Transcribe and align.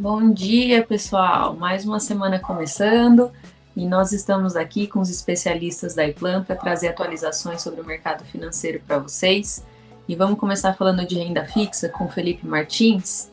Bom 0.00 0.32
dia, 0.32 0.84
pessoal. 0.84 1.56
Mais 1.56 1.84
uma 1.84 1.98
semana 1.98 2.38
começando 2.38 3.32
e 3.76 3.84
nós 3.84 4.12
estamos 4.12 4.54
aqui 4.54 4.86
com 4.86 5.00
os 5.00 5.10
especialistas 5.10 5.96
da 5.96 6.06
IPLAN 6.06 6.44
para 6.44 6.54
trazer 6.54 6.86
atualizações 6.86 7.62
sobre 7.62 7.80
o 7.80 7.84
mercado 7.84 8.24
financeiro 8.24 8.80
para 8.86 9.00
vocês. 9.00 9.64
E 10.08 10.14
vamos 10.14 10.38
começar 10.38 10.72
falando 10.74 11.04
de 11.04 11.18
renda 11.18 11.44
fixa 11.44 11.88
com 11.88 12.08
Felipe 12.08 12.46
Martins. 12.46 13.28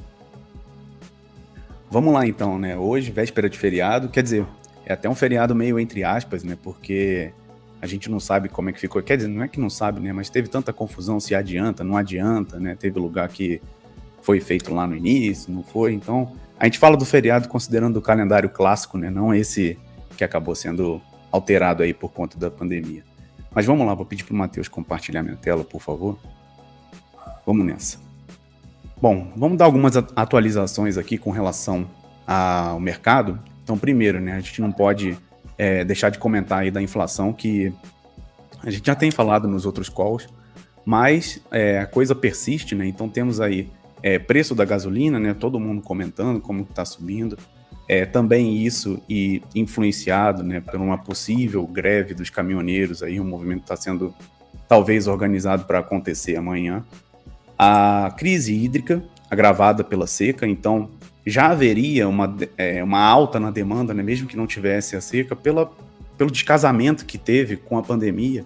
Vamos 1.92 2.12
lá 2.12 2.26
então, 2.26 2.58
né? 2.58 2.76
Hoje, 2.76 3.12
véspera 3.12 3.48
de 3.48 3.60
feriado, 3.60 4.10
quer 4.10 4.24
dizer, 4.24 4.44
é 4.88 4.94
até 4.94 5.08
um 5.08 5.14
feriado 5.14 5.54
meio 5.54 5.80
entre 5.80 6.04
aspas, 6.04 6.44
né? 6.44 6.58
Porque 6.64 7.32
a 7.80 7.86
gente 7.86 8.10
não 8.10 8.20
sabe 8.20 8.50
como 8.50 8.72
é 8.72 8.74
que 8.74 8.80
ficou. 8.80 9.04
Quer 9.04 9.18
dizer, 9.18 9.30
não 9.30 9.44
é 9.44 9.48
que 9.48 9.60
não 9.60 9.70
sabe, 9.70 10.00
né? 10.00 10.12
Mas 10.12 10.32
teve 10.32 10.48
tanta 10.48 10.74
confusão 10.74 11.20
se 11.20 11.36
adianta, 11.36 11.84
não 11.84 11.96
adianta, 11.96 12.60
né? 12.60 12.76
Teve 12.76 13.00
lugar 13.00 13.30
que 13.30 13.62
foi 14.20 14.40
feito 14.40 14.74
lá 14.74 14.88
no 14.88 14.96
início, 14.96 15.54
não 15.54 15.62
foi. 15.62 15.94
Então, 15.94 16.34
a 16.60 16.66
gente 16.66 16.80
fala 16.80 16.96
do 16.96 17.06
feriado 17.06 17.48
considerando 17.48 17.98
o 17.98 18.02
calendário 18.02 18.50
clássico, 18.50 18.98
né? 18.98 19.10
Não 19.10 19.34
esse 19.34 19.78
que 20.18 20.24
acabou 20.24 20.56
sendo 20.56 21.02
alterado 21.32 21.84
aí 21.84 21.94
por 21.94 22.12
conta 22.12 22.38
da 22.38 22.50
pandemia. 22.50 23.04
Mas 23.54 23.66
vamos 23.66 23.86
lá, 23.86 23.94
vou 23.94 24.06
pedir 24.06 24.24
para 24.24 24.34
o 24.34 24.38
Matheus 24.38 24.68
compartilhar 24.68 25.24
minha 25.24 25.36
tela, 25.36 25.64
por 25.64 25.82
favor. 25.82 26.18
Vamos 27.46 27.66
nessa. 27.66 27.98
Bom, 29.02 29.32
vamos 29.36 29.58
dar 29.58 29.66
algumas 29.66 29.96
atualizações 29.98 30.98
aqui 30.98 31.18
com 31.18 31.32
relação 31.32 31.90
ao 32.26 32.80
mercado. 32.80 33.40
Então, 33.64 33.78
primeiro, 33.78 34.20
né, 34.20 34.34
a 34.34 34.40
gente 34.40 34.62
não 34.62 34.72
pode 34.72 35.18
é, 35.58 35.84
deixar 35.84 36.10
de 36.10 36.18
comentar 36.18 36.60
aí 36.60 36.72
da 36.72 36.82
inflação, 36.82 37.34
que 37.34 37.74
a 38.64 38.70
gente 38.70 38.86
já 38.86 38.96
tem 38.96 39.12
falado 39.12 39.48
nos 39.48 39.66
outros 39.66 39.90
calls, 39.90 40.28
mas 40.86 41.42
é, 41.52 41.80
a 41.80 41.86
coisa 41.86 42.16
persiste, 42.16 42.76
né? 42.76 42.86
Então 42.86 43.10
temos 43.10 43.40
aí 43.40 43.70
é, 44.02 44.20
preço 44.20 44.54
da 44.54 44.66
gasolina, 44.66 45.20
né? 45.20 45.34
Todo 45.34 45.60
mundo 45.60 45.82
comentando 45.82 46.40
como 46.40 46.62
está 46.62 46.86
subindo. 46.86 47.38
É, 47.88 48.04
também 48.04 48.58
isso 48.66 49.00
e 49.08 49.44
influenciado 49.54 50.42
né, 50.42 50.60
por 50.60 50.76
uma 50.76 50.98
possível 50.98 51.68
greve 51.68 52.16
dos 52.16 52.32
caminhoneiros, 52.32 53.04
aí 53.04 53.20
um 53.20 53.24
movimento 53.24 53.62
está 53.62 53.76
sendo 53.76 54.12
talvez 54.68 55.06
organizado 55.06 55.66
para 55.66 55.80
acontecer 55.80 56.36
amanhã. 56.36 56.84
A 57.58 58.12
crise 58.18 58.56
hídrica, 58.56 59.04
agravada 59.30 59.84
pela 59.84 60.08
seca, 60.08 60.48
então 60.48 60.90
já 61.26 61.52
haveria 61.52 62.08
uma, 62.08 62.36
é, 62.58 62.84
uma 62.84 63.00
alta 63.00 63.40
na 63.40 63.52
demanda, 63.52 63.94
né, 63.94 64.02
mesmo 64.02 64.28
que 64.28 64.38
não 64.38 64.48
tivesse 64.48 64.96
a 64.96 65.02
seca, 65.02 65.36
pela, 65.36 65.72
pelo 66.18 66.32
descasamento 66.32 67.06
que 67.06 67.18
teve 67.18 67.56
com 67.56 67.78
a 67.78 67.84
pandemia, 67.84 68.46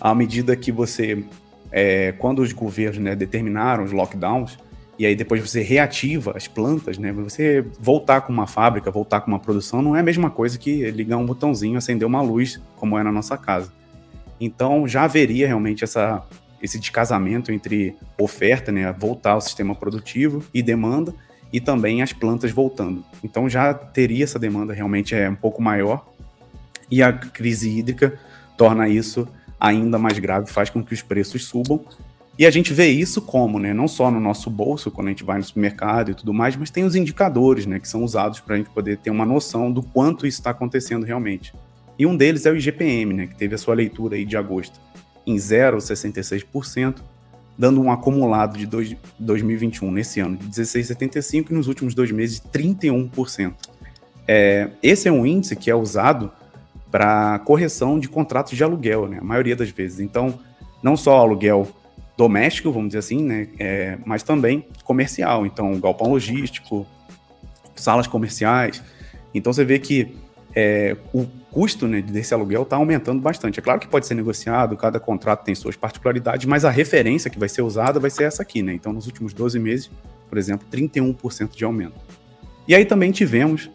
à 0.00 0.14
medida 0.14 0.54
que 0.56 0.70
você, 0.72 1.24
é, 1.72 2.12
quando 2.12 2.40
os 2.40 2.52
governos 2.52 2.98
né, 2.98 3.14
determinaram 3.14 3.84
os 3.84 3.92
lockdowns, 3.92 4.58
e 4.98 5.06
aí 5.06 5.16
depois 5.16 5.40
você 5.40 5.62
reativa 5.62 6.36
as 6.36 6.46
plantas, 6.46 6.98
né? 6.98 7.10
Você 7.10 7.64
voltar 7.80 8.20
com 8.20 8.30
uma 8.30 8.46
fábrica, 8.46 8.90
voltar 8.90 9.22
com 9.22 9.28
uma 9.30 9.38
produção, 9.38 9.80
não 9.80 9.96
é 9.96 10.00
a 10.00 10.02
mesma 10.02 10.28
coisa 10.30 10.58
que 10.58 10.90
ligar 10.90 11.16
um 11.16 11.24
botãozinho, 11.24 11.78
acender 11.78 12.06
uma 12.06 12.20
luz, 12.20 12.60
como 12.76 12.98
é 12.98 13.02
na 13.02 13.10
nossa 13.10 13.38
casa. 13.38 13.72
Então 14.38 14.86
já 14.86 15.04
haveria 15.04 15.46
realmente 15.46 15.84
essa, 15.84 16.22
esse 16.62 16.78
descasamento 16.78 17.50
entre 17.50 17.96
oferta, 18.18 18.70
né? 18.70 18.92
Voltar 18.92 19.32
ao 19.32 19.40
sistema 19.40 19.74
produtivo 19.74 20.44
e 20.52 20.62
demanda, 20.62 21.14
e 21.50 21.60
também 21.60 22.02
as 22.02 22.12
plantas 22.12 22.50
voltando. 22.50 23.02
Então 23.24 23.48
já 23.48 23.72
teria 23.72 24.24
essa 24.24 24.38
demanda 24.38 24.74
realmente 24.74 25.14
é 25.14 25.30
um 25.30 25.34
pouco 25.34 25.62
maior, 25.62 26.06
e 26.90 27.02
a 27.02 27.10
crise 27.10 27.70
hídrica 27.70 28.18
torna 28.54 28.86
isso 28.86 29.26
ainda 29.60 29.98
mais 29.98 30.18
grave, 30.18 30.50
faz 30.50 30.70
com 30.70 30.82
que 30.82 30.94
os 30.94 31.02
preços 31.02 31.44
subam 31.44 31.84
e 32.40 32.46
a 32.46 32.50
gente 32.50 32.72
vê 32.72 32.88
isso 32.88 33.20
como, 33.20 33.58
né? 33.58 33.74
Não 33.74 33.86
só 33.86 34.10
no 34.10 34.18
nosso 34.18 34.48
bolso, 34.48 34.90
quando 34.90 35.08
a 35.08 35.10
gente 35.10 35.22
vai 35.22 35.36
no 35.36 35.44
supermercado 35.44 36.10
e 36.10 36.14
tudo 36.14 36.32
mais, 36.32 36.56
mas 36.56 36.70
tem 36.70 36.84
os 36.84 36.94
indicadores, 36.94 37.66
né? 37.66 37.78
Que 37.78 37.86
são 37.86 38.02
usados 38.02 38.40
para 38.40 38.54
a 38.54 38.56
gente 38.58 38.70
poder 38.70 38.96
ter 38.96 39.10
uma 39.10 39.26
noção 39.26 39.70
do 39.70 39.82
quanto 39.82 40.26
isso 40.26 40.38
está 40.40 40.48
acontecendo 40.48 41.04
realmente. 41.04 41.52
E 41.98 42.06
um 42.06 42.16
deles 42.16 42.46
é 42.46 42.50
o 42.50 42.56
IGPM, 42.56 43.12
né? 43.12 43.26
Que 43.26 43.34
teve 43.34 43.54
a 43.54 43.58
sua 43.58 43.74
leitura 43.74 44.16
aí 44.16 44.24
de 44.24 44.38
agosto 44.38 44.80
em 45.26 45.36
0,66%, 45.36 47.02
dando 47.58 47.78
um 47.78 47.92
acumulado 47.92 48.56
de 48.56 48.64
dois, 48.64 48.96
2021 49.18 49.90
nesse 49.90 50.20
ano 50.20 50.38
de 50.38 50.46
16,75% 50.46 51.50
e 51.50 51.52
nos 51.52 51.68
últimos 51.68 51.94
dois 51.94 52.10
meses 52.10 52.40
31%. 52.40 53.52
É, 54.26 54.70
esse 54.82 55.06
é 55.08 55.12
um 55.12 55.26
índice 55.26 55.54
que 55.54 55.70
é 55.70 55.74
usado 55.74 56.32
para 56.90 57.38
correção 57.40 57.98
de 57.98 58.08
contratos 58.08 58.56
de 58.56 58.64
aluguel, 58.64 59.08
né? 59.08 59.18
A 59.20 59.24
maioria 59.24 59.54
das 59.54 59.70
vezes. 59.70 60.00
Então, 60.00 60.38
não 60.82 60.96
só 60.96 61.18
aluguel 61.18 61.68
doméstico, 62.16 62.70
vamos 62.72 62.88
dizer 62.88 62.98
assim, 62.98 63.22
né? 63.22 63.48
É, 63.58 63.98
mas 64.04 64.22
também 64.22 64.66
comercial. 64.84 65.46
Então, 65.46 65.78
galpão 65.78 66.10
logístico, 66.10 66.86
salas 67.74 68.06
comerciais. 68.06 68.82
Então, 69.32 69.52
você 69.52 69.64
vê 69.64 69.78
que 69.78 70.16
é, 70.54 70.96
o 71.12 71.26
custo 71.50 71.86
né, 71.86 72.02
desse 72.02 72.34
aluguel 72.34 72.62
está 72.62 72.76
aumentando 72.76 73.20
bastante. 73.20 73.58
É 73.58 73.62
claro 73.62 73.80
que 73.80 73.86
pode 73.86 74.06
ser 74.06 74.14
negociado, 74.14 74.76
cada 74.76 74.98
contrato 74.98 75.44
tem 75.44 75.54
suas 75.54 75.76
particularidades, 75.76 76.46
mas 76.46 76.64
a 76.64 76.70
referência 76.70 77.30
que 77.30 77.38
vai 77.38 77.48
ser 77.48 77.62
usada 77.62 77.98
vai 78.00 78.10
ser 78.10 78.24
essa 78.24 78.42
aqui, 78.42 78.62
né? 78.62 78.72
Então, 78.72 78.92
nos 78.92 79.06
últimos 79.06 79.32
12 79.32 79.58
meses, 79.58 79.90
por 80.28 80.38
exemplo, 80.38 80.66
31% 80.70 81.56
de 81.56 81.64
aumento. 81.64 81.94
E 82.66 82.74
aí 82.74 82.84
também 82.84 83.10
tivemos 83.10 83.70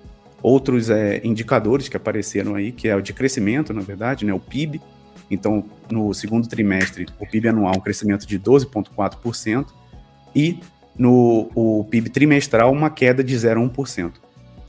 outros 0.45 0.91
é, 0.91 1.19
indicadores 1.23 1.89
que 1.89 1.97
apareceram 1.97 2.53
aí, 2.53 2.71
que 2.71 2.87
é 2.87 2.95
o 2.95 3.01
de 3.01 3.13
crescimento, 3.13 3.73
na 3.73 3.81
verdade, 3.81 4.23
né? 4.23 4.31
O 4.31 4.39
PIB, 4.39 4.79
então, 5.29 5.65
no 5.89 6.13
segundo 6.13 6.47
trimestre, 6.47 7.07
o 7.19 7.25
PIB 7.25 7.49
anual 7.49 7.73
um 7.75 7.79
crescimento 7.79 8.27
de 8.27 8.39
12,4% 8.39 9.65
e 10.35 10.59
no 10.95 11.49
o 11.55 11.83
PIB 11.89 12.11
trimestral 12.11 12.71
uma 12.71 12.91
queda 12.91 13.23
de 13.23 13.35
0,1%. 13.35 14.13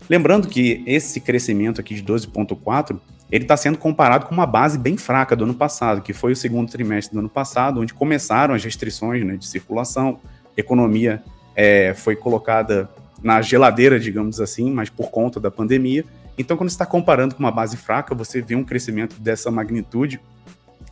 Lembrando 0.09 0.49
que 0.49 0.83
esse 0.87 1.21
crescimento 1.21 1.79
aqui 1.79 1.95
de 1.95 2.03
12,4% 2.03 2.99
ele 3.31 3.45
está 3.45 3.57
sendo 3.57 3.77
comparado 3.77 4.25
com 4.25 4.33
uma 4.33 4.47
base 4.47 4.79
bem 4.79 4.97
fraca 4.97 5.37
do 5.37 5.45
ano 5.45 5.55
passado, 5.55 6.01
que 6.01 6.15
foi 6.15 6.33
o 6.33 6.37
segundo 6.37 6.71
trimestre 6.71 7.13
do 7.13 7.19
ano 7.19 7.29
passado, 7.29 7.81
onde 7.81 7.93
começaram 7.93 8.55
as 8.55 8.65
restrições 8.65 9.27
né, 9.27 9.37
de 9.37 9.47
circulação, 9.47 10.21
economia 10.57 11.23
é, 11.55 11.93
foi 11.93 12.15
colocada 12.17 12.89
na 13.23 13.41
geladeira, 13.43 13.99
digamos 13.99 14.41
assim, 14.41 14.71
mas 14.71 14.91
por 14.91 15.11
conta 15.11 15.41
da 15.41 15.51
pandemia. 15.51 16.05
Então, 16.39 16.57
quando 16.57 16.69
você 16.69 16.75
está 16.75 16.87
comparando 16.87 17.35
com 17.35 17.41
uma 17.41 17.51
base 17.51 17.77
fraca, 17.77 18.15
você 18.15 18.43
vê 18.43 18.55
um 18.55 18.65
crescimento 18.65 19.19
dessa 19.21 19.51
magnitude 19.51 20.21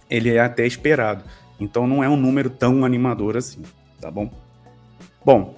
ele 0.09 0.31
é 0.31 0.41
até 0.41 0.67
esperado. 0.67 1.25
Então 1.59 1.87
não 1.87 2.03
é 2.03 2.09
um 2.09 2.17
número 2.17 2.51
tão 2.51 2.85
animador 2.85 3.37
assim, 3.37 3.63
tá 4.01 4.11
bom? 4.11 4.31
Bom, 5.25 5.55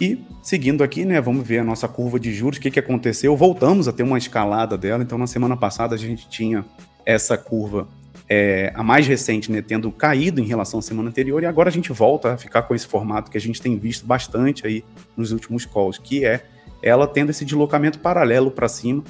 e 0.00 0.22
seguindo 0.42 0.82
aqui, 0.82 1.04
né, 1.04 1.20
vamos 1.20 1.46
ver 1.46 1.58
a 1.58 1.64
nossa 1.64 1.88
curva 1.88 2.18
de 2.18 2.32
juros, 2.32 2.58
o 2.58 2.60
que, 2.60 2.70
que 2.70 2.78
aconteceu. 2.78 3.36
Voltamos 3.36 3.88
a 3.88 3.92
ter 3.92 4.02
uma 4.02 4.18
escalada 4.18 4.76
dela, 4.76 5.02
então 5.02 5.16
na 5.16 5.26
semana 5.26 5.56
passada 5.56 5.94
a 5.94 5.98
gente 5.98 6.28
tinha 6.28 6.64
essa 7.06 7.36
curva, 7.38 7.86
é, 8.28 8.72
a 8.74 8.82
mais 8.82 9.06
recente, 9.06 9.52
né, 9.52 9.60
tendo 9.60 9.90
caído 9.90 10.40
em 10.40 10.44
relação 10.44 10.78
à 10.78 10.82
semana 10.82 11.08
anterior, 11.08 11.42
e 11.42 11.46
agora 11.46 11.68
a 11.68 11.72
gente 11.72 11.92
volta 11.92 12.32
a 12.32 12.36
ficar 12.36 12.62
com 12.62 12.74
esse 12.74 12.86
formato 12.86 13.30
que 13.30 13.36
a 13.36 13.40
gente 13.40 13.60
tem 13.60 13.76
visto 13.78 14.06
bastante 14.06 14.66
aí 14.66 14.84
nos 15.16 15.32
últimos 15.32 15.66
calls, 15.66 15.98
que 15.98 16.24
é 16.24 16.44
ela 16.82 17.06
tendo 17.06 17.30
esse 17.30 17.44
deslocamento 17.44 17.98
paralelo 17.98 18.50
para 18.50 18.68
cima, 18.68 19.02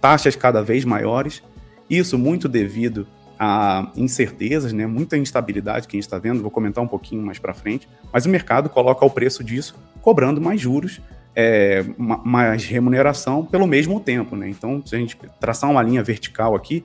taxas 0.00 0.34
cada 0.36 0.62
vez 0.62 0.84
maiores, 0.84 1.42
isso 1.88 2.18
muito 2.18 2.48
devido 2.48 3.06
a 3.38 3.90
incertezas, 3.96 4.72
né, 4.72 4.86
muita 4.86 5.16
instabilidade 5.16 5.88
que 5.88 5.96
a 5.96 5.98
gente 5.98 6.04
está 6.04 6.18
vendo, 6.18 6.42
vou 6.42 6.50
comentar 6.50 6.84
um 6.84 6.88
pouquinho 6.88 7.22
mais 7.22 7.38
para 7.38 7.54
frente, 7.54 7.88
mas 8.12 8.26
o 8.26 8.28
mercado 8.28 8.68
coloca 8.68 9.04
o 9.04 9.10
preço 9.10 9.42
disso 9.42 9.74
cobrando 10.02 10.40
mais 10.40 10.60
juros, 10.60 11.00
é, 11.34 11.84
mais 11.98 12.64
remuneração 12.64 13.44
pelo 13.44 13.66
mesmo 13.66 14.00
tempo. 14.00 14.36
Né? 14.36 14.48
Então, 14.48 14.82
se 14.84 14.94
a 14.94 14.98
gente 14.98 15.16
traçar 15.38 15.70
uma 15.70 15.82
linha 15.82 16.02
vertical 16.02 16.54
aqui, 16.54 16.84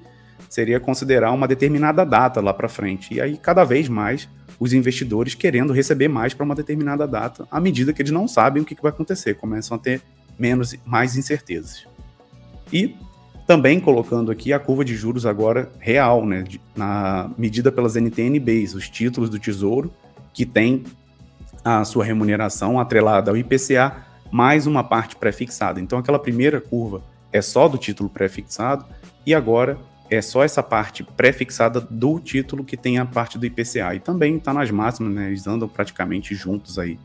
seria 0.49 0.79
considerar 0.79 1.31
uma 1.31 1.47
determinada 1.47 2.05
data 2.05 2.41
lá 2.41 2.53
para 2.53 2.67
frente. 2.67 3.13
E 3.13 3.21
aí, 3.21 3.37
cada 3.37 3.63
vez 3.63 3.89
mais, 3.89 4.27
os 4.59 4.73
investidores 4.73 5.35
querendo 5.35 5.73
receber 5.73 6.07
mais 6.07 6.33
para 6.33 6.45
uma 6.45 6.55
determinada 6.55 7.07
data, 7.07 7.47
à 7.51 7.59
medida 7.59 7.93
que 7.93 8.01
eles 8.01 8.11
não 8.11 8.27
sabem 8.27 8.63
o 8.63 8.65
que, 8.65 8.75
vai 8.81 8.91
acontecer, 8.91 9.35
começam 9.35 9.75
a 9.75 9.79
ter 9.79 10.01
menos, 10.37 10.75
mais 10.85 11.15
incertezas. 11.15 11.85
E 12.71 12.95
também 13.45 13.79
colocando 13.79 14.31
aqui 14.31 14.51
a 14.51 14.59
curva 14.59 14.83
de 14.83 14.95
juros 14.95 15.25
agora 15.25 15.69
real, 15.79 16.25
né, 16.25 16.43
na 16.75 17.29
medida 17.37 17.71
pelas 17.71 17.95
NTNBs, 17.95 18.73
os 18.73 18.89
títulos 18.89 19.29
do 19.29 19.37
Tesouro, 19.37 19.93
que 20.33 20.45
tem 20.45 20.83
a 21.63 21.83
sua 21.83 22.03
remuneração 22.03 22.79
atrelada 22.79 23.31
ao 23.31 23.37
IPCA, 23.37 24.05
mais 24.31 24.67
uma 24.67 24.83
parte 24.83 25.15
pré-fixada. 25.15 25.79
Então 25.79 25.99
aquela 25.99 26.19
primeira 26.19 26.59
curva 26.59 27.03
é 27.31 27.41
só 27.41 27.67
do 27.67 27.77
título 27.77 28.09
pré-fixado 28.09 28.85
e 29.25 29.33
agora 29.33 29.77
é 30.09 30.21
só 30.21 30.43
essa 30.43 30.61
parte 30.61 31.03
pré-fixada 31.03 31.81
do 31.81 32.19
título 32.19 32.63
que 32.63 32.77
tem 32.77 32.97
a 32.97 33.05
parte 33.05 33.37
do 33.37 33.45
IPCA. 33.45 33.95
E 33.95 33.99
também 33.99 34.37
está 34.37 34.53
nas 34.53 34.69
máximas, 34.69 35.13
né, 35.13 35.27
eles 35.27 35.47
andam 35.47 35.67
praticamente 35.67 36.35
juntos 36.35 36.77
aí. 36.77 36.99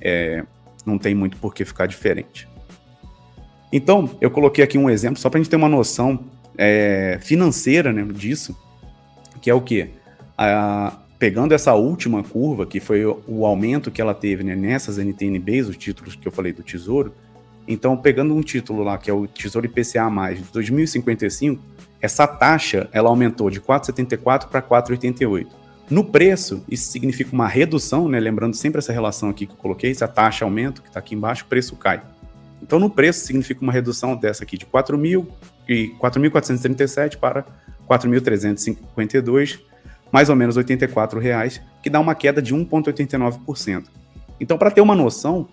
É, 0.00 0.44
não 0.84 0.98
tem 0.98 1.14
muito 1.14 1.36
por 1.36 1.54
que 1.54 1.64
ficar 1.64 1.86
diferente. 1.86 2.48
Então, 3.72 4.16
eu 4.20 4.30
coloquei 4.30 4.64
aqui 4.64 4.78
um 4.78 4.88
exemplo 4.88 5.18
só 5.18 5.28
para 5.28 5.38
a 5.38 5.42
gente 5.42 5.50
ter 5.50 5.56
uma 5.56 5.68
noção 5.68 6.24
é, 6.56 7.18
financeira 7.20 7.92
né, 7.92 8.02
disso, 8.12 8.56
que 9.42 9.50
é 9.50 9.54
o 9.54 9.60
quê? 9.60 9.90
A, 10.36 10.96
pegando 11.18 11.52
essa 11.52 11.74
última 11.74 12.22
curva, 12.22 12.64
que 12.64 12.80
foi 12.80 13.04
o, 13.04 13.22
o 13.26 13.44
aumento 13.44 13.90
que 13.90 14.00
ela 14.00 14.14
teve 14.14 14.42
né, 14.42 14.56
nessas 14.56 14.96
NTNBs, 14.98 15.68
os 15.68 15.76
títulos 15.76 16.14
que 16.14 16.26
eu 16.26 16.32
falei 16.32 16.52
do 16.52 16.62
Tesouro, 16.62 17.12
Então, 17.66 17.94
pegando 17.98 18.34
um 18.34 18.40
título 18.40 18.82
lá, 18.82 18.96
que 18.96 19.10
é 19.10 19.12
o 19.12 19.26
Tesouro 19.26 19.66
IPCA+, 19.66 20.08
de 20.34 20.42
2055, 20.50 21.62
essa 22.00 22.26
taxa 22.26 22.88
ela 22.92 23.08
aumentou 23.08 23.50
de 23.50 23.60
4,74 23.60 24.48
para 24.48 24.62
4,88. 24.62 25.46
No 25.90 26.04
preço, 26.04 26.62
isso 26.68 26.90
significa 26.90 27.32
uma 27.32 27.48
redução, 27.48 28.08
né? 28.08 28.20
lembrando 28.20 28.54
sempre 28.54 28.78
essa 28.78 28.92
relação 28.92 29.30
aqui 29.30 29.46
que 29.46 29.52
eu 29.52 29.56
coloquei, 29.56 29.94
se 29.94 30.04
a 30.04 30.08
taxa 30.08 30.44
aumenta, 30.44 30.82
que 30.82 30.88
está 30.88 31.00
aqui 31.00 31.14
embaixo, 31.14 31.44
o 31.44 31.46
preço 31.46 31.74
cai. 31.76 32.02
Então, 32.62 32.78
no 32.78 32.90
preço, 32.90 33.24
significa 33.24 33.62
uma 33.62 33.72
redução 33.72 34.14
dessa 34.14 34.44
aqui 34.44 34.58
de 34.58 34.66
4.437 34.66 37.16
para 37.16 37.46
4.352, 37.88 39.60
mais 40.12 40.28
ou 40.28 40.36
menos 40.36 40.58
84 40.58 41.18
reais, 41.18 41.62
que 41.82 41.88
dá 41.88 41.98
uma 42.00 42.14
queda 42.14 42.42
de 42.42 42.54
1,89%. 42.54 43.84
Então, 44.40 44.56
para 44.58 44.70
ter 44.70 44.80
uma 44.80 44.94
noção, 44.94 45.48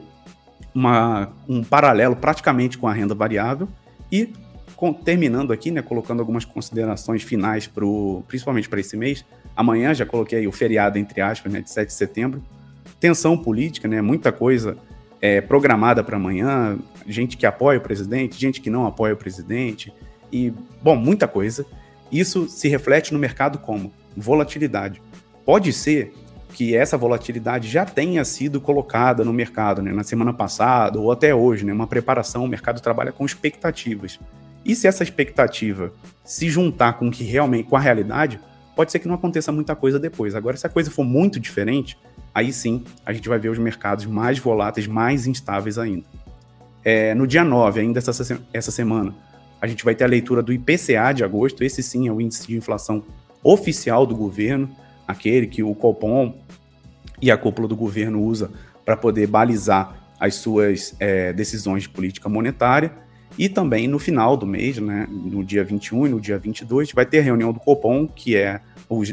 uma, 0.74 1.28
um 1.48 1.64
paralelo 1.64 2.14
praticamente 2.14 2.78
com 2.78 2.86
a 2.86 2.92
renda 2.92 3.14
variável 3.14 3.68
e 4.10 4.32
com, 4.76 4.92
terminando 4.92 5.52
aqui, 5.52 5.70
né, 5.70 5.82
colocando 5.82 6.20
algumas 6.20 6.44
considerações 6.44 7.22
finais 7.22 7.66
pro, 7.66 8.22
principalmente 8.28 8.68
para 8.68 8.78
esse 8.78 8.96
mês. 8.96 9.24
Amanhã 9.56 9.92
já 9.92 10.06
coloquei 10.06 10.46
o 10.46 10.52
feriado 10.52 10.98
entre 10.98 11.20
aspas, 11.20 11.52
né, 11.52 11.60
de 11.60 11.70
7 11.70 11.88
de 11.88 11.94
setembro. 11.94 12.42
Tensão 13.00 13.36
política, 13.36 13.88
né, 13.88 14.00
muita 14.00 14.30
coisa 14.30 14.76
é, 15.20 15.40
programada 15.40 16.04
para 16.04 16.16
amanhã, 16.16 16.78
gente 17.08 17.36
que 17.36 17.44
apoia 17.44 17.78
o 17.78 17.82
presidente, 17.82 18.40
gente 18.40 18.60
que 18.60 18.70
não 18.70 18.86
apoia 18.86 19.14
o 19.14 19.16
presidente 19.16 19.92
e 20.30 20.52
bom, 20.80 20.94
muita 20.94 21.26
coisa. 21.26 21.66
Isso 22.12 22.46
se 22.46 22.68
reflete 22.68 23.12
no 23.12 23.18
mercado 23.18 23.58
como 23.58 23.92
volatilidade. 24.14 25.00
Pode 25.44 25.72
ser 25.72 26.12
que 26.52 26.76
essa 26.76 26.98
volatilidade 26.98 27.66
já 27.68 27.86
tenha 27.86 28.22
sido 28.24 28.60
colocada 28.60 29.24
no 29.24 29.32
mercado, 29.32 29.80
né, 29.80 29.90
na 29.90 30.04
semana 30.04 30.34
passada 30.34 31.00
ou 31.00 31.10
até 31.10 31.34
hoje, 31.34 31.64
né, 31.64 31.72
uma 31.72 31.86
preparação, 31.86 32.44
o 32.44 32.48
mercado 32.48 32.80
trabalha 32.82 33.10
com 33.10 33.24
expectativas. 33.24 34.20
E 34.64 34.76
se 34.76 34.86
essa 34.86 35.02
expectativa 35.02 35.92
se 36.22 36.50
juntar 36.50 36.94
com 36.94 37.10
que 37.10 37.24
realmente 37.24 37.68
com 37.68 37.76
a 37.76 37.80
realidade, 37.80 38.38
pode 38.76 38.92
ser 38.92 38.98
que 38.98 39.08
não 39.08 39.14
aconteça 39.14 39.50
muita 39.50 39.74
coisa 39.74 39.98
depois. 39.98 40.34
Agora, 40.34 40.56
se 40.56 40.66
a 40.66 40.70
coisa 40.70 40.90
for 40.90 41.04
muito 41.04 41.40
diferente, 41.40 41.98
aí 42.34 42.52
sim 42.52 42.84
a 43.04 43.12
gente 43.12 43.28
vai 43.28 43.38
ver 43.38 43.48
os 43.48 43.58
mercados 43.58 44.04
mais 44.04 44.38
voláteis, 44.38 44.86
mais 44.86 45.26
instáveis 45.26 45.78
ainda. 45.78 46.04
É, 46.84 47.14
no 47.14 47.26
dia 47.26 47.44
9, 47.44 47.80
ainda 47.80 47.98
essa, 47.98 48.40
essa 48.52 48.70
semana, 48.70 49.14
a 49.62 49.68
gente 49.68 49.84
vai 49.84 49.94
ter 49.94 50.02
a 50.02 50.08
leitura 50.08 50.42
do 50.42 50.52
IPCA 50.52 51.12
de 51.14 51.22
agosto, 51.22 51.62
esse 51.62 51.84
sim 51.84 52.08
é 52.08 52.12
o 52.12 52.20
índice 52.20 52.48
de 52.48 52.56
inflação 52.56 53.04
oficial 53.44 54.04
do 54.04 54.16
governo, 54.16 54.68
aquele 55.06 55.46
que 55.46 55.62
o 55.62 55.72
Copom 55.72 56.34
e 57.20 57.30
a 57.30 57.36
cúpula 57.36 57.68
do 57.68 57.76
governo 57.76 58.20
usa 58.20 58.50
para 58.84 58.96
poder 58.96 59.28
balizar 59.28 60.10
as 60.18 60.34
suas 60.34 60.96
é, 60.98 61.32
decisões 61.32 61.84
de 61.84 61.90
política 61.90 62.28
monetária. 62.28 62.92
E 63.38 63.48
também 63.48 63.86
no 63.86 64.00
final 64.00 64.36
do 64.36 64.44
mês, 64.44 64.78
né, 64.78 65.06
no 65.08 65.44
dia 65.44 65.62
21 65.62 66.08
e 66.08 66.10
no 66.10 66.20
dia 66.20 66.38
22, 66.38 66.90
vai 66.90 67.06
ter 67.06 67.20
a 67.20 67.22
reunião 67.22 67.52
do 67.52 67.60
Copom, 67.60 68.08
que 68.08 68.34
é 68.34 68.60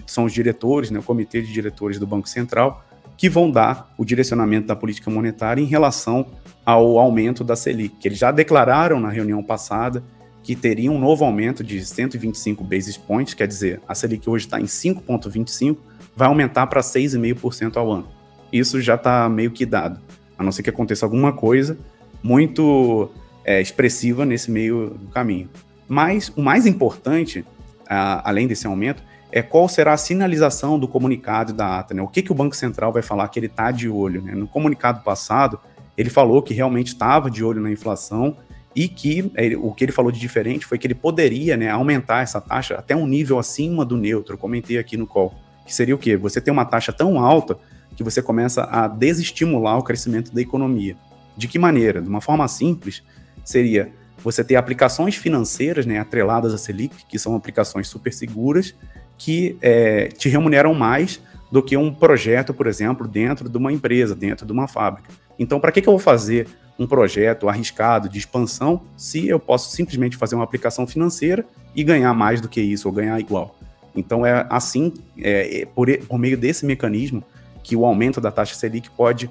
são 0.08 0.26
os 0.26 0.34
diretores, 0.34 0.90
né, 0.90 0.98
o 0.98 1.04
comitê 1.04 1.44
de 1.44 1.54
diretores 1.54 2.00
do 2.00 2.08
Banco 2.08 2.28
Central, 2.28 2.84
que 3.16 3.30
vão 3.30 3.52
dar 3.52 3.94
o 4.00 4.04
direcionamento 4.04 4.66
da 4.66 4.76
política 4.76 5.12
monetária 5.12 5.62
em 5.62 5.66
relação 5.66 6.26
ao 6.66 6.98
aumento 6.98 7.44
da 7.44 7.56
Selic, 7.56 7.98
que 7.98 8.08
eles 8.08 8.18
já 8.18 8.32
declararam 8.32 9.00
na 9.00 9.10
reunião 9.10 9.44
passada 9.44 10.04
que 10.44 10.56
teria 10.56 10.92
um 10.92 11.00
novo 11.00 11.26
aumento 11.26 11.64
de 11.64 11.84
125 11.84 12.64
basis 12.64 12.98
points, 12.98 13.34
quer 13.34 13.48
dizer, 13.48 13.82
a 13.88 13.94
Selic 13.94 14.30
hoje 14.30 14.46
está 14.46 14.60
em 14.60 14.66
5,25, 14.66 15.78
vai 16.16 16.28
aumentar 16.28 16.68
para 16.68 16.82
6,5% 16.82 17.78
ao 17.78 17.92
ano. 17.92 18.08
Isso 18.52 18.82
já 18.82 18.96
está 18.96 19.30
meio 19.30 19.52
que 19.52 19.66
dado, 19.66 20.00
a 20.38 20.44
não 20.44 20.52
ser 20.52 20.64
que 20.64 20.70
aconteça 20.70 21.06
alguma 21.06 21.34
coisa 21.34 21.78
muito 22.24 23.10
é, 23.46 23.62
expressiva 23.62 24.26
nesse 24.26 24.50
meio 24.50 24.90
do 24.90 25.08
caminho. 25.08 25.50
Mas 25.88 26.32
o 26.36 26.42
mais 26.42 26.66
importante, 26.66 27.46
a, 27.88 28.28
além 28.30 28.48
desse 28.48 28.68
aumento, 28.68 29.04
é 29.32 29.42
qual 29.42 29.70
será 29.70 29.94
a 29.94 29.98
sinalização 29.98 30.80
do 30.80 30.88
comunicado 30.88 31.54
da 31.54 31.80
ata, 31.80 31.94
né? 31.94 32.02
O 32.02 32.08
que, 32.08 32.22
que 32.22 32.32
o 32.32 32.36
Banco 32.36 32.56
Central 32.56 32.92
vai 32.92 33.02
falar 33.02 33.28
que 33.28 33.40
ele 33.40 33.46
está 33.46 33.72
de 33.72 33.88
olho, 33.88 34.22
né? 34.22 34.34
No 34.34 34.48
comunicado 34.48 35.04
passado, 35.04 35.60
ele 35.96 36.10
falou 36.10 36.42
que 36.42 36.54
realmente 36.54 36.88
estava 36.88 37.30
de 37.30 37.44
olho 37.44 37.62
na 37.62 37.72
inflação 37.72 38.38
e 38.76 38.88
que 38.88 39.32
ele, 39.36 39.56
o 39.56 39.74
que 39.74 39.84
ele 39.84 39.92
falou 39.92 40.12
de 40.12 40.20
diferente 40.20 40.66
foi 40.66 40.78
que 40.78 40.86
ele 40.86 40.96
poderia 40.96 41.58
né, 41.58 41.70
aumentar 41.70 42.22
essa 42.22 42.40
taxa 42.40 42.76
até 42.76 42.96
um 42.96 43.08
nível 43.08 43.40
acima 43.40 43.84
do 43.84 43.98
neutro. 43.98 44.36
Eu 44.36 44.38
comentei 44.38 44.78
aqui 44.78 44.96
no 44.96 45.08
call. 45.08 45.34
Que 45.66 45.74
seria 45.74 45.96
o 45.96 45.98
quê? 45.98 46.16
Você 46.18 46.40
tem 46.40 46.52
uma 46.52 46.66
taxa 46.66 46.92
tão 46.92 47.20
alta 47.20 47.58
que 47.96 48.04
você 48.04 48.22
começa 48.22 48.64
a 48.64 48.88
desestimular 48.88 49.78
o 49.78 49.84
crescimento 49.84 50.34
da 50.34 50.42
economia. 50.42 50.96
De 51.36 51.48
que 51.48 51.60
maneira? 51.60 52.02
De 52.02 52.08
uma 52.08 52.22
forma 52.22 52.48
simples, 52.48 53.04
seria 53.44 53.92
você 54.24 54.44
ter 54.44 54.56
aplicações 54.56 55.16
financeiras 55.16 55.86
né, 55.86 56.00
atreladas 56.00 56.54
à 56.54 56.58
Selic, 56.58 57.06
que 57.08 57.18
são 57.18 57.36
aplicações 57.36 57.88
super 57.88 58.14
seguras, 58.14 58.76
que 59.18 59.58
é, 59.62 60.08
te 60.08 60.30
remuneram 60.30 60.74
mais 60.74 61.22
do 61.52 61.64
que 61.64 61.76
um 61.76 61.94
projeto, 61.94 62.54
por 62.54 62.68
exemplo, 62.68 63.08
dentro 63.08 63.50
de 63.50 63.58
uma 63.58 63.72
empresa, 63.72 64.16
dentro 64.16 64.46
de 64.46 64.52
uma 64.52 64.68
fábrica. 64.68 65.10
Então, 65.38 65.60
para 65.60 65.72
que, 65.72 65.82
que 65.82 65.88
eu 65.88 65.94
vou 65.94 66.00
fazer 66.00 66.48
um 66.80 66.88
projeto 66.88 67.50
arriscado 67.50 68.08
de 68.08 68.18
expansão 68.18 68.82
se 68.96 69.28
eu 69.28 69.38
posso 69.38 69.70
simplesmente 69.76 70.16
fazer 70.16 70.36
uma 70.36 70.46
aplicação 70.46 70.88
financeira 70.88 71.46
e 71.76 71.84
ganhar 71.84 72.14
mais 72.14 72.40
do 72.40 72.48
que 72.48 72.62
isso, 72.62 72.88
ou 72.88 72.94
ganhar 72.94 73.20
igual. 73.20 73.56
Então 73.94 74.26
é 74.26 74.48
assim, 74.50 74.94
é, 75.18 75.62
é 75.62 75.66
por, 75.66 75.90
por 76.08 76.18
meio 76.18 76.38
desse 76.38 76.66
mecanismo, 76.66 77.22
que 77.62 77.76
o 77.76 77.86
aumento 77.86 78.22
da 78.22 78.32
taxa 78.32 78.56
Selic 78.56 78.90
pode 78.92 79.30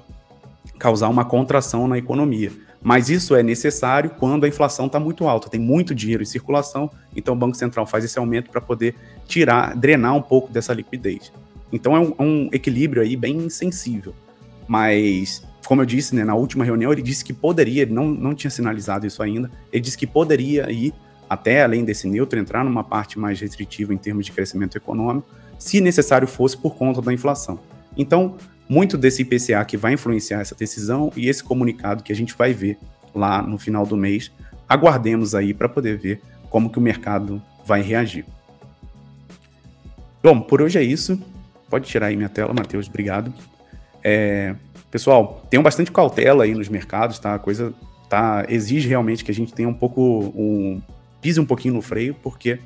causar 0.77 1.09
uma 1.09 1.25
contração 1.25 1.87
na 1.87 1.97
economia. 1.97 2.51
Mas 2.81 3.09
isso 3.09 3.35
é 3.35 3.43
necessário 3.43 4.11
quando 4.11 4.45
a 4.45 4.47
inflação 4.47 4.85
está 4.85 4.99
muito 4.99 5.27
alta, 5.27 5.49
tem 5.49 5.59
muito 5.59 5.93
dinheiro 5.93 6.23
em 6.23 6.25
circulação, 6.25 6.89
então 7.13 7.33
o 7.33 7.37
Banco 7.37 7.57
Central 7.57 7.85
faz 7.85 8.05
esse 8.05 8.17
aumento 8.17 8.49
para 8.49 8.61
poder 8.61 8.95
tirar, 9.27 9.75
drenar 9.75 10.15
um 10.15 10.21
pouco 10.21 10.51
dessa 10.53 10.73
liquidez. 10.73 11.33
Então 11.73 11.95
é 11.95 11.99
um, 11.99 12.13
um 12.19 12.49
equilíbrio 12.53 13.01
aí 13.01 13.15
bem 13.17 13.49
sensível. 13.49 14.13
Mas 14.67 15.43
como 15.69 15.83
eu 15.83 15.85
disse, 15.85 16.15
né, 16.15 16.23
na 16.25 16.33
última 16.33 16.65
reunião, 16.65 16.91
ele 16.91 17.03
disse 17.03 17.23
que 17.23 17.31
poderia, 17.31 17.83
ele 17.83 17.93
não, 17.93 18.07
não 18.07 18.33
tinha 18.33 18.49
sinalizado 18.49 19.05
isso 19.05 19.21
ainda, 19.21 19.51
ele 19.71 19.81
disse 19.81 19.95
que 19.95 20.07
poderia 20.07 20.67
ir 20.71 20.91
até 21.29 21.61
além 21.63 21.85
desse 21.85 22.09
neutro, 22.09 22.39
entrar 22.39 22.65
numa 22.65 22.83
parte 22.83 23.19
mais 23.19 23.39
restritiva 23.39 23.93
em 23.93 23.97
termos 23.97 24.25
de 24.25 24.31
crescimento 24.31 24.75
econômico, 24.75 25.29
se 25.59 25.79
necessário 25.79 26.27
fosse 26.27 26.57
por 26.57 26.73
conta 26.73 27.03
da 27.03 27.13
inflação. 27.13 27.59
Então, 27.95 28.35
muito 28.67 28.97
desse 28.97 29.21
IPCA 29.21 29.63
que 29.63 29.77
vai 29.77 29.93
influenciar 29.93 30.39
essa 30.39 30.55
decisão 30.55 31.13
e 31.15 31.29
esse 31.29 31.43
comunicado 31.43 32.01
que 32.01 32.11
a 32.11 32.15
gente 32.15 32.33
vai 32.35 32.51
ver 32.51 32.75
lá 33.13 33.39
no 33.43 33.59
final 33.59 33.85
do 33.85 33.95
mês. 33.95 34.31
Aguardemos 34.67 35.35
aí 35.35 35.53
para 35.53 35.69
poder 35.69 35.99
ver 35.99 36.19
como 36.49 36.71
que 36.71 36.79
o 36.79 36.81
mercado 36.81 37.39
vai 37.63 37.83
reagir. 37.83 38.25
Bom, 40.23 40.41
por 40.41 40.63
hoje 40.63 40.79
é 40.79 40.83
isso. 40.83 41.21
Pode 41.69 41.87
tirar 41.87 42.07
aí 42.07 42.15
minha 42.15 42.27
tela, 42.27 42.55
Matheus, 42.55 42.87
obrigado. 42.87 43.31
É, 44.03 44.55
pessoal, 44.91 45.45
tenham 45.49 45.63
bastante 45.63 45.91
cautela 45.91 46.43
aí 46.43 46.53
nos 46.53 46.69
mercados, 46.69 47.19
tá? 47.19 47.35
A 47.35 47.39
coisa 47.39 47.73
tá, 48.09 48.45
exige 48.49 48.87
realmente 48.87 49.23
que 49.23 49.31
a 49.31 49.33
gente 49.33 49.53
tenha 49.53 49.69
um 49.69 49.73
pouco, 49.73 50.01
um, 50.35 50.81
pise 51.21 51.39
um 51.39 51.45
pouquinho 51.45 51.75
no 51.75 51.81
freio, 51.81 52.15
porque 52.15 52.59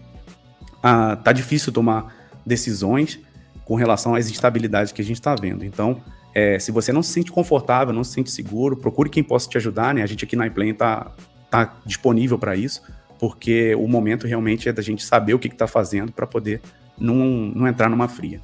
ah, 0.81 1.15
tá 1.15 1.31
difícil 1.31 1.71
tomar 1.71 2.13
decisões 2.45 3.19
com 3.65 3.75
relação 3.75 4.15
às 4.15 4.29
instabilidades 4.29 4.91
que 4.91 5.01
a 5.01 5.05
gente 5.05 5.17
está 5.17 5.35
vendo. 5.35 5.63
Então, 5.63 6.01
é, 6.33 6.57
se 6.59 6.71
você 6.71 6.91
não 6.91 7.03
se 7.03 7.11
sente 7.11 7.31
confortável, 7.31 7.93
não 7.93 8.03
se 8.03 8.13
sente 8.13 8.31
seguro, 8.31 8.75
procure 8.75 9.09
quem 9.09 9.23
possa 9.23 9.49
te 9.49 9.57
ajudar, 9.57 9.93
né? 9.93 10.01
A 10.01 10.05
gente 10.05 10.25
aqui 10.25 10.35
na 10.35 10.47
iPlan 10.47 10.69
está 10.69 11.11
tá 11.49 11.75
disponível 11.85 12.37
para 12.39 12.55
isso, 12.55 12.81
porque 13.19 13.75
o 13.75 13.87
momento 13.87 14.27
realmente 14.27 14.67
é 14.67 14.73
da 14.73 14.81
gente 14.81 15.03
saber 15.03 15.33
o 15.33 15.39
que 15.39 15.47
está 15.47 15.67
fazendo 15.67 16.11
para 16.11 16.25
poder 16.25 16.61
não, 16.97 17.15
não 17.15 17.67
entrar 17.67 17.89
numa 17.89 18.07
fria. 18.07 18.41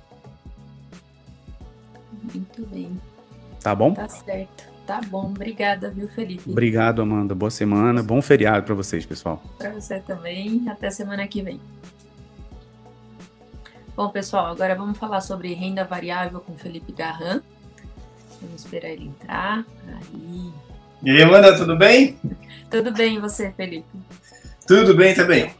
Tá 3.61 3.75
bom? 3.75 3.93
Tá 3.93 4.07
certo. 4.07 4.69
Tá 4.85 5.01
bom. 5.01 5.25
Obrigada, 5.25 5.89
viu, 5.91 6.07
Felipe? 6.07 6.49
Obrigado, 6.49 7.01
Amanda. 7.01 7.35
Boa 7.35 7.51
semana. 7.51 8.01
Bom 8.01 8.21
feriado 8.21 8.65
para 8.65 8.73
vocês, 8.73 9.05
pessoal. 9.05 9.41
Para 9.57 9.71
você 9.71 9.99
também. 9.99 10.63
Até 10.67 10.89
semana 10.89 11.27
que 11.27 11.41
vem. 11.41 11.59
Bom, 13.95 14.09
pessoal, 14.09 14.47
agora 14.47 14.75
vamos 14.75 14.97
falar 14.97 15.21
sobre 15.21 15.53
renda 15.53 15.83
variável 15.83 16.39
com 16.39 16.57
Felipe 16.57 16.93
Garran. 16.93 17.41
Vamos 18.41 18.63
esperar 18.63 18.89
ele 18.89 19.07
entrar. 19.07 19.65
Aí. 19.87 20.53
E 21.03 21.11
aí, 21.11 21.21
Amanda, 21.21 21.55
tudo 21.55 21.77
bem? 21.77 22.17
tudo 22.71 22.93
bem, 22.93 23.15
e 23.15 23.19
você, 23.19 23.51
Felipe? 23.51 23.85
Tudo 24.65 24.95
bem 24.95 25.13
também. 25.13 25.51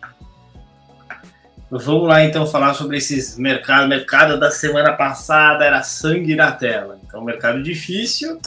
Vamos 1.71 2.07
lá 2.07 2.23
então 2.23 2.47
falar 2.47 2.73
sobre 2.73 2.97
esses 2.97 3.37
mercados. 3.37 3.87
Mercado 3.87 4.39
da 4.39 4.49
semana 4.49 4.93
passada 4.93 5.63
era 5.63 5.83
sangue 5.83 6.35
na 6.35 6.51
tela. 6.51 6.99
Então, 7.03 7.23
mercado 7.23 7.61
difícil. 7.61 8.39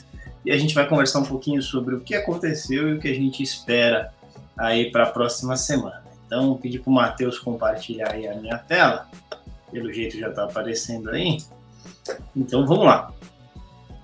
E 0.44 0.50
a 0.50 0.58
gente 0.58 0.74
vai 0.74 0.88
conversar 0.88 1.20
um 1.20 1.24
pouquinho 1.24 1.62
sobre 1.62 1.94
o 1.94 2.00
que 2.00 2.14
aconteceu 2.14 2.88
e 2.88 2.94
o 2.94 3.00
que 3.00 3.08
a 3.08 3.14
gente 3.14 3.42
espera 3.42 4.12
aí 4.56 4.90
para 4.90 5.04
a 5.04 5.10
próxima 5.10 5.56
semana. 5.56 6.02
Então, 6.26 6.56
pedir 6.56 6.80
para 6.80 6.90
o 6.90 6.94
Matheus 6.94 7.38
compartilhar 7.38 8.12
aí 8.12 8.26
a 8.26 8.34
minha 8.34 8.58
tela 8.58 9.08
pelo 9.72 9.92
jeito 9.92 10.18
já 10.18 10.28
está 10.28 10.44
aparecendo 10.44 11.10
aí. 11.10 11.38
Então 12.36 12.66
vamos 12.66 12.84
lá. 12.84 13.12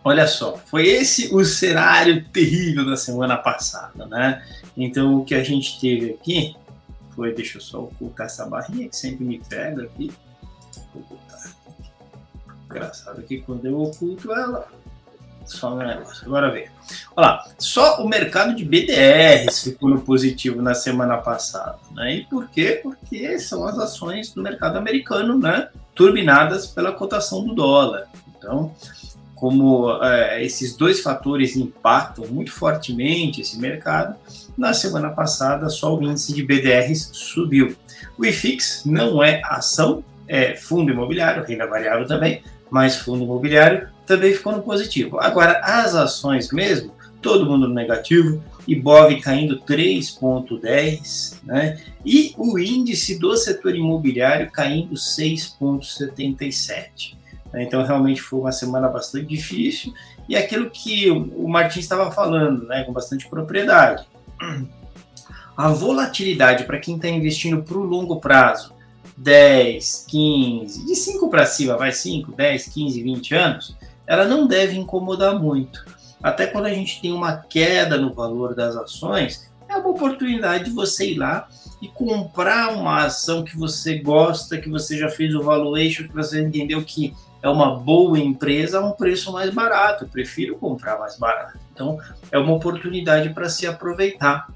Olha 0.02 0.26
só, 0.26 0.56
foi 0.56 0.86
esse 0.86 1.34
o 1.34 1.44
cenário 1.44 2.24
terrível 2.30 2.86
da 2.86 2.96
semana 2.96 3.36
passada, 3.36 4.06
né? 4.06 4.42
Então 4.76 5.16
o 5.16 5.24
que 5.24 5.34
a 5.34 5.44
gente 5.44 5.78
teve 5.78 6.12
aqui 6.12 6.56
foi, 7.18 7.34
deixa 7.34 7.58
eu 7.58 7.60
só 7.60 7.82
ocultar 7.82 8.26
essa 8.26 8.46
barrinha 8.46 8.88
que 8.88 8.96
sempre 8.96 9.24
me 9.24 9.40
pega 9.40 9.82
aqui. 9.82 10.12
Vou 10.94 11.02
ocultar. 11.02 11.52
Engraçado 12.66 13.20
que 13.22 13.38
quando 13.38 13.66
eu 13.66 13.82
oculto 13.82 14.32
ela, 14.32 14.68
só 15.44 15.74
um 15.74 15.78
negócio. 15.78 16.24
Agora 16.24 16.48
vem. 16.52 16.68
Olha 17.16 17.26
lá, 17.26 17.48
só 17.58 18.00
o 18.04 18.08
mercado 18.08 18.54
de 18.54 18.64
BDRs 18.64 19.64
ficou 19.64 19.90
no 19.90 20.00
positivo 20.00 20.62
na 20.62 20.74
semana 20.74 21.16
passada. 21.16 21.80
Né? 21.90 22.18
E 22.18 22.24
por 22.26 22.48
quê? 22.50 22.78
Porque 22.80 23.36
são 23.40 23.66
as 23.66 23.76
ações 23.80 24.32
do 24.32 24.40
mercado 24.40 24.78
americano, 24.78 25.36
né? 25.36 25.70
Turbinadas 25.96 26.68
pela 26.68 26.92
cotação 26.92 27.44
do 27.44 27.52
dólar. 27.52 28.06
Então, 28.28 28.72
como 29.38 29.90
é, 30.02 30.44
esses 30.44 30.76
dois 30.76 31.00
fatores 31.00 31.56
impactam 31.56 32.26
muito 32.26 32.52
fortemente 32.52 33.40
esse 33.40 33.58
mercado, 33.58 34.14
na 34.56 34.74
semana 34.74 35.10
passada 35.10 35.68
só 35.68 35.96
o 35.96 36.02
índice 36.02 36.34
de 36.34 36.42
BDRs 36.42 37.10
subiu. 37.12 37.76
O 38.18 38.26
IFIX 38.26 38.82
não 38.84 39.22
é 39.22 39.40
ação, 39.44 40.02
é 40.26 40.56
fundo 40.56 40.90
imobiliário, 40.90 41.44
renda 41.44 41.64
variável 41.66 42.04
também, 42.06 42.42
mas 42.68 42.96
fundo 42.96 43.22
imobiliário 43.22 43.88
também 44.04 44.34
ficou 44.34 44.52
no 44.52 44.62
positivo. 44.62 45.20
Agora, 45.20 45.60
as 45.62 45.94
ações 45.94 46.50
mesmo, 46.50 46.92
todo 47.22 47.46
mundo 47.46 47.68
no 47.68 47.74
negativo, 47.74 48.42
Ibov 48.66 49.14
caindo 49.20 49.60
3,10, 49.60 51.36
né? 51.44 51.80
E 52.04 52.34
o 52.36 52.58
índice 52.58 53.16
do 53.18 53.36
setor 53.36 53.76
imobiliário 53.76 54.50
caindo 54.50 54.94
6,77. 54.94 57.16
Né? 57.52 57.62
Então, 57.62 57.84
realmente 57.84 58.20
foi 58.20 58.40
uma 58.40 58.52
semana 58.52 58.88
bastante 58.88 59.26
difícil. 59.26 59.92
E 60.28 60.36
aquilo 60.36 60.70
que 60.70 61.10
o 61.10 61.48
Martins 61.48 61.84
estava 61.84 62.10
falando, 62.10 62.66
né, 62.66 62.84
com 62.84 62.92
bastante 62.92 63.28
propriedade. 63.28 64.06
A 65.56 65.70
volatilidade 65.70 66.64
para 66.64 66.78
quem 66.78 66.96
está 66.96 67.08
investindo 67.08 67.62
para 67.62 67.76
o 67.76 67.82
longo 67.82 68.20
prazo, 68.20 68.72
10, 69.16 70.06
15, 70.08 70.86
de 70.86 70.94
5 70.94 71.28
para 71.28 71.44
cima, 71.44 71.76
vai 71.76 71.90
5, 71.90 72.30
10, 72.30 72.68
15, 72.68 73.02
20 73.02 73.34
anos, 73.34 73.76
ela 74.06 74.24
não 74.24 74.46
deve 74.46 74.78
incomodar 74.78 75.36
muito. 75.36 75.84
Até 76.22 76.46
quando 76.46 76.66
a 76.66 76.72
gente 76.72 77.00
tem 77.00 77.12
uma 77.12 77.36
queda 77.36 77.96
no 77.96 78.14
valor 78.14 78.54
das 78.54 78.76
ações, 78.76 79.50
é 79.68 79.76
uma 79.76 79.90
oportunidade 79.90 80.64
de 80.66 80.70
você 80.70 81.10
ir 81.12 81.18
lá 81.18 81.48
e 81.82 81.88
comprar 81.88 82.72
uma 82.72 83.04
ação 83.04 83.44
que 83.44 83.56
você 83.56 83.98
gosta, 83.98 84.58
que 84.58 84.68
você 84.68 84.96
já 84.96 85.08
fez 85.08 85.34
o 85.34 85.42
valuation, 85.42 86.08
que 86.08 86.14
você 86.14 86.40
entendeu 86.40 86.82
que 86.84 87.14
é 87.42 87.48
uma 87.48 87.76
boa 87.76 88.18
empresa 88.18 88.78
a 88.78 88.86
um 88.86 88.92
preço 88.92 89.32
mais 89.32 89.52
barato. 89.52 90.04
Eu 90.04 90.08
prefiro 90.08 90.56
comprar 90.56 90.98
mais 90.98 91.16
barato. 91.16 91.58
Então, 91.72 91.98
é 92.30 92.38
uma 92.38 92.54
oportunidade 92.54 93.30
para 93.30 93.48
se 93.48 93.66
aproveitar. 93.66 94.48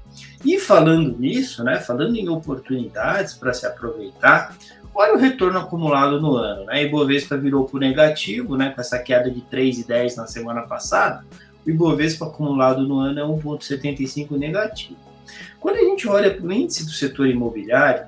E 0.43 0.59
falando 0.59 1.17
nisso, 1.17 1.63
né, 1.63 1.79
falando 1.79 2.15
em 2.15 2.27
oportunidades 2.27 3.33
para 3.33 3.53
se 3.53 3.65
aproveitar, 3.65 4.55
Olha 4.95 5.15
o 5.15 5.17
retorno 5.17 5.57
acumulado 5.57 6.21
no 6.21 6.35
ano. 6.35 6.65
Né? 6.65 6.83
Ibovespa 6.83 7.35
virou 7.35 7.65
por 7.65 7.79
negativo, 7.79 8.55
né? 8.55 8.69
com 8.69 8.79
essa 8.79 8.99
queda 8.99 9.29
de 9.29 9.41
3,10 9.41 10.17
na 10.17 10.27
semana 10.27 10.61
passada. 10.61 11.25
O 11.65 11.69
Ibovespa 11.69 12.27
acumulado 12.27 12.87
no 12.87 12.99
ano 12.99 13.19
é 13.19 13.23
1,75 13.23 14.37
negativo. 14.37 14.99
Quando 15.59 15.77
a 15.77 15.83
gente 15.83 16.07
olha 16.07 16.31
para 16.31 16.45
o 16.45 16.51
índice 16.51 16.85
do 16.85 16.91
setor 16.91 17.27
imobiliário, 17.27 18.05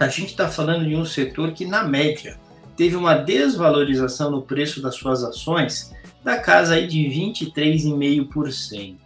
a 0.00 0.08
gente 0.08 0.30
está 0.30 0.48
falando 0.48 0.84
de 0.84 0.96
um 0.96 1.04
setor 1.04 1.52
que, 1.52 1.64
na 1.64 1.84
média, 1.84 2.36
teve 2.76 2.96
uma 2.96 3.14
desvalorização 3.14 4.30
no 4.30 4.42
preço 4.42 4.80
das 4.80 4.94
suas 4.94 5.22
ações 5.22 5.92
da 6.22 6.38
casa 6.38 6.74
aí 6.74 6.86
de 6.86 7.00
23,5%. 7.00 8.96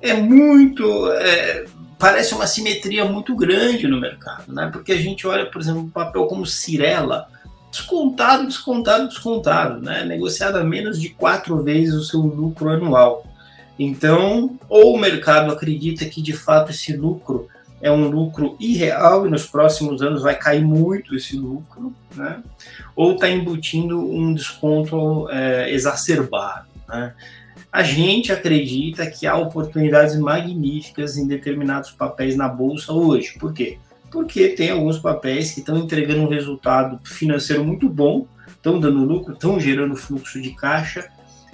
É 0.00 0.14
muito. 0.14 1.10
É, 1.12 1.64
parece 1.98 2.34
uma 2.34 2.46
simetria 2.46 3.04
muito 3.04 3.34
grande 3.34 3.88
no 3.88 4.00
mercado, 4.00 4.52
né? 4.52 4.70
Porque 4.72 4.92
a 4.92 4.96
gente 4.96 5.26
olha, 5.26 5.46
por 5.46 5.60
exemplo, 5.60 5.80
um 5.80 5.90
papel 5.90 6.26
como 6.26 6.46
Cirela, 6.46 7.26
descontado, 7.70 8.46
descontado, 8.46 9.08
descontado, 9.08 9.80
né? 9.80 10.04
Negociado 10.04 10.56
a 10.56 10.64
menos 10.64 11.00
de 11.00 11.08
quatro 11.08 11.62
vezes 11.62 11.94
o 11.94 12.04
seu 12.04 12.20
lucro 12.20 12.70
anual. 12.70 13.26
Então, 13.78 14.58
ou 14.68 14.94
o 14.94 14.98
mercado 14.98 15.52
acredita 15.52 16.04
que 16.04 16.22
de 16.22 16.32
fato 16.32 16.70
esse 16.70 16.96
lucro 16.96 17.48
é 17.80 17.90
um 17.90 18.08
lucro 18.08 18.56
irreal 18.58 19.26
e 19.26 19.30
nos 19.30 19.46
próximos 19.46 20.02
anos 20.02 20.22
vai 20.22 20.36
cair 20.36 20.64
muito 20.64 21.14
esse 21.14 21.36
lucro, 21.36 21.94
né? 22.14 22.42
Ou 22.96 23.12
está 23.14 23.28
embutindo 23.28 24.00
um 24.00 24.34
desconto 24.34 25.28
é, 25.30 25.72
exacerbado, 25.72 26.66
né? 26.88 27.14
A 27.70 27.82
gente 27.82 28.32
acredita 28.32 29.06
que 29.06 29.26
há 29.26 29.36
oportunidades 29.36 30.18
magníficas 30.18 31.16
em 31.16 31.26
determinados 31.26 31.90
papéis 31.90 32.34
na 32.34 32.48
bolsa 32.48 32.92
hoje. 32.92 33.38
Por 33.38 33.52
quê? 33.52 33.78
Porque 34.10 34.48
tem 34.48 34.70
alguns 34.70 34.98
papéis 34.98 35.52
que 35.52 35.60
estão 35.60 35.76
entregando 35.76 36.22
um 36.22 36.28
resultado 36.28 36.98
financeiro 37.04 37.62
muito 37.62 37.88
bom, 37.88 38.26
estão 38.48 38.80
dando 38.80 39.04
lucro, 39.04 39.34
estão 39.34 39.60
gerando 39.60 39.94
fluxo 39.96 40.40
de 40.40 40.50
caixa, 40.52 41.08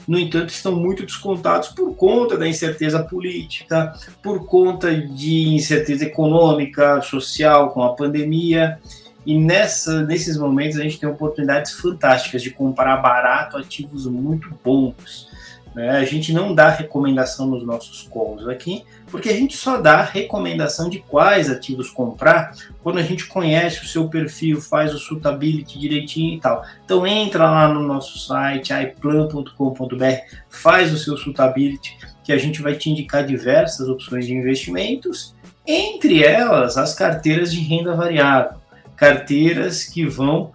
no 0.06 0.18
entanto, 0.18 0.50
estão 0.50 0.76
muito 0.76 1.04
descontados 1.04 1.68
por 1.68 1.94
conta 1.96 2.36
da 2.36 2.46
incerteza 2.46 3.02
política, 3.02 3.94
por 4.22 4.46
conta 4.46 4.94
de 4.94 5.48
incerteza 5.54 6.04
econômica, 6.04 7.00
social 7.02 7.70
com 7.70 7.82
a 7.82 7.94
pandemia. 7.94 8.78
E 9.24 9.38
nessa, 9.38 10.02
nesses 10.02 10.36
momentos 10.36 10.78
a 10.78 10.82
gente 10.82 11.00
tem 11.00 11.08
oportunidades 11.08 11.72
fantásticas 11.72 12.42
de 12.42 12.50
comprar 12.50 12.96
barato 12.98 13.56
ativos 13.56 14.06
muito 14.06 14.50
bons. 14.62 15.33
Né? 15.74 15.90
A 15.90 16.04
gente 16.04 16.32
não 16.32 16.54
dá 16.54 16.68
recomendação 16.68 17.46
nos 17.46 17.64
nossos 17.64 18.08
calls 18.12 18.46
aqui, 18.46 18.84
porque 19.10 19.28
a 19.28 19.32
gente 19.32 19.56
só 19.56 19.80
dá 19.80 20.02
recomendação 20.02 20.88
de 20.88 21.00
quais 21.00 21.50
ativos 21.50 21.90
comprar 21.90 22.54
quando 22.82 22.98
a 22.98 23.02
gente 23.02 23.26
conhece 23.26 23.82
o 23.82 23.86
seu 23.86 24.08
perfil, 24.08 24.60
faz 24.60 24.94
o 24.94 24.98
suitability 24.98 25.78
direitinho 25.78 26.34
e 26.34 26.40
tal. 26.40 26.64
Então 26.84 27.06
entra 27.06 27.50
lá 27.50 27.68
no 27.68 27.82
nosso 27.82 28.18
site, 28.18 28.72
iplan.com.br, 28.72 30.04
faz 30.48 30.92
o 30.92 30.98
seu 30.98 31.16
suitability, 31.16 31.96
que 32.22 32.32
a 32.32 32.38
gente 32.38 32.62
vai 32.62 32.74
te 32.74 32.90
indicar 32.90 33.26
diversas 33.26 33.88
opções 33.88 34.26
de 34.26 34.34
investimentos, 34.34 35.34
entre 35.66 36.22
elas 36.22 36.76
as 36.76 36.94
carteiras 36.94 37.52
de 37.52 37.60
renda 37.60 37.94
variável, 37.96 38.58
carteiras 38.96 39.84
que 39.84 40.06
vão 40.06 40.52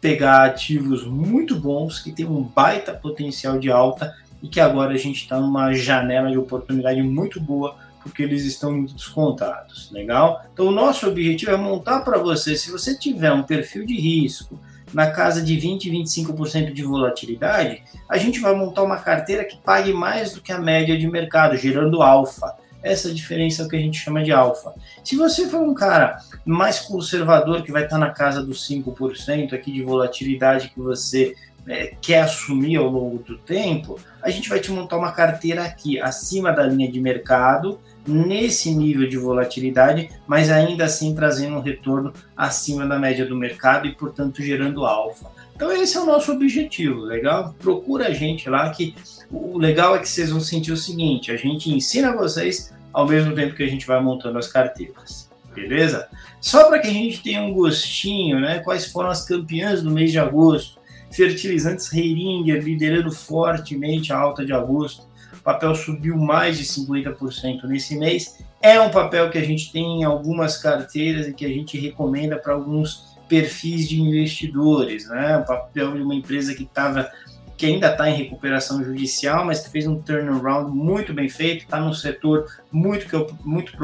pegar 0.00 0.44
ativos 0.44 1.06
muito 1.06 1.54
bons 1.54 2.00
que 2.00 2.10
tem 2.10 2.26
um 2.26 2.42
baita 2.42 2.92
potencial 2.92 3.58
de 3.58 3.70
alta 3.70 4.12
e 4.42 4.48
que 4.48 4.60
agora 4.60 4.92
a 4.92 4.98
gente 4.98 5.22
está 5.22 5.38
numa 5.38 5.72
janela 5.72 6.30
de 6.30 6.36
oportunidade 6.36 7.00
muito 7.02 7.40
boa 7.40 7.76
porque 8.02 8.22
eles 8.22 8.44
estão 8.44 8.84
descontados, 8.84 9.90
legal? 9.92 10.44
Então 10.52 10.66
o 10.66 10.72
nosso 10.72 11.06
objetivo 11.06 11.52
é 11.52 11.56
montar 11.56 12.00
para 12.00 12.18
você, 12.18 12.56
se 12.56 12.70
você 12.70 12.98
tiver 12.98 13.32
um 13.32 13.44
perfil 13.44 13.86
de 13.86 13.94
risco 13.94 14.58
na 14.92 15.10
casa 15.10 15.40
de 15.40 15.56
20, 15.56 15.90
25% 15.90 16.72
de 16.72 16.82
volatilidade, 16.82 17.82
a 18.08 18.18
gente 18.18 18.40
vai 18.40 18.54
montar 18.54 18.82
uma 18.82 18.98
carteira 18.98 19.44
que 19.44 19.56
pague 19.56 19.92
mais 19.92 20.32
do 20.32 20.40
que 20.40 20.52
a 20.52 20.58
média 20.58 20.98
de 20.98 21.06
mercado, 21.06 21.56
gerando 21.56 22.02
alfa. 22.02 22.56
Essa 22.82 23.14
diferença 23.14 23.62
é 23.62 23.64
o 23.64 23.68
que 23.68 23.76
a 23.76 23.80
gente 23.80 23.98
chama 23.98 24.24
de 24.24 24.32
alfa. 24.32 24.74
Se 25.04 25.14
você 25.14 25.48
for 25.48 25.60
um 25.60 25.72
cara 25.72 26.18
mais 26.44 26.80
conservador, 26.80 27.62
que 27.62 27.70
vai 27.70 27.84
estar 27.84 27.96
na 27.96 28.10
casa 28.10 28.42
dos 28.42 28.68
5% 28.68 29.52
aqui 29.52 29.70
de 29.70 29.82
volatilidade 29.82 30.68
que 30.70 30.80
você 30.80 31.36
é, 31.66 31.94
quer 32.00 32.22
assumir 32.22 32.76
ao 32.76 32.88
longo 32.88 33.18
do 33.18 33.38
tempo, 33.38 33.98
a 34.20 34.30
gente 34.30 34.48
vai 34.48 34.60
te 34.60 34.70
montar 34.70 34.96
uma 34.96 35.12
carteira 35.12 35.64
aqui 35.64 36.00
acima 36.00 36.52
da 36.52 36.64
linha 36.64 36.90
de 36.90 37.00
mercado, 37.00 37.78
nesse 38.06 38.74
nível 38.74 39.08
de 39.08 39.16
volatilidade, 39.16 40.10
mas 40.26 40.50
ainda 40.50 40.84
assim 40.84 41.14
trazendo 41.14 41.56
um 41.56 41.60
retorno 41.60 42.12
acima 42.36 42.86
da 42.86 42.98
média 42.98 43.24
do 43.24 43.36
mercado 43.36 43.86
e, 43.86 43.94
portanto, 43.94 44.42
gerando 44.42 44.84
alfa. 44.84 45.30
Então 45.54 45.70
esse 45.70 45.96
é 45.96 46.00
o 46.00 46.06
nosso 46.06 46.32
objetivo, 46.32 47.00
legal? 47.00 47.54
Procura 47.60 48.08
a 48.08 48.12
gente 48.12 48.48
lá 48.50 48.68
que 48.70 48.94
o 49.30 49.56
legal 49.56 49.94
é 49.94 50.00
que 50.00 50.08
vocês 50.08 50.30
vão 50.30 50.40
sentir 50.40 50.72
o 50.72 50.76
seguinte, 50.76 51.30
a 51.30 51.36
gente 51.36 51.70
ensina 51.70 52.16
vocês 52.16 52.72
ao 52.92 53.06
mesmo 53.06 53.34
tempo 53.34 53.54
que 53.54 53.62
a 53.62 53.68
gente 53.68 53.86
vai 53.86 54.00
montando 54.00 54.38
as 54.38 54.48
carteiras, 54.48 55.30
beleza? 55.54 56.08
Só 56.40 56.64
para 56.64 56.80
que 56.80 56.88
a 56.88 56.92
gente 56.92 57.22
tenha 57.22 57.40
um 57.42 57.52
gostinho, 57.52 58.40
né? 58.40 58.58
Quais 58.58 58.86
foram 58.86 59.10
as 59.10 59.24
campeãs 59.24 59.82
do 59.82 59.90
mês 59.90 60.10
de 60.10 60.18
agosto? 60.18 60.81
Fertilizantes 61.12 61.92
Heiringer 61.92 62.62
liderando 62.62 63.12
fortemente 63.12 64.12
a 64.12 64.18
alta 64.18 64.44
de 64.44 64.52
agosto. 64.52 65.06
O 65.32 65.42
papel 65.42 65.74
subiu 65.74 66.16
mais 66.16 66.58
de 66.58 66.64
50% 66.64 67.64
nesse 67.64 67.96
mês. 67.96 68.38
É 68.60 68.80
um 68.80 68.90
papel 68.90 69.28
que 69.30 69.38
a 69.38 69.44
gente 69.44 69.72
tem 69.72 70.00
em 70.00 70.04
algumas 70.04 70.56
carteiras 70.56 71.26
e 71.26 71.32
que 71.32 71.44
a 71.44 71.48
gente 71.48 71.78
recomenda 71.78 72.36
para 72.36 72.54
alguns 72.54 73.12
perfis 73.28 73.88
de 73.88 74.00
investidores, 74.00 75.08
né? 75.08 75.38
O 75.38 75.44
papel 75.44 75.94
de 75.94 76.02
uma 76.02 76.14
empresa 76.14 76.54
que 76.54 76.64
estava 76.64 77.10
que 77.56 77.66
ainda 77.66 77.92
está 77.92 78.10
em 78.10 78.16
recuperação 78.16 78.82
judicial, 78.82 79.44
mas 79.44 79.60
que 79.60 79.70
fez 79.70 79.86
um 79.86 80.00
turnaround 80.02 80.70
muito 80.76 81.14
bem 81.14 81.28
feito, 81.28 81.62
está 81.62 81.78
num 81.78 81.92
setor 81.92 82.46
muito, 82.72 83.36
muito 83.44 83.76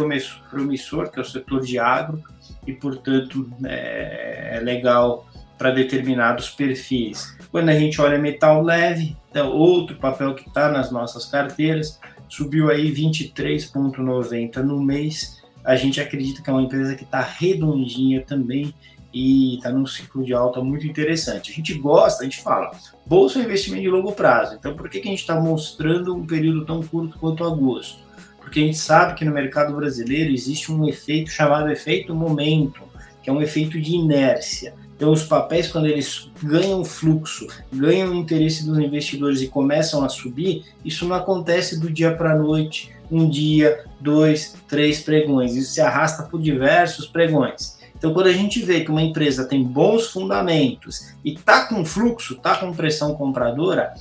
promissor, 0.51 1.11
que 1.13 1.19
é 1.19 1.23
o 1.23 1.25
setor 1.25 1.61
de 1.61 1.79
agro, 1.79 2.21
e 2.67 2.73
portanto 2.73 3.49
é, 3.65 4.57
é 4.57 4.61
legal 4.61 5.29
para 5.59 5.73
determinados 5.73 6.49
perfis. 6.51 7.37
Quando 7.51 7.69
a 7.69 7.75
gente 7.75 8.01
olha 8.01 8.17
metal 8.17 8.63
leve, 8.63 9.17
é 9.35 9.43
outro 9.43 9.97
papel 9.97 10.35
que 10.35 10.49
está 10.49 10.71
nas 10.71 10.91
nossas 10.91 11.27
carteiras, 11.27 11.99
subiu 12.29 12.71
aí 12.71 12.93
23,90 12.93 14.57
no 14.59 14.81
mês. 14.81 15.43
A 15.65 15.77
gente 15.77 16.01
acredita 16.01 16.43
que 16.43 16.49
é 16.49 16.53
uma 16.53 16.63
empresa 16.63 16.95
que 16.95 17.05
está 17.05 17.21
redondinha 17.21 18.23
também 18.23 18.73
e 19.13 19.57
está 19.57 19.71
num 19.71 19.87
ciclo 19.87 20.25
de 20.25 20.33
alta 20.33 20.61
muito 20.61 20.87
interessante. 20.87 21.51
A 21.51 21.55
gente 21.55 21.75
gosta, 21.75 22.23
a 22.23 22.25
gente 22.25 22.41
fala, 22.41 22.71
bolsa 23.07 23.41
é 23.41 23.43
investimento 23.43 23.83
de 23.83 23.89
longo 23.89 24.13
prazo. 24.13 24.55
Então, 24.55 24.77
por 24.77 24.89
que, 24.89 25.01
que 25.01 25.09
a 25.09 25.11
gente 25.11 25.21
está 25.21 25.41
mostrando 25.41 26.15
um 26.15 26.27
período 26.27 26.65
tão 26.65 26.83
curto 26.83 27.19
quanto 27.19 27.45
agosto? 27.45 28.07
Porque 28.39 28.61
a 28.61 28.63
gente 28.63 28.79
sabe 28.79 29.15
que 29.15 29.25
no 29.25 29.33
mercado 29.33 29.75
brasileiro 29.75 30.33
existe 30.33 30.73
um 30.73 30.89
efeito 30.89 31.31
chamado 31.31 31.71
efeito 31.71 32.15
momento, 32.15 32.83
que 33.23 33.29
é 33.29 33.33
um 33.33 33.43
efeito 33.43 33.81
de 33.81 33.95
inércia. 33.95 34.75
Então, 34.99 35.13
os 35.13 35.23
papéis, 35.23 35.69
quando 35.69 35.87
eles 35.87 36.29
ganham 36.43 36.85
fluxo, 36.85 37.47
ganham 37.73 38.11
o 38.11 38.15
interesse 38.17 38.67
dos 38.67 38.77
investidores 38.79 39.41
e 39.41 39.47
começam 39.47 40.05
a 40.05 40.09
subir, 40.09 40.65
isso 40.85 41.07
não 41.07 41.15
acontece 41.15 41.79
do 41.79 41.89
dia 41.89 42.17
para 42.17 42.33
a 42.33 42.37
noite, 42.37 42.91
um 43.09 43.31
dia, 43.31 43.85
dois, 44.01 44.57
três 44.67 45.01
pregões. 45.01 45.55
Isso 45.55 45.71
se 45.71 45.81
arrasta 45.81 46.25
por 46.25 46.43
diversos 46.43 47.07
pregões. 47.07 47.79
Então, 47.97 48.13
quando 48.13 48.27
a 48.27 48.33
gente 48.33 48.61
vê 48.61 48.81
que 48.81 48.91
uma 48.91 49.01
empresa 49.01 49.45
tem 49.45 49.63
bons 49.63 50.09
fundamentos 50.09 51.13
e 51.25 51.35
está 51.35 51.67
com 51.67 51.85
fluxo, 51.85 52.35
está 52.35 52.57
com 52.57 52.73
pressão 52.73 53.15
compradora, 53.15 53.95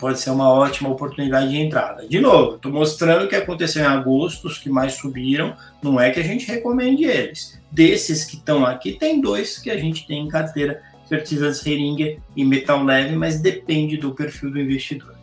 pode 0.00 0.18
ser 0.18 0.30
uma 0.30 0.48
ótima 0.48 0.88
oportunidade 0.88 1.50
de 1.50 1.58
entrada. 1.58 2.08
De 2.08 2.18
novo, 2.18 2.56
estou 2.56 2.72
mostrando 2.72 3.26
o 3.26 3.28
que 3.28 3.36
aconteceu 3.36 3.82
em 3.82 3.86
agosto, 3.86 4.46
os 4.46 4.58
que 4.58 4.70
mais 4.70 4.94
subiram, 4.94 5.54
não 5.82 6.00
é 6.00 6.10
que 6.10 6.18
a 6.18 6.24
gente 6.24 6.46
recomende 6.46 7.04
eles. 7.04 7.60
Desses 7.70 8.24
que 8.24 8.36
estão 8.36 8.64
aqui, 8.64 8.92
tem 8.92 9.20
dois 9.20 9.58
que 9.58 9.70
a 9.70 9.76
gente 9.76 10.06
tem 10.06 10.24
em 10.24 10.28
carteira, 10.28 10.82
fertilizantes 11.08 11.64
Heringer 11.66 12.18
e 12.34 12.44
metal 12.44 12.82
leve, 12.82 13.14
mas 13.14 13.40
depende 13.40 13.98
do 13.98 14.14
perfil 14.14 14.50
do 14.50 14.60
investidor. 14.60 15.14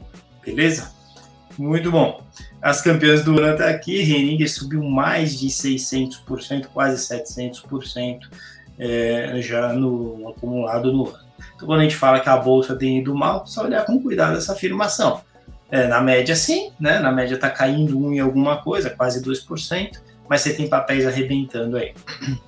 Beleza? 0.46 0.92
Muito 1.58 1.90
bom. 1.90 2.22
As 2.62 2.82
campeãs 2.82 3.24
do 3.24 3.40
ano 3.40 3.54
até 3.54 3.70
aqui, 3.70 3.96
Heringer 3.96 4.52
subiu 4.52 4.84
mais 4.84 5.40
de 5.40 5.48
600%, 5.48 6.68
quase 6.68 7.08
700% 7.08 8.20
é, 8.78 9.42
já 9.42 9.74
no 9.74 10.30
acumulado 10.30 10.94
no 10.94 11.08
ano. 11.10 11.27
Então, 11.56 11.68
quando 11.68 11.80
a 11.80 11.84
gente 11.84 11.96
fala 11.96 12.20
que 12.20 12.30
a 12.30 12.38
bolsa 12.38 12.76
tem 12.76 13.00
ido 13.00 13.16
mal, 13.16 13.46
só 13.46 13.64
olhar 13.64 13.86
com 13.86 14.02
cuidado 14.02 14.38
essa 14.38 14.54
afirmação. 14.54 15.22
É, 15.70 15.88
na 15.88 16.00
média, 16.00 16.36
sim, 16.36 16.72
né? 16.80 17.00
Na 17.00 17.12
média 17.12 17.36
está 17.36 17.50
caindo 17.50 17.98
um 18.00 18.14
em 18.14 18.20
alguma 18.20 18.62
coisa, 18.62 18.90
quase 18.90 19.22
2%, 19.22 20.00
mas 20.30 20.42
você 20.42 20.54
tem 20.54 20.68
papéis 20.68 21.06
arrebentando 21.06 21.78
aí. 21.78 21.94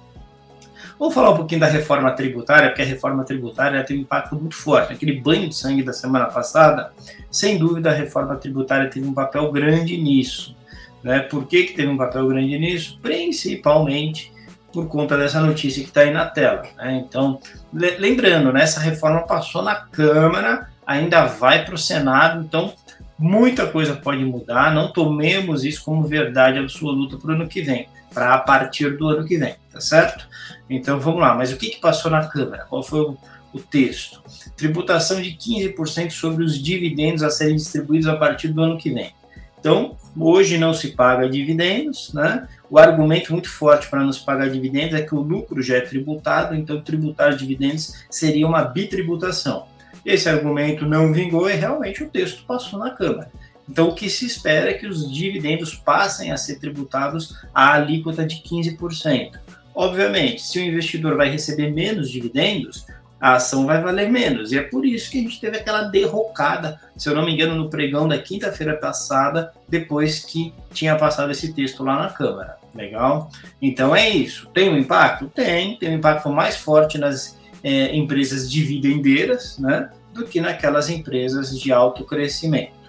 Vamos 0.97 1.13
falar 1.13 1.31
um 1.31 1.37
pouquinho 1.37 1.61
da 1.61 1.67
reforma 1.67 2.11
tributária, 2.11 2.69
porque 2.69 2.81
a 2.81 2.85
reforma 2.85 3.23
tributária 3.23 3.81
tem 3.85 3.97
um 3.97 4.01
impacto 4.01 4.35
muito 4.35 4.55
forte. 4.55 4.91
Aquele 4.91 5.13
banho 5.13 5.47
de 5.47 5.55
sangue 5.55 5.81
da 5.81 5.93
semana 5.93 6.25
passada, 6.25 6.91
sem 7.31 7.57
dúvida, 7.57 7.89
a 7.89 7.93
reforma 7.93 8.35
tributária 8.35 8.89
teve 8.89 9.07
um 9.07 9.13
papel 9.13 9.49
grande 9.49 9.97
nisso. 9.97 10.55
Né? 11.01 11.19
Por 11.21 11.47
que, 11.47 11.63
que 11.63 11.73
teve 11.73 11.87
um 11.87 11.95
papel 11.95 12.27
grande 12.27 12.59
nisso? 12.59 12.99
Principalmente 13.01 14.33
por 14.71 14.87
conta 14.87 15.17
dessa 15.17 15.39
notícia 15.39 15.81
que 15.83 15.89
está 15.89 16.01
aí 16.01 16.11
na 16.11 16.25
tela. 16.25 16.63
Né? 16.77 17.03
Então, 17.05 17.39
lembrando, 17.73 18.51
né, 18.53 18.63
essa 18.63 18.79
reforma 18.79 19.21
passou 19.21 19.61
na 19.61 19.75
Câmara, 19.75 20.69
ainda 20.85 21.25
vai 21.25 21.65
para 21.65 21.75
o 21.75 21.77
Senado, 21.77 22.43
então 22.43 22.73
muita 23.17 23.67
coisa 23.67 23.95
pode 23.95 24.23
mudar. 24.23 24.73
Não 24.73 24.91
tomemos 24.91 25.63
isso 25.63 25.83
como 25.83 26.03
verdade 26.03 26.59
absoluta 26.59 27.17
para 27.17 27.31
o 27.31 27.33
ano 27.33 27.47
que 27.47 27.61
vem, 27.61 27.87
para 28.13 28.33
a 28.33 28.37
partir 28.37 28.97
do 28.97 29.07
ano 29.07 29.25
que 29.25 29.37
vem, 29.37 29.55
tá 29.71 29.81
certo? 29.81 30.27
Então 30.69 30.99
vamos 30.99 31.19
lá, 31.19 31.33
mas 31.33 31.51
o 31.51 31.57
que, 31.57 31.69
que 31.69 31.79
passou 31.79 32.09
na 32.09 32.27
Câmara? 32.27 32.65
Qual 32.69 32.83
foi 32.83 33.01
o, 33.01 33.17
o 33.53 33.59
texto? 33.59 34.21
Tributação 34.55 35.21
de 35.21 35.31
15% 35.31 36.11
sobre 36.11 36.43
os 36.43 36.61
dividendos 36.61 37.23
a 37.23 37.29
serem 37.29 37.55
distribuídos 37.55 38.07
a 38.07 38.15
partir 38.15 38.49
do 38.49 38.61
ano 38.61 38.77
que 38.77 38.91
vem. 38.91 39.13
Então, 39.59 39.97
hoje 40.17 40.57
não 40.57 40.73
se 40.73 40.89
paga 40.89 41.29
dividendos, 41.29 42.13
né? 42.13 42.47
O 42.69 42.77
argumento 42.77 43.33
muito 43.33 43.49
forte 43.49 43.89
para 43.89 44.03
não 44.03 44.13
se 44.13 44.23
pagar 44.23 44.49
dividendos 44.49 44.93
é 44.93 45.01
que 45.01 45.15
o 45.15 45.19
lucro 45.19 45.61
já 45.61 45.77
é 45.77 45.81
tributado, 45.81 46.55
então 46.55 46.81
tributar 46.81 47.35
dividendos 47.35 48.05
seria 48.09 48.47
uma 48.47 48.63
bitributação. 48.63 49.67
Esse 50.05 50.29
argumento 50.29 50.85
não 50.85 51.11
vingou 51.11 51.49
e 51.49 51.55
realmente 51.55 52.03
o 52.03 52.09
texto 52.09 52.45
passou 52.45 52.79
na 52.79 52.91
Câmara. 52.91 53.31
Então, 53.67 53.89
o 53.89 53.95
que 53.95 54.09
se 54.09 54.25
espera 54.25 54.71
é 54.71 54.73
que 54.73 54.87
os 54.87 55.11
dividendos 55.11 55.75
passem 55.75 56.31
a 56.31 56.37
ser 56.37 56.59
tributados 56.59 57.35
à 57.53 57.73
alíquota 57.73 58.25
de 58.25 58.37
15%. 58.37 59.33
Obviamente, 59.75 60.41
se 60.41 60.59
o 60.59 60.63
investidor 60.63 61.15
vai 61.15 61.29
receber 61.29 61.71
menos 61.71 62.09
dividendos, 62.09 62.85
a 63.19 63.35
ação 63.35 63.65
vai 63.65 63.81
valer 63.81 64.09
menos. 64.09 64.51
E 64.51 64.57
é 64.57 64.61
por 64.61 64.85
isso 64.85 65.11
que 65.11 65.19
a 65.19 65.21
gente 65.21 65.39
teve 65.39 65.57
aquela 65.57 65.83
derrocada, 65.83 66.79
se 66.95 67.09
eu 67.09 67.15
não 67.15 67.25
me 67.25 67.33
engano, 67.33 67.55
no 67.55 67.69
pregão 67.69 68.07
da 68.07 68.17
quinta-feira 68.17 68.77
passada, 68.77 69.51
depois 69.67 70.19
que 70.19 70.53
tinha 70.71 70.95
passado 70.95 71.31
esse 71.31 71.53
texto 71.53 71.83
lá 71.83 72.01
na 72.01 72.09
Câmara. 72.09 72.57
Legal? 72.73 73.29
Então 73.61 73.95
é 73.95 74.09
isso. 74.09 74.47
Tem 74.53 74.69
um 74.69 74.77
impacto? 74.77 75.27
Tem. 75.27 75.75
Tem 75.77 75.89
um 75.89 75.97
impacto 75.97 76.29
mais 76.29 76.55
forte 76.55 76.97
nas 76.97 77.37
é, 77.63 77.95
empresas 77.95 78.49
dividendeiras, 78.49 79.57
né? 79.57 79.89
Do 80.13 80.25
que 80.25 80.39
naquelas 80.39 80.89
empresas 80.89 81.57
de 81.59 81.71
alto 81.71 82.03
crescimento. 82.05 82.79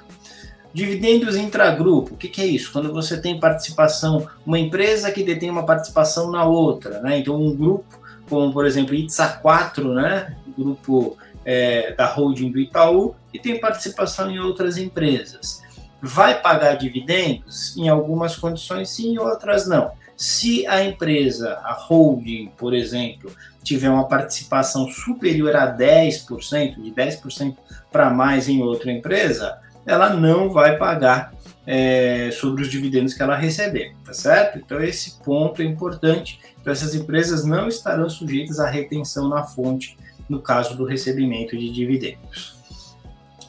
Dividendos 0.73 1.35
intragrupo, 1.35 2.15
o 2.15 2.17
que, 2.17 2.29
que, 2.29 2.41
é 2.41 2.47
isso? 2.47 2.71
Quando 2.73 2.93
você 2.93 3.21
tem 3.21 3.41
participação, 3.41 4.29
uma 4.47 4.59
empresa 4.59 5.11
que 5.11 5.25
detém 5.25 5.51
uma 5.51 5.67
participação 5.67 6.31
na 6.31 6.45
outra, 6.45 7.01
né? 7.01 7.19
Então, 7.19 7.35
um 7.35 7.57
grupo 7.57 7.99
como 8.31 8.53
por 8.53 8.65
exemplo 8.65 8.95
ITSA 8.95 9.29
4, 9.43 9.93
né, 9.93 10.37
grupo 10.57 11.19
é, 11.45 11.93
da 11.93 12.07
holding 12.07 12.51
do 12.51 12.59
Itaú, 12.59 13.15
que 13.33 13.39
tem 13.39 13.61
participação 13.61 14.31
em 14.31 14.39
outras 14.39 14.79
empresas. 14.79 15.63
Vai 16.01 16.41
pagar 16.41 16.77
dividendos? 16.77 17.77
Em 17.77 17.89
algumas 17.89 18.37
condições 18.37 18.89
sim, 18.89 19.15
em 19.15 19.19
outras 19.19 19.69
não. 19.69 19.91
Se 20.17 20.67
a 20.67 20.83
empresa, 20.85 21.59
a 21.65 21.73
holding, 21.73 22.53
por 22.57 22.73
exemplo, 22.73 23.31
tiver 23.63 23.91
uma 23.91 24.07
participação 24.07 24.89
superior 24.89 25.57
a 25.57 25.75
10%, 25.75 26.81
de 26.81 26.91
10% 26.91 27.57
para 27.91 28.11
mais 28.11 28.49
em 28.49 28.63
outra 28.63 28.93
empresa, 28.93 29.59
ela 29.87 30.11
não 30.11 30.51
vai 30.51 30.77
pagar 30.77 31.33
é, 31.67 32.31
sobre 32.33 32.63
os 32.63 32.69
dividendos 32.69 33.15
que 33.15 33.23
ela 33.23 33.37
receber, 33.37 33.95
tá 34.05 34.13
certo? 34.13 34.59
Então 34.59 34.83
esse 34.83 35.19
ponto 35.23 35.63
é 35.63 35.65
importante. 35.65 36.41
Então 36.61 36.73
essas 36.73 36.95
empresas 36.95 37.45
não 37.45 37.69
estarão 37.69 38.09
sujeitas 38.09 38.59
à 38.59 38.69
retenção 38.69 39.29
na 39.29 39.45
fonte 39.45 39.97
no 40.29 40.41
caso 40.41 40.77
do 40.77 40.85
recebimento 40.85 41.57
de 41.57 41.71
dividendos. 41.71 42.57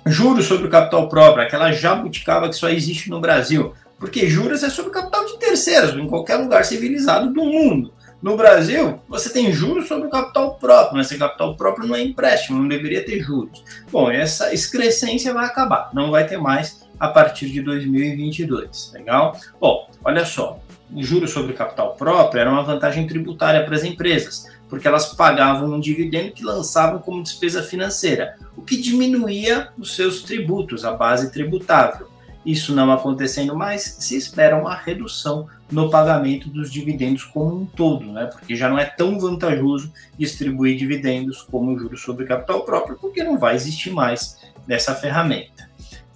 Juros 0.05 0.45
sobre 0.45 0.67
o 0.67 0.69
capital 0.69 1.07
próprio, 1.07 1.45
aquela 1.45 1.71
jabuticaba 1.71 2.49
que 2.49 2.55
só 2.55 2.69
existe 2.69 3.09
no 3.09 3.21
Brasil, 3.21 3.73
porque 3.99 4.27
juros 4.27 4.63
é 4.63 4.69
sobre 4.69 4.91
capital 4.91 5.25
de 5.25 5.37
terceiros, 5.37 5.95
em 5.95 6.07
qualquer 6.07 6.37
lugar 6.37 6.65
civilizado 6.65 7.31
do 7.31 7.45
mundo. 7.45 7.93
No 8.21 8.37
Brasil, 8.37 8.99
você 9.09 9.33
tem 9.33 9.51
juros 9.51 9.87
sobre 9.87 10.07
o 10.07 10.11
capital 10.11 10.53
próprio, 10.55 10.97
mas 10.97 11.07
esse 11.07 11.17
capital 11.17 11.55
próprio 11.55 11.87
não 11.87 11.95
é 11.95 12.03
empréstimo, 12.03 12.59
não 12.59 12.67
deveria 12.67 13.03
ter 13.03 13.19
juros. 13.19 13.63
Bom, 13.91 14.11
essa 14.11 14.53
excrescência 14.53 15.33
vai 15.33 15.45
acabar, 15.45 15.89
não 15.91 16.11
vai 16.11 16.27
ter 16.27 16.37
mais 16.37 16.85
a 16.99 17.07
partir 17.07 17.49
de 17.49 17.61
2022. 17.63 18.91
Legal? 18.93 19.35
Bom, 19.59 19.89
olha 20.05 20.23
só, 20.23 20.59
o 20.93 21.01
juros 21.01 21.31
sobre 21.31 21.53
capital 21.53 21.95
próprio 21.95 22.41
era 22.41 22.51
uma 22.51 22.61
vantagem 22.61 23.07
tributária 23.07 23.65
para 23.65 23.75
as 23.75 23.83
empresas, 23.83 24.45
porque 24.69 24.87
elas 24.87 25.15
pagavam 25.15 25.73
um 25.73 25.79
dividendo 25.79 26.31
que 26.31 26.43
lançavam 26.43 26.99
como 26.99 27.23
despesa 27.23 27.63
financeira, 27.63 28.35
o 28.55 28.61
que 28.61 28.79
diminuía 28.79 29.69
os 29.79 29.95
seus 29.95 30.21
tributos, 30.21 30.85
a 30.85 30.93
base 30.93 31.31
tributável. 31.31 32.10
Isso 32.45 32.73
não 32.73 32.91
acontecendo 32.91 33.55
mais, 33.55 33.83
se 33.99 34.17
espera 34.17 34.57
uma 34.57 34.75
redução 34.75 35.47
no 35.71 35.89
pagamento 35.89 36.49
dos 36.49 36.71
dividendos 36.71 37.23
como 37.23 37.61
um 37.61 37.65
todo, 37.65 38.11
né? 38.11 38.25
porque 38.25 38.55
já 38.55 38.67
não 38.67 38.79
é 38.79 38.85
tão 38.85 39.19
vantajoso 39.19 39.91
distribuir 40.17 40.77
dividendos 40.77 41.41
como 41.43 41.71
o 41.71 41.79
juros 41.79 42.01
sobre 42.01 42.25
capital 42.25 42.65
próprio, 42.65 42.97
porque 42.99 43.23
não 43.23 43.37
vai 43.37 43.55
existir 43.55 43.91
mais 43.91 44.37
dessa 44.67 44.95
ferramenta. 44.95 45.69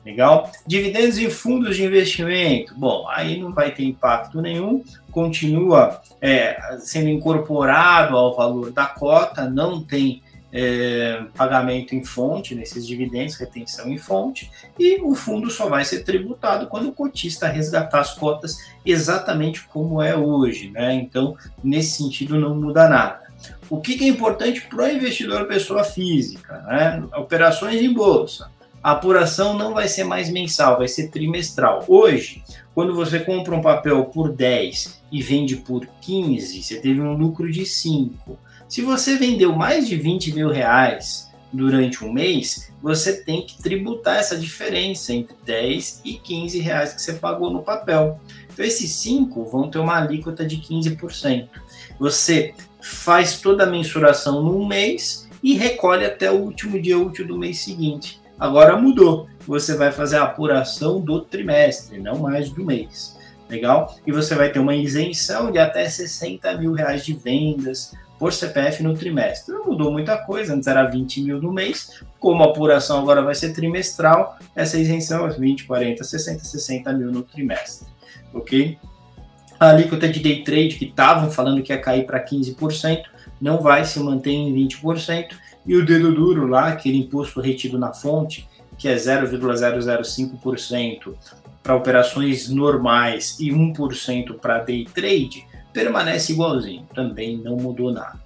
Legal? 0.06 0.52
Dividendos 0.68 1.18
em 1.18 1.32
fundos 1.32 1.76
de 1.76 1.84
investimento. 1.84 2.76
Bom, 2.78 3.08
aí 3.10 3.40
não 3.40 3.52
vai 3.52 3.72
ter 3.72 3.84
impacto 3.84 4.40
nenhum, 4.40 4.84
continua 5.12 6.00
é, 6.22 6.78
sendo 6.80 7.10
incorporado 7.10 8.16
ao 8.16 8.36
valor 8.36 8.72
da 8.72 8.86
cota, 8.86 9.50
não 9.50 9.82
tem 9.82 10.22
é, 10.52 11.24
pagamento 11.36 11.96
em 11.96 12.04
fonte 12.04 12.56
nesses 12.56 12.86
dividendos, 12.86 13.36
retenção 13.36 13.90
em 13.90 13.98
fonte, 13.98 14.50
e 14.80 15.02
o 15.02 15.14
fundo 15.16 15.50
só 15.50 15.68
vai 15.68 15.84
ser 15.84 16.04
tributado 16.04 16.68
quando 16.68 16.90
o 16.90 16.94
cotista 16.94 17.48
resgatar 17.48 18.00
as 18.00 18.14
cotas 18.14 18.58
exatamente 18.86 19.64
como 19.68 20.02
é 20.02 20.16
hoje. 20.16 20.70
Né? 20.72 20.94
Então, 20.96 21.36
nesse 21.64 21.98
sentido, 21.98 22.40
não 22.40 22.56
muda 22.56 22.88
nada. 22.88 23.26
O 23.70 23.82
que, 23.82 24.04
é 24.04 24.08
importante 24.08 24.62
para 24.62 24.86
o 24.86 24.90
investidor 24.90 25.48
pessoa 25.48 25.84
física? 25.84 26.62
Né? 26.68 27.04
Operações 27.16 27.82
em 27.82 27.94
bolsa 27.94 28.50
a 28.86 28.92
apuração 28.92 29.58
não 29.58 29.74
vai 29.74 29.88
ser 29.88 30.04
mais 30.04 30.30
mensal, 30.30 30.78
vai 30.78 30.88
ser 30.88 31.08
trimestral. 31.08 31.84
Hoje, 31.88 32.44
quando 32.76 32.94
você 32.94 33.20
compra 33.20 33.56
um 33.56 33.62
papel 33.62 34.06
por 34.06 34.32
10 34.32 35.02
e 35.12 35.24
vende 35.24 35.56
por 35.56 35.88
15, 36.02 36.62
você 36.62 36.80
teve 36.80 37.02
um 37.02 37.14
lucro 37.14 37.52
de 37.52 37.66
5. 37.66 38.38
Se 38.68 38.82
você 38.82 39.16
vendeu 39.16 39.56
mais 39.56 39.88
de 39.88 39.96
20 39.96 40.34
mil 40.34 40.50
reais 40.50 41.32
durante 41.54 42.04
um 42.04 42.12
mês, 42.12 42.72
você 42.82 43.24
tem 43.24 43.46
que 43.46 43.62
tributar 43.62 44.18
essa 44.18 44.38
diferença 44.38 45.14
entre 45.14 45.36
10 45.46 46.02
e 46.04 46.14
15 46.14 46.60
reais 46.60 46.94
que 46.94 47.02
você 47.02 47.14
pagou 47.14 47.52
no 47.52 47.62
papel. 47.62 48.20
Então, 48.52 48.66
esses 48.66 48.92
5 48.92 49.46
vão 49.46 49.70
ter 49.70 49.78
uma 49.78 49.98
alíquota 49.98 50.46
de 50.46 50.58
15%. 50.58 51.48
Você 52.00 52.54
faz 52.82 53.40
toda 53.40 53.64
a 53.64 53.70
mensuração 53.70 54.42
num 54.42 54.66
mês 54.66 55.30
e 55.44 55.54
recolhe 55.54 56.06
até 56.06 56.32
o 56.32 56.42
último 56.42 56.82
dia 56.82 56.98
útil 56.98 57.28
do 57.28 57.38
mês 57.38 57.60
seguinte. 57.60 58.20
Agora 58.40 58.76
mudou. 58.76 59.28
Você 59.48 59.76
vai 59.76 59.92
fazer 59.92 60.18
a 60.18 60.24
apuração 60.24 61.00
do 61.00 61.22
trimestre, 61.22 62.00
não 62.00 62.18
mais 62.18 62.50
do 62.50 62.66
mês. 62.66 63.16
Legal? 63.48 63.96
E 64.08 64.12
você 64.12 64.34
vai 64.34 64.52
ter 64.52 64.58
uma 64.58 64.76
isenção 64.76 65.52
de 65.52 65.60
até 65.60 65.88
60 65.88 66.58
mil 66.58 66.74
reais 66.74 67.06
de 67.06 67.14
vendas 67.14 67.94
por 68.18 68.34
CPF 68.34 68.82
no 68.82 68.94
trimestre. 68.94 69.54
Não 69.54 69.66
mudou 69.66 69.92
muita 69.92 70.18
coisa, 70.18 70.54
antes 70.54 70.68
era 70.68 70.86
20 70.86 71.22
mil 71.22 71.42
no 71.42 71.52
mês, 71.52 72.02
como 72.20 72.44
a 72.44 72.48
apuração 72.48 73.00
agora 73.00 73.22
vai 73.22 73.36
ser 73.36 73.54
trimestral, 73.54 74.38
essa 74.56 74.78
isenção 74.78 75.28
é 75.28 75.32
20, 75.32 75.66
40, 75.66 76.04
60, 76.04 76.44
60 76.44 76.94
mil 76.94 77.12
no 77.12 77.24
trimestre. 77.24 77.88
Ok? 78.34 78.78
A 79.60 79.70
alíquota 79.70 80.10
de 80.10 80.20
day 80.20 80.44
trade, 80.44 80.76
que 80.76 80.86
estavam 80.86 81.32
falando 81.32 81.62
que 81.62 81.72
ia 81.72 81.80
cair 81.80 82.06
para 82.06 82.24
15%, 82.24 83.04
não 83.40 83.62
vai 83.62 83.86
se 83.86 84.00
manter 84.00 84.32
em 84.32 84.54
20%, 84.54 85.28
e 85.66 85.76
o 85.76 85.86
dedo 85.86 86.14
duro 86.14 86.48
lá, 86.48 86.70
aquele 86.70 86.98
imposto 86.98 87.42
retido 87.42 87.78
na 87.78 87.94
fonte, 87.94 88.48
que 88.78 88.88
é 88.88 88.96
0,005% 88.96 91.14
para 91.64 91.76
operações 91.76 92.50
normais 92.50 93.38
e 93.40 93.50
1% 93.50 94.36
para 94.36 94.60
day 94.60 94.86
trade, 94.86 95.46
permanece 95.76 96.32
igualzinho, 96.32 96.88
também 96.96 97.38
não 97.38 97.58
mudou 97.58 97.92
nada. 97.92 98.18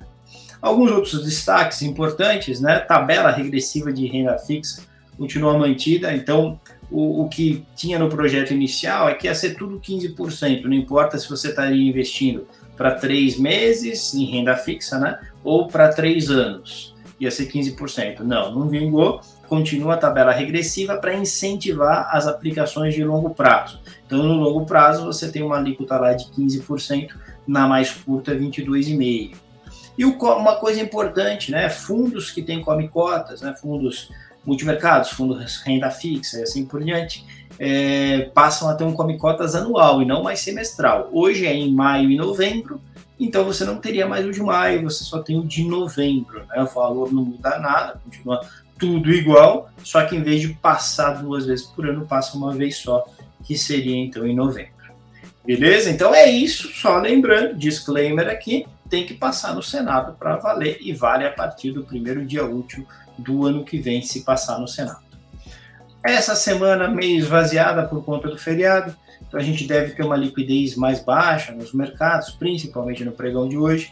Alguns 0.61 0.91
outros 0.91 1.25
destaques 1.25 1.81
importantes, 1.81 2.61
né? 2.61 2.79
Tabela 2.79 3.31
regressiva 3.31 3.91
de 3.91 4.05
renda 4.05 4.37
fixa 4.37 4.83
continua 5.17 5.57
mantida, 5.57 6.13
então 6.13 6.59
o, 6.91 7.23
o 7.23 7.27
que 7.27 7.65
tinha 7.75 7.97
no 7.97 8.07
projeto 8.07 8.53
inicial 8.53 9.09
é 9.09 9.15
que 9.15 9.25
ia 9.25 9.33
ser 9.33 9.55
tudo 9.55 9.79
15%, 9.79 10.63
não 10.63 10.73
importa 10.73 11.17
se 11.17 11.27
você 11.27 11.49
estaria 11.49 11.89
investindo 11.89 12.47
para 12.77 12.91
três 12.91 13.37
meses 13.37 14.13
em 14.13 14.25
renda 14.25 14.55
fixa, 14.55 14.99
né? 14.99 15.19
Ou 15.43 15.67
para 15.67 15.89
três 15.89 16.29
anos 16.29 16.95
ia 17.19 17.31
ser 17.31 17.47
15%. 17.51 18.19
Não, 18.19 18.53
não 18.53 18.69
vingou, 18.69 19.21
continua 19.47 19.95
a 19.95 19.97
tabela 19.97 20.31
regressiva 20.31 20.97
para 20.97 21.15
incentivar 21.15 22.09
as 22.15 22.27
aplicações 22.27 22.93
de 22.93 23.03
longo 23.03 23.31
prazo. 23.31 23.79
Então, 24.05 24.23
no 24.23 24.35
longo 24.35 24.65
prazo, 24.65 25.05
você 25.05 25.29
tem 25.31 25.41
uma 25.43 25.57
alíquota 25.57 25.97
lá 25.97 26.13
de 26.13 26.25
15%, 26.25 27.09
na 27.49 27.67
mais 27.67 27.91
curta, 27.91 28.35
22,5%. 28.35 29.35
E 29.97 30.05
uma 30.05 30.55
coisa 30.55 30.79
importante, 30.79 31.51
né? 31.51 31.67
Fundos 31.67 32.31
que 32.31 32.41
têm 32.41 32.61
come 32.61 32.87
cotas, 32.87 33.41
né? 33.41 33.53
Fundos 33.59 34.09
multimercados, 34.45 35.09
fundos 35.09 35.57
renda 35.57 35.91
fixa 35.91 36.39
e 36.39 36.43
assim 36.43 36.65
por 36.65 36.81
diante, 36.81 37.25
é, 37.59 38.29
passam 38.33 38.69
a 38.69 38.75
ter 38.75 38.85
um 38.85 38.93
come 38.93 39.17
cotas 39.17 39.55
anual 39.55 40.01
e 40.01 40.05
não 40.05 40.23
mais 40.23 40.39
semestral. 40.39 41.09
Hoje 41.11 41.45
é 41.45 41.53
em 41.53 41.73
maio 41.73 42.09
e 42.09 42.15
novembro, 42.15 42.79
então 43.19 43.43
você 43.43 43.65
não 43.65 43.77
teria 43.77 44.07
mais 44.07 44.25
o 44.25 44.31
de 44.31 44.41
maio, 44.41 44.83
você 44.83 45.03
só 45.03 45.21
tem 45.21 45.37
o 45.37 45.43
de 45.43 45.63
novembro, 45.63 46.45
né? 46.47 46.63
O 46.63 46.67
valor 46.67 47.11
não 47.11 47.25
muda 47.25 47.59
nada, 47.59 47.99
continua 48.03 48.41
tudo 48.79 49.11
igual, 49.11 49.69
só 49.83 50.05
que 50.05 50.15
em 50.15 50.23
vez 50.23 50.39
de 50.39 50.53
passar 50.53 51.21
duas 51.21 51.45
vezes 51.45 51.65
por 51.65 51.85
ano, 51.85 52.05
passa 52.07 52.37
uma 52.37 52.53
vez 52.53 52.77
só, 52.77 53.05
que 53.43 53.57
seria 53.57 53.97
então 53.97 54.25
em 54.25 54.35
novembro. 54.35 54.78
Beleza? 55.49 55.89
Então 55.89 56.13
é 56.13 56.29
isso, 56.29 56.71
só 56.75 56.99
lembrando, 56.99 57.55
disclaimer 57.55 58.27
aqui, 58.27 58.67
tem 58.87 59.03
que 59.03 59.15
passar 59.15 59.55
no 59.55 59.63
Senado 59.63 60.13
para 60.13 60.35
valer 60.35 60.77
e 60.79 60.93
vale 60.93 61.25
a 61.25 61.31
partir 61.31 61.71
do 61.71 61.83
primeiro 61.83 62.23
dia 62.23 62.45
útil 62.45 62.85
do 63.17 63.47
ano 63.47 63.65
que 63.65 63.79
vem 63.79 63.99
se 64.03 64.21
passar 64.21 64.59
no 64.59 64.67
Senado. 64.67 65.01
Essa 66.03 66.35
semana 66.35 66.87
meio 66.87 67.17
esvaziada 67.17 67.81
por 67.87 68.05
conta 68.05 68.27
do 68.27 68.37
feriado, 68.37 68.95
então 69.27 69.39
a 69.39 69.43
gente 69.43 69.65
deve 69.65 69.95
ter 69.95 70.03
uma 70.03 70.15
liquidez 70.15 70.75
mais 70.75 71.03
baixa 71.03 71.51
nos 71.51 71.73
mercados, 71.73 72.29
principalmente 72.29 73.03
no 73.03 73.11
pregão 73.11 73.49
de 73.49 73.57
hoje. 73.57 73.91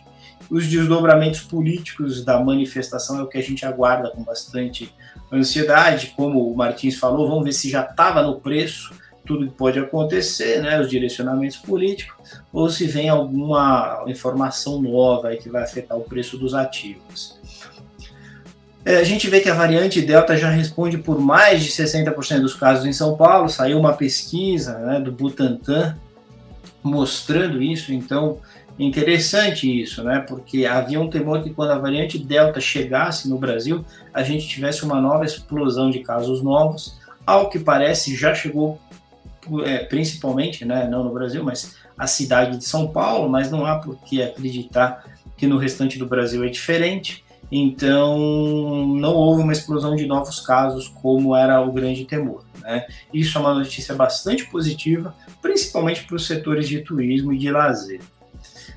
Os 0.52 0.68
desdobramentos 0.68 1.42
políticos 1.42 2.24
da 2.24 2.40
manifestação 2.40 3.20
é 3.20 3.24
o 3.24 3.28
que 3.28 3.40
a 3.40 3.44
gente 3.44 3.66
aguarda 3.66 4.12
com 4.12 4.22
bastante 4.22 4.94
ansiedade. 5.34 6.14
Como 6.16 6.52
o 6.52 6.56
Martins 6.56 7.00
falou, 7.00 7.28
vamos 7.28 7.46
ver 7.46 7.54
se 7.54 7.68
já 7.68 7.82
estava 7.82 8.22
no 8.22 8.40
preço 8.40 8.94
tudo 9.28 9.46
que 9.46 9.54
pode 9.54 9.78
acontecer, 9.78 10.62
né, 10.62 10.80
os 10.80 10.90
direcionamentos 10.90 11.58
políticos, 11.58 12.42
ou 12.52 12.70
se 12.70 12.88
vem 12.88 13.10
alguma 13.10 14.04
informação 14.08 14.82
nova 14.82 15.36
que 15.36 15.50
vai 15.50 15.64
afetar 15.64 15.98
o 15.98 16.02
preço 16.02 16.38
dos 16.38 16.54
ativos. 16.54 17.38
É, 18.88 18.96
a 19.00 19.04
gente 19.04 19.30
vê 19.30 19.42
que 19.42 19.50
a 19.50 19.54
variante 19.54 20.02
Delta 20.02 20.38
já 20.38 20.50
responde 20.50 20.98
por 20.98 21.20
mais 21.20 21.62
de 21.62 21.70
60% 21.70 22.40
dos 22.40 22.54
casos 22.54 22.86
em 22.86 22.94
São 22.94 23.18
Paulo. 23.18 23.50
Saiu 23.50 23.78
uma 23.78 23.92
pesquisa 23.92 24.78
né, 24.78 24.98
do 24.98 25.12
Butantan 25.12 25.98
mostrando 26.82 27.62
isso, 27.62 27.92
então 27.92 28.40
interessante 28.80 29.82
isso, 29.82 30.04
né? 30.04 30.24
Porque 30.26 30.66
havia 30.66 31.02
um 31.02 31.10
temor 31.10 31.44
que 31.44 31.50
quando 31.50 31.72
a 31.72 31.78
variante 31.78 32.18
Delta 32.18 32.62
chegasse 32.62 33.28
no 33.28 33.38
Brasil, 33.38 33.84
a 34.14 34.24
gente 34.24 34.48
tivesse 34.48 34.86
uma 34.86 35.02
nova 35.02 35.26
explosão 35.26 35.92
de 35.92 36.00
casos 36.00 36.42
novos. 36.42 36.98
Ao 37.26 37.50
que 37.50 37.60
parece, 37.60 38.16
já 38.16 38.34
chegou 38.34 38.80
é, 39.64 39.80
principalmente, 39.80 40.66
né, 40.66 40.88
não 40.88 41.04
no 41.04 41.14
Brasil, 41.14 41.44
mas 41.44 41.76
a 41.98 42.08
cidade 42.08 42.58
de 42.58 42.66
São 42.66 42.88
Paulo, 42.88 43.30
mas 43.30 43.50
não 43.50 43.66
há 43.66 43.80
por 43.80 43.98
que 43.98 44.22
acreditar 44.22 45.04
que 45.36 45.48
no 45.48 45.58
restante 45.58 45.98
do 45.98 46.06
Brasil 46.06 46.44
é 46.44 46.50
diferente. 46.50 47.24
Então, 47.52 48.18
não 48.88 49.14
houve 49.14 49.42
uma 49.42 49.54
explosão 49.54 49.96
de 49.96 50.06
novos 50.06 50.40
casos 50.40 50.88
como 50.88 51.36
era 51.36 51.62
o 51.62 51.72
grande 51.72 52.06
temor. 52.06 52.44
Né? 52.62 52.86
Isso 53.14 53.38
é 53.38 53.42
uma 53.42 53.54
notícia 53.54 53.96
bastante 53.96 54.46
positiva, 54.46 55.16
principalmente 55.42 56.04
para 56.04 56.16
os 56.16 56.28
setores 56.28 56.68
de 56.68 56.82
turismo 56.82 57.32
e 57.32 57.38
de 57.38 57.50
lazer. 57.50 58.02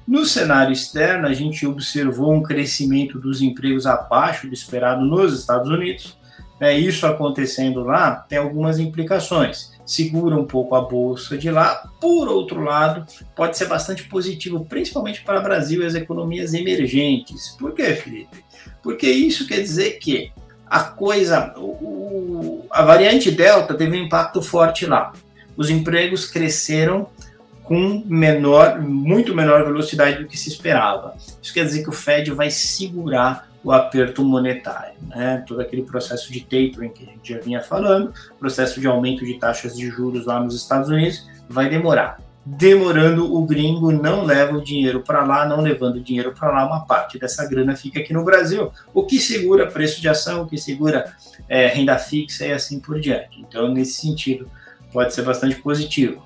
No 0.07 0.25
cenário 0.25 0.73
externo, 0.73 1.27
a 1.27 1.33
gente 1.33 1.67
observou 1.67 2.33
um 2.33 2.43
crescimento 2.43 3.19
dos 3.19 3.43
empregos 3.43 3.87
abaixo 3.87 4.47
do 4.47 4.55
esperado 4.55 5.05
nos 5.05 5.39
Estados 5.39 5.69
Unidos. 5.69 6.17
Né? 6.61 6.79
Isso 6.79 7.07
acontecendo 7.07 7.83
lá 7.83 8.17
tem 8.29 8.39
algumas 8.39 8.79
implicações. 8.79 9.73
Segura 9.90 10.37
um 10.37 10.44
pouco 10.44 10.76
a 10.76 10.83
bolsa 10.83 11.37
de 11.37 11.50
lá. 11.50 11.90
Por 12.00 12.29
outro 12.29 12.62
lado, 12.62 13.05
pode 13.35 13.59
ser 13.59 13.66
bastante 13.66 14.05
positivo, 14.05 14.64
principalmente 14.64 15.20
para 15.22 15.40
o 15.40 15.42
Brasil 15.42 15.83
e 15.83 15.87
as 15.87 15.96
economias 15.96 16.55
emergentes. 16.55 17.57
Por 17.59 17.74
quê, 17.74 17.96
Felipe? 17.96 18.44
Porque 18.85 19.11
isso 19.11 19.48
quer 19.48 19.61
dizer 19.61 19.98
que 19.98 20.31
a 20.64 20.79
coisa, 20.79 21.53
o, 21.57 22.64
a 22.70 22.83
variante 22.83 23.33
Delta 23.33 23.74
teve 23.74 23.98
um 23.98 24.05
impacto 24.05 24.40
forte 24.40 24.87
lá. 24.87 25.12
Os 25.57 25.68
empregos 25.68 26.24
cresceram 26.24 27.09
com 27.64 28.05
menor, 28.07 28.81
muito 28.81 29.35
menor 29.35 29.64
velocidade 29.64 30.22
do 30.22 30.29
que 30.29 30.38
se 30.38 30.50
esperava. 30.50 31.16
Isso 31.42 31.53
quer 31.53 31.64
dizer 31.64 31.83
que 31.83 31.90
o 31.90 31.92
Fed 31.92 32.31
vai 32.31 32.48
segurar 32.48 33.50
o 33.62 33.73
aperto 33.73 34.25
monetário, 34.25 34.94
né? 35.09 35.44
Todo 35.46 35.61
aquele 35.61 35.83
processo 35.83 36.33
de 36.33 36.40
tapering 36.40 36.90
que 36.90 37.05
a 37.05 37.12
gente 37.12 37.33
já 37.33 37.40
vinha 37.40 37.62
falando, 37.62 38.12
processo 38.38 38.81
de 38.81 38.87
aumento 38.87 39.25
de 39.25 39.35
taxas 39.35 39.77
de 39.77 39.88
juros 39.88 40.27
lá 40.27 40.40
nos 40.40 40.55
Estados 40.55 40.88
Unidos, 40.88 41.29
vai 41.49 41.68
demorar. 41.68 42.20
Demorando, 42.44 43.35
o 43.37 43.44
gringo 43.44 43.92
não 43.92 44.25
leva 44.25 44.57
o 44.57 44.64
dinheiro 44.64 45.03
para 45.03 45.23
lá, 45.25 45.46
não 45.46 45.61
levando 45.61 45.96
o 45.96 46.01
dinheiro 46.01 46.33
para 46.33 46.51
lá, 46.51 46.66
uma 46.66 46.87
parte 46.87 47.18
dessa 47.18 47.46
grana 47.46 47.77
fica 47.77 48.01
aqui 48.01 48.14
no 48.14 48.25
Brasil, 48.25 48.73
o 48.94 49.05
que 49.05 49.18
segura 49.18 49.70
preço 49.70 50.01
de 50.01 50.09
ação, 50.09 50.42
o 50.42 50.46
que 50.46 50.57
segura 50.57 51.12
é, 51.46 51.66
renda 51.66 51.99
fixa 51.99 52.46
e 52.46 52.53
assim 52.53 52.81
por 52.81 52.99
diante. 52.99 53.40
Então, 53.40 53.68
nesse 53.68 54.01
sentido, 54.01 54.51
pode 54.90 55.12
ser 55.14 55.23
bastante 55.23 55.57
positivo. 55.57 56.23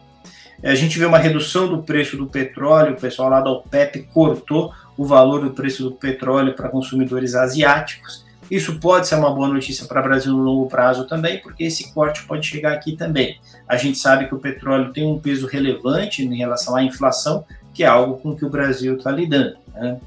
A 0.63 0.75
gente 0.75 0.99
vê 0.99 1.05
uma 1.05 1.19
redução 1.19 1.69
do 1.69 1.83
preço 1.83 2.17
do 2.17 2.27
petróleo, 2.27 2.95
o 2.95 3.01
pessoal 3.01 3.29
lá 3.29 3.41
da 3.41 3.51
OPEP 3.51 4.09
cortou 4.15 4.73
o 4.97 5.05
valor 5.05 5.41
do 5.41 5.51
preço 5.51 5.83
do 5.83 5.93
petróleo 5.93 6.55
para 6.55 6.69
consumidores 6.69 7.35
asiáticos. 7.35 8.25
Isso 8.51 8.79
pode 8.79 9.09
ser 9.09 9.17
uma 9.17 9.35
boa 9.35 9.49
notícia 9.49 9.87
para 9.87 10.01
o 10.01 10.05
Brasil 10.05 10.33
no 10.33 10.43
longo 10.43 10.69
prazo 10.69 11.07
também, 11.07 11.39
porque 11.39 11.65
esse 11.65 11.93
corte 11.93 12.25
pode 12.25 12.47
chegar 12.47 12.73
aqui 12.73 12.97
também. 12.97 13.39
A 13.67 13.77
gente 13.77 13.99
sabe 13.99 14.27
que 14.27 14.35
o 14.35 14.39
petróleo 14.39 14.93
tem 14.93 15.07
um 15.07 15.19
peso 15.19 15.47
relevante 15.47 16.23
em 16.23 16.37
relação 16.37 16.77
à 16.77 16.83
inflação, 16.83 17.45
que 17.73 17.83
é 17.83 17.87
algo 17.87 18.19
com 18.19 18.37
que 18.37 18.45
o 18.45 18.51
Brasil 18.51 18.97
está 18.97 19.11
lidando. 19.11 19.57
Né? 19.73 19.99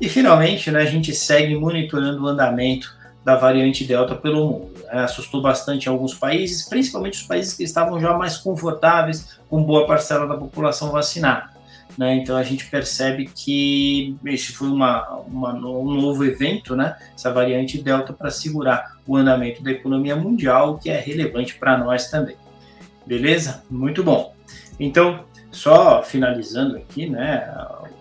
E 0.00 0.08
finalmente, 0.08 0.70
né, 0.70 0.80
a 0.80 0.86
gente 0.86 1.14
segue 1.14 1.54
monitorando 1.54 2.22
o 2.22 2.26
andamento 2.26 2.92
da 3.24 3.36
variante 3.36 3.84
Delta 3.84 4.14
pelo 4.14 4.46
mundo. 4.46 4.72
Né? 4.84 5.04
Assustou 5.04 5.40
bastante 5.40 5.88
alguns 5.88 6.14
países, 6.14 6.68
principalmente 6.68 7.20
os 7.20 7.26
países 7.26 7.54
que 7.54 7.62
estavam 7.62 8.00
já 8.00 8.16
mais 8.16 8.36
confortáveis, 8.36 9.38
com 9.48 9.62
boa 9.62 9.86
parcela 9.86 10.26
da 10.26 10.36
população 10.36 10.90
vacinada. 10.90 11.53
Né? 11.96 12.16
Então 12.16 12.36
a 12.36 12.42
gente 12.42 12.66
percebe 12.66 13.26
que 13.26 14.16
esse 14.24 14.52
foi 14.52 14.68
uma, 14.68 15.08
uma, 15.26 15.54
um 15.54 15.94
novo 16.00 16.24
evento, 16.24 16.74
né? 16.74 16.96
essa 17.14 17.32
variante 17.32 17.80
Delta, 17.80 18.12
para 18.12 18.30
segurar 18.30 18.98
o 19.06 19.16
andamento 19.16 19.62
da 19.62 19.70
economia 19.70 20.16
mundial, 20.16 20.78
que 20.78 20.90
é 20.90 20.98
relevante 20.98 21.54
para 21.54 21.78
nós 21.78 22.10
também. 22.10 22.36
Beleza? 23.06 23.62
Muito 23.70 24.02
bom. 24.02 24.34
Então, 24.78 25.24
só 25.50 26.02
finalizando 26.02 26.76
aqui, 26.76 27.08
né, 27.08 27.48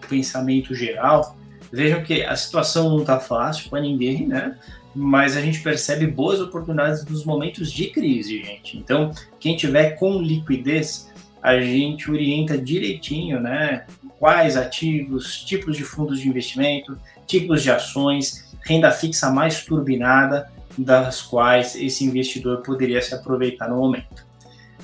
o 0.04 0.08
pensamento 0.08 0.74
geral, 0.74 1.38
vejam 1.72 2.04
que 2.04 2.24
a 2.24 2.36
situação 2.36 2.89
não 2.89 3.02
está 3.02 3.19
fácil 3.19 3.69
para 3.69 3.82
ninguém, 3.82 4.28
né? 4.28 4.58
Mas 4.96 5.36
a 5.36 5.41
gente 5.41 5.60
percebe 5.62 6.06
boas 6.06 6.39
oportunidades 6.39 7.04
nos 7.06 7.26
momentos 7.26 7.72
de 7.72 7.88
crise, 7.88 8.43
gente. 8.43 8.78
Então, 8.78 9.12
quem 9.39 9.56
tiver 9.56 9.91
com 9.91 10.22
liquidez, 10.22 11.12
a 11.43 11.60
gente 11.60 12.10
orienta 12.10 12.58
direitinho, 12.58 13.38
né? 13.38 13.86
Quais 14.17 14.56
ativos, 14.56 15.43
tipos 15.43 15.75
de 15.75 15.84
fundos 15.84 16.21
de 16.21 16.29
investimento, 16.29 16.97
tipos 17.27 17.62
de 17.62 17.69
ações, 17.69 18.56
renda 18.62 18.89
fixa 18.89 19.29
mais 19.29 19.65
turbinada, 19.65 20.49
das 20.77 21.21
quais 21.21 21.75
esse 21.75 22.06
investidor 22.06 22.63
poderia 22.63 23.01
se 23.01 23.13
aproveitar 23.13 23.69
no 23.69 23.75
momento. 23.75 24.25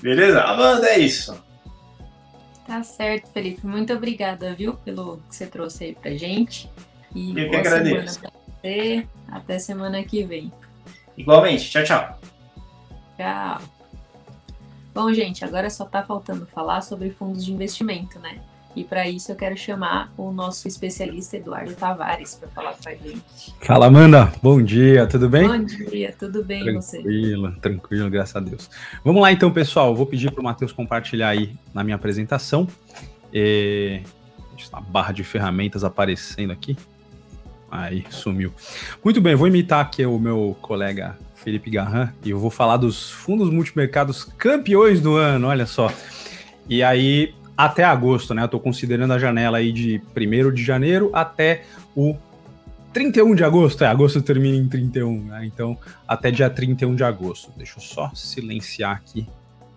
Beleza? 0.01 0.41
Amanda, 0.41 0.87
é 0.87 0.99
isso. 0.99 1.41
Tá 2.67 2.83
certo, 2.83 3.31
Felipe. 3.31 3.65
Muito 3.65 3.93
obrigada, 3.93 4.53
viu, 4.53 4.73
pelo 4.75 5.21
que 5.29 5.35
você 5.35 5.47
trouxe 5.47 5.85
aí 5.85 5.95
pra 5.95 6.11
gente. 6.11 6.69
E 7.15 7.39
Eu 7.39 7.49
que 7.49 7.55
agradeço. 7.55 8.19
Você. 8.61 9.07
Até 9.31 9.57
semana 9.57 10.03
que 10.03 10.23
vem. 10.23 10.51
Igualmente. 11.17 11.69
Tchau, 11.71 11.83
tchau. 11.83 12.19
Tchau. 13.17 13.78
Bom, 14.93 15.13
gente, 15.13 15.45
agora 15.45 15.69
só 15.69 15.85
está 15.85 16.03
faltando 16.03 16.45
falar 16.45 16.81
sobre 16.81 17.09
fundos 17.11 17.45
de 17.45 17.53
investimento, 17.53 18.19
né? 18.19 18.39
E 18.75 18.83
para 18.83 19.07
isso 19.07 19.31
eu 19.31 19.35
quero 19.35 19.57
chamar 19.57 20.13
o 20.15 20.31
nosso 20.31 20.67
especialista 20.67 21.37
Eduardo 21.37 21.73
Tavares 21.73 22.35
para 22.35 22.49
falar 22.49 22.73
com 22.73 22.89
a 22.89 22.93
gente. 22.93 23.53
Fala, 23.61 23.87
Amanda. 23.87 24.31
Bom 24.41 24.61
dia, 24.61 25.07
tudo 25.07 25.27
bem? 25.27 25.47
Bom 25.47 25.63
dia, 25.63 26.13
tudo 26.17 26.43
bem 26.43 26.59
tranquilo, 26.59 26.81
você? 26.81 27.01
Tranquilo, 27.01 27.51
tranquilo, 27.59 28.09
graças 28.09 28.35
a 28.35 28.39
Deus. 28.39 28.69
Vamos 29.03 29.21
lá 29.21 29.31
então, 29.31 29.51
pessoal. 29.51 29.95
vou 29.95 30.05
pedir 30.05 30.31
para 30.31 30.41
o 30.41 30.43
Matheus 30.43 30.71
compartilhar 30.71 31.29
aí 31.29 31.55
na 31.73 31.83
minha 31.83 31.95
apresentação. 31.95 32.67
É... 33.33 34.01
A 34.71 34.81
barra 34.81 35.13
de 35.13 35.23
ferramentas 35.23 35.83
aparecendo 35.83 36.51
aqui. 36.51 36.77
Aí, 37.71 38.05
sumiu. 38.09 38.53
Muito 39.03 39.21
bem, 39.21 39.35
vou 39.35 39.47
imitar 39.47 39.81
aqui 39.81 40.05
o 40.05 40.19
meu 40.19 40.55
colega 40.61 41.17
Felipe 41.43 41.69
Garran, 41.69 42.09
e 42.23 42.29
eu 42.29 42.39
vou 42.39 42.49
falar 42.49 42.77
dos 42.77 43.09
fundos 43.09 43.49
multimercados 43.49 44.23
campeões 44.23 44.99
do 44.99 45.15
ano, 45.15 45.47
olha 45.47 45.65
só. 45.65 45.91
E 46.67 46.83
aí, 46.83 47.33
até 47.57 47.83
agosto, 47.83 48.33
né? 48.33 48.43
Eu 48.43 48.47
tô 48.47 48.59
considerando 48.59 49.13
a 49.13 49.19
janela 49.19 49.57
aí 49.57 49.71
de 49.71 50.01
1 50.15 50.53
de 50.53 50.63
janeiro 50.63 51.09
até 51.13 51.63
o 51.95 52.15
31 52.93 53.35
de 53.35 53.43
agosto. 53.43 53.83
É, 53.83 53.87
agosto 53.87 54.21
termina 54.21 54.57
em 54.57 54.67
31, 54.67 55.25
né? 55.25 55.45
Então, 55.45 55.77
até 56.07 56.29
dia 56.29 56.49
31 56.49 56.95
de 56.95 57.03
agosto. 57.03 57.51
Deixa 57.55 57.77
eu 57.77 57.81
só 57.81 58.11
silenciar 58.13 58.97
aqui 58.97 59.25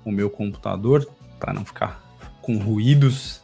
o 0.04 0.10
meu 0.10 0.28
computador 0.28 1.08
para 1.38 1.52
não 1.52 1.64
ficar 1.64 2.02
com 2.40 2.58
ruídos. 2.58 3.40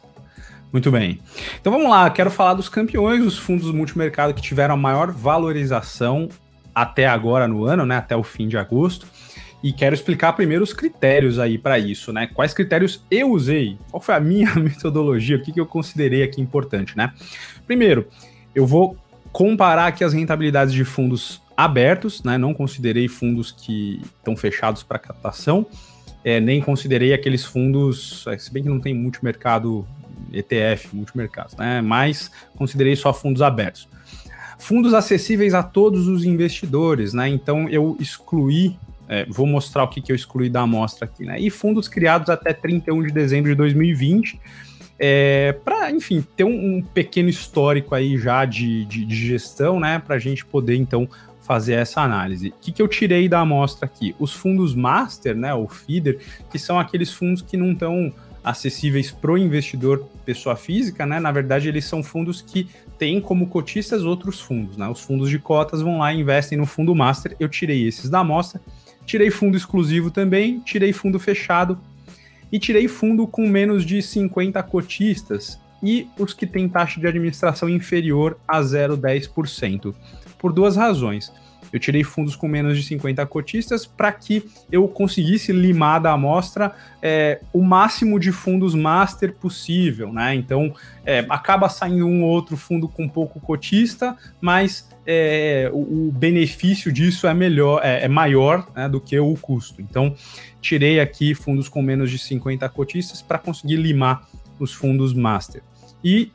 Muito 0.71 0.91
bem. 0.91 1.19
Então 1.59 1.71
vamos 1.71 1.89
lá, 1.89 2.07
quero 2.09 2.29
falar 2.29 2.53
dos 2.53 2.69
campeões, 2.69 3.25
os 3.25 3.37
fundos 3.37 3.71
multimercado 3.71 4.33
que 4.33 4.41
tiveram 4.41 4.75
a 4.75 4.77
maior 4.77 5.11
valorização 5.11 6.29
até 6.73 7.07
agora 7.07 7.47
no 7.47 7.65
ano, 7.65 7.85
né, 7.85 7.97
até 7.97 8.15
o 8.15 8.23
fim 8.23 8.47
de 8.47 8.57
agosto. 8.57 9.07
E 9.61 9.73
quero 9.73 9.93
explicar 9.93 10.33
primeiro 10.33 10.63
os 10.63 10.71
critérios 10.71 11.37
aí 11.37 11.57
para 11.57 11.77
isso, 11.77 12.13
né? 12.13 12.27
Quais 12.27 12.53
critérios 12.53 13.03
eu 13.11 13.31
usei? 13.31 13.77
Qual 13.91 14.01
foi 14.01 14.15
a 14.15 14.19
minha 14.19 14.55
metodologia? 14.55 15.35
O 15.35 15.41
que, 15.41 15.51
que 15.51 15.59
eu 15.59 15.65
considerei 15.65 16.23
aqui 16.23 16.39
importante, 16.41 16.95
né? 16.95 17.11
Primeiro, 17.67 18.07
eu 18.55 18.65
vou 18.65 18.97
comparar 19.33 19.87
aqui 19.87 20.03
as 20.03 20.13
rentabilidades 20.13 20.73
de 20.73 20.85
fundos 20.85 21.41
abertos, 21.57 22.23
né? 22.23 22.37
Não 22.37 22.53
considerei 22.53 23.09
fundos 23.09 23.51
que 23.51 24.01
estão 24.17 24.35
fechados 24.37 24.81
para 24.81 24.97
captação, 24.97 25.65
é, 26.23 26.39
nem 26.39 26.61
considerei 26.61 27.13
aqueles 27.13 27.43
fundos, 27.43 28.25
é, 28.27 28.37
se 28.37 28.51
bem 28.53 28.63
que 28.63 28.69
não 28.69 28.79
tem 28.79 28.93
multimercado 28.93 29.85
ETF, 30.31 30.95
multimercados, 30.95 31.53
né? 31.57 31.81
Mas 31.81 32.31
considerei 32.55 32.95
só 32.95 33.13
fundos 33.13 33.41
abertos 33.41 33.89
fundos 34.59 34.93
acessíveis 34.93 35.53
a 35.53 35.63
todos 35.63 36.07
os 36.07 36.23
investidores, 36.25 37.13
né? 37.13 37.27
Então 37.29 37.67
eu 37.69 37.97
excluí, 37.99 38.77
é, 39.07 39.25
vou 39.25 39.47
mostrar 39.47 39.83
o 39.83 39.87
que, 39.87 40.01
que 40.01 40.11
eu 40.11 40.15
excluí 40.15 40.49
da 40.49 40.61
amostra 40.61 41.05
aqui, 41.05 41.25
né? 41.25 41.39
E 41.39 41.49
fundos 41.49 41.87
criados 41.87 42.29
até 42.29 42.53
31 42.53 43.03
de 43.03 43.11
dezembro 43.11 43.49
de 43.49 43.55
2020. 43.55 44.39
É, 45.01 45.53
para, 45.63 45.89
enfim, 45.91 46.21
ter 46.35 46.43
um, 46.43 46.75
um, 46.75 46.81
pequeno 46.81 47.29
histórico 47.29 47.95
aí 47.95 48.17
já 48.17 48.43
de, 48.43 48.83
de, 48.83 49.05
de 49.05 49.15
gestão, 49.15 49.79
né, 49.79 49.97
para 49.97 50.15
a 50.15 50.19
gente 50.19 50.45
poder 50.45 50.75
então 50.75 51.07
fazer 51.39 51.75
essa 51.75 52.01
análise. 52.01 52.49
O 52.49 52.53
que, 52.59 52.73
que 52.73 52.81
eu 52.81 52.87
tirei 52.87 53.29
da 53.29 53.39
amostra 53.39 53.85
aqui? 53.85 54.13
Os 54.19 54.33
fundos 54.33 54.75
master, 54.75 55.37
né, 55.37 55.53
ou 55.53 55.69
feeder, 55.69 56.19
que 56.51 56.59
são 56.59 56.77
aqueles 56.77 57.13
fundos 57.13 57.41
que 57.41 57.55
não 57.55 57.71
estão 57.71 58.13
acessíveis 58.49 59.11
para 59.11 59.31
o 59.31 59.37
investidor 59.37 60.05
pessoa 60.25 60.55
física, 60.55 61.05
né? 61.05 61.19
Na 61.19 61.31
verdade, 61.31 61.67
eles 61.67 61.85
são 61.85 62.01
fundos 62.03 62.41
que 62.41 62.67
têm 62.97 63.21
como 63.21 63.47
cotistas 63.47 64.03
outros 64.03 64.39
fundos, 64.39 64.77
né? 64.77 64.87
Os 64.87 65.01
fundos 65.01 65.29
de 65.29 65.39
cotas 65.39 65.81
vão 65.81 65.99
lá 65.99 66.13
e 66.13 66.19
investem 66.19 66.57
no 66.57 66.65
fundo 66.65 66.95
master. 66.95 67.35
Eu 67.39 67.47
tirei 67.47 67.87
esses 67.87 68.09
da 68.09 68.19
amostra, 68.19 68.61
tirei 69.05 69.29
fundo 69.29 69.55
exclusivo 69.55 70.11
também, 70.11 70.59
tirei 70.59 70.91
fundo 70.91 71.19
fechado 71.19 71.79
e 72.51 72.59
tirei 72.59 72.87
fundo 72.87 73.27
com 73.27 73.47
menos 73.47 73.85
de 73.85 74.01
50 74.01 74.61
cotistas 74.63 75.59
e 75.81 76.07
os 76.17 76.33
que 76.33 76.45
têm 76.45 76.67
taxa 76.67 76.99
de 76.99 77.07
administração 77.07 77.69
inferior 77.69 78.37
a 78.47 78.59
0,10%. 78.61 79.93
Por 80.37 80.51
duas 80.51 80.75
razões. 80.75 81.31
Eu 81.71 81.79
tirei 81.79 82.03
fundos 82.03 82.35
com 82.35 82.47
menos 82.47 82.77
de 82.77 82.83
50 82.83 83.25
cotistas 83.25 83.85
para 83.85 84.11
que 84.11 84.43
eu 84.71 84.87
conseguisse 84.87 85.51
limar 85.51 86.01
da 86.01 86.11
amostra 86.11 86.73
é, 87.01 87.41
o 87.53 87.61
máximo 87.61 88.19
de 88.19 88.31
fundos 88.31 88.75
master 88.75 89.33
possível, 89.33 90.11
né? 90.11 90.35
Então 90.35 90.73
é, 91.05 91.25
acaba 91.29 91.69
saindo 91.69 92.05
um 92.05 92.23
ou 92.23 92.29
outro 92.29 92.57
fundo 92.57 92.87
com 92.87 93.07
pouco 93.07 93.39
cotista, 93.39 94.17
mas 94.41 94.89
é, 95.05 95.69
o, 95.73 96.07
o, 96.07 96.11
benefício 96.11 96.91
disso 96.91 97.25
é 97.25 97.33
melhor, 97.33 97.81
é, 97.83 98.05
é 98.05 98.07
maior 98.07 98.67
né, 98.75 98.87
do 98.87 99.01
que 99.01 99.19
o 99.19 99.33
custo. 99.35 99.81
Então 99.81 100.15
tirei 100.61 100.99
aqui 100.99 101.33
fundos 101.33 101.67
com 101.67 101.81
menos 101.81 102.11
de 102.11 102.17
50 102.17 102.67
cotistas 102.69 103.21
para 103.21 103.39
conseguir 103.39 103.77
limar 103.77 104.27
os 104.59 104.73
fundos 104.73 105.13
master. 105.13 105.61
E 106.03 106.31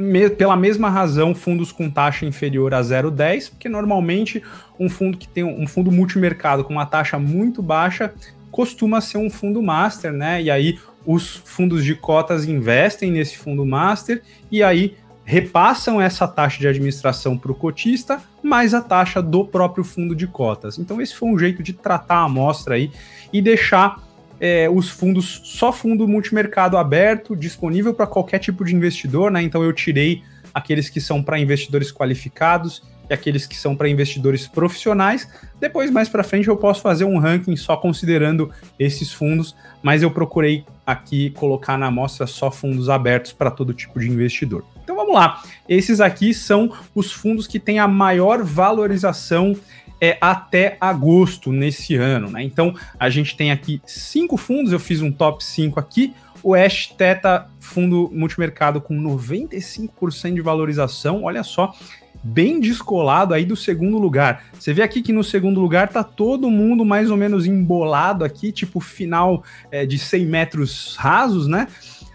me, 0.00 0.30
pela 0.30 0.56
mesma 0.56 0.88
razão, 0.88 1.34
fundos 1.34 1.70
com 1.70 1.90
taxa 1.90 2.26
inferior 2.26 2.74
a 2.74 2.80
0,10, 2.80 3.50
porque 3.50 3.68
normalmente 3.68 4.42
um 4.78 4.88
fundo 4.88 5.18
que 5.18 5.28
tem 5.28 5.44
um 5.44 5.66
fundo 5.66 5.92
multimercado 5.92 6.64
com 6.64 6.72
uma 6.72 6.86
taxa 6.86 7.18
muito 7.18 7.62
baixa 7.62 8.12
costuma 8.50 9.00
ser 9.00 9.18
um 9.18 9.30
fundo 9.30 9.62
master, 9.62 10.12
né? 10.12 10.42
E 10.42 10.50
aí 10.50 10.78
os 11.06 11.36
fundos 11.44 11.84
de 11.84 11.94
cotas 11.94 12.44
investem 12.44 13.10
nesse 13.10 13.38
fundo 13.38 13.64
master 13.64 14.22
e 14.50 14.62
aí 14.62 14.96
repassam 15.24 16.00
essa 16.00 16.26
taxa 16.26 16.58
de 16.58 16.66
administração 16.66 17.38
para 17.38 17.52
o 17.52 17.54
cotista, 17.54 18.20
mais 18.42 18.74
a 18.74 18.80
taxa 18.80 19.22
do 19.22 19.44
próprio 19.44 19.84
fundo 19.84 20.14
de 20.14 20.26
cotas. 20.26 20.76
Então, 20.76 21.00
esse 21.00 21.14
foi 21.14 21.28
um 21.28 21.38
jeito 21.38 21.62
de 21.62 21.72
tratar 21.72 22.16
a 22.16 22.24
amostra 22.24 22.74
aí 22.74 22.90
e 23.32 23.40
deixar 23.40 24.02
é, 24.40 24.68
os 24.70 24.88
fundos, 24.88 25.42
só 25.44 25.72
fundo 25.72 26.08
multimercado 26.08 26.78
aberto, 26.78 27.36
disponível 27.36 27.92
para 27.92 28.06
qualquer 28.06 28.38
tipo 28.38 28.64
de 28.64 28.74
investidor, 28.74 29.30
né? 29.30 29.42
Então, 29.42 29.62
eu 29.62 29.72
tirei 29.72 30.22
aqueles 30.54 30.88
que 30.88 31.00
são 31.00 31.22
para 31.22 31.38
investidores 31.38 31.92
qualificados 31.92 32.82
e 33.08 33.12
aqueles 33.12 33.46
que 33.46 33.56
são 33.56 33.76
para 33.76 33.88
investidores 33.88 34.46
profissionais. 34.46 35.28
Depois, 35.60 35.90
mais 35.90 36.08
para 36.08 36.22
frente, 36.22 36.48
eu 36.48 36.56
posso 36.56 36.80
fazer 36.80 37.04
um 37.04 37.18
ranking 37.18 37.56
só 37.56 37.76
considerando 37.76 38.50
esses 38.78 39.12
fundos, 39.12 39.54
mas 39.82 40.02
eu 40.02 40.10
procurei 40.10 40.64
aqui 40.86 41.30
colocar 41.30 41.76
na 41.76 41.86
amostra 41.86 42.26
só 42.26 42.50
fundos 42.50 42.88
abertos 42.88 43.32
para 43.32 43.50
todo 43.50 43.74
tipo 43.74 43.98
de 44.00 44.08
investidor. 44.08 44.64
Então 44.82 44.96
vamos 44.96 45.14
lá. 45.14 45.42
Esses 45.68 46.00
aqui 46.00 46.34
são 46.34 46.72
os 46.94 47.12
fundos 47.12 47.46
que 47.46 47.60
têm 47.60 47.78
a 47.78 47.86
maior 47.86 48.42
valorização 48.42 49.54
é, 50.00 50.16
até 50.20 50.76
agosto 50.80 51.52
nesse 51.52 51.96
ano. 51.96 52.30
Né? 52.30 52.42
Então 52.42 52.74
a 52.98 53.10
gente 53.10 53.36
tem 53.36 53.50
aqui 53.50 53.80
cinco 53.84 54.36
fundos, 54.36 54.72
eu 54.72 54.80
fiz 54.80 55.02
um 55.02 55.12
top 55.12 55.44
5 55.44 55.78
aqui. 55.78 56.14
O 56.42 56.54
Ash 56.54 56.86
Teta, 56.86 57.48
fundo 57.58 58.10
multimercado 58.12 58.80
com 58.80 58.94
95% 58.94 60.34
de 60.34 60.40
valorização, 60.40 61.24
olha 61.24 61.42
só, 61.42 61.74
bem 62.22 62.60
descolado 62.60 63.34
aí 63.34 63.44
do 63.44 63.56
segundo 63.56 63.98
lugar. 63.98 64.44
Você 64.54 64.72
vê 64.72 64.82
aqui 64.82 65.02
que 65.02 65.12
no 65.12 65.22
segundo 65.22 65.60
lugar 65.60 65.88
tá 65.88 66.02
todo 66.02 66.50
mundo 66.50 66.84
mais 66.84 67.10
ou 67.10 67.16
menos 67.16 67.46
embolado 67.46 68.24
aqui, 68.24 68.52
tipo 68.52 68.80
final 68.80 69.44
é, 69.70 69.84
de 69.84 69.98
100 69.98 70.26
metros 70.26 70.96
rasos, 70.96 71.46
né? 71.46 71.68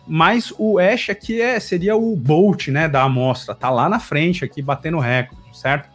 Mas 0.07 0.53
o 0.57 0.77
Ash 0.77 1.09
aqui 1.09 1.41
é, 1.41 1.59
seria 1.59 1.95
o 1.95 2.15
Bolt, 2.15 2.67
né, 2.67 2.87
da 2.87 3.03
amostra, 3.03 3.55
tá 3.55 3.71
lá 3.71 3.89
na 3.89 3.99
frente 3.99 4.45
aqui 4.45 4.61
batendo 4.61 4.99
recorde, 4.99 5.57
certo? 5.57 5.89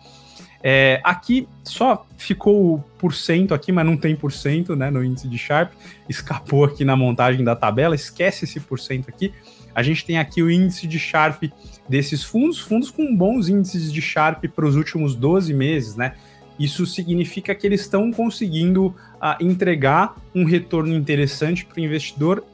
É, 0.63 1.01
aqui 1.03 1.49
só 1.65 2.07
ficou 2.19 2.85
por 2.99 3.15
cento 3.15 3.55
aqui, 3.55 3.73
mas 3.73 3.87
não 3.87 3.97
tem 3.97 4.15
por 4.15 4.31
cento, 4.31 4.77
né, 4.77 4.91
no 4.91 5.03
índice 5.03 5.27
de 5.27 5.39
Sharp, 5.39 5.73
escapou 6.09 6.65
aqui 6.65 6.85
na 6.85 6.95
montagem 6.95 7.43
da 7.43 7.57
tabela, 7.57 7.95
esquece 7.95 8.45
esse 8.45 8.61
por 8.61 8.79
cento 8.79 9.09
aqui. 9.09 9.33
A 9.75 9.83
gente 9.83 10.05
tem 10.05 10.19
aqui 10.19 10.43
o 10.43 10.51
índice 10.51 10.87
de 10.87 10.99
Sharp 10.99 11.45
desses 11.89 12.23
fundos, 12.23 12.59
fundos 12.59 12.91
com 12.91 13.15
bons 13.17 13.49
índices 13.49 13.93
de 13.93 14.03
Sharp 14.03 14.45
para 14.55 14.67
os 14.67 14.77
últimos 14.77 15.15
12 15.15 15.55
meses, 15.55 15.97
né? 15.97 16.15
Isso 16.59 16.85
significa 16.85 17.55
que 17.55 17.67
eles 17.67 17.81
estão 17.81 18.13
conseguindo 18.13 18.89
uh, 18.89 19.43
entregar 19.43 20.15
um 20.35 20.45
retorno 20.45 20.93
interessante 20.93 21.65
para 21.65 21.81
o 21.81 21.85
investidor 21.85 22.45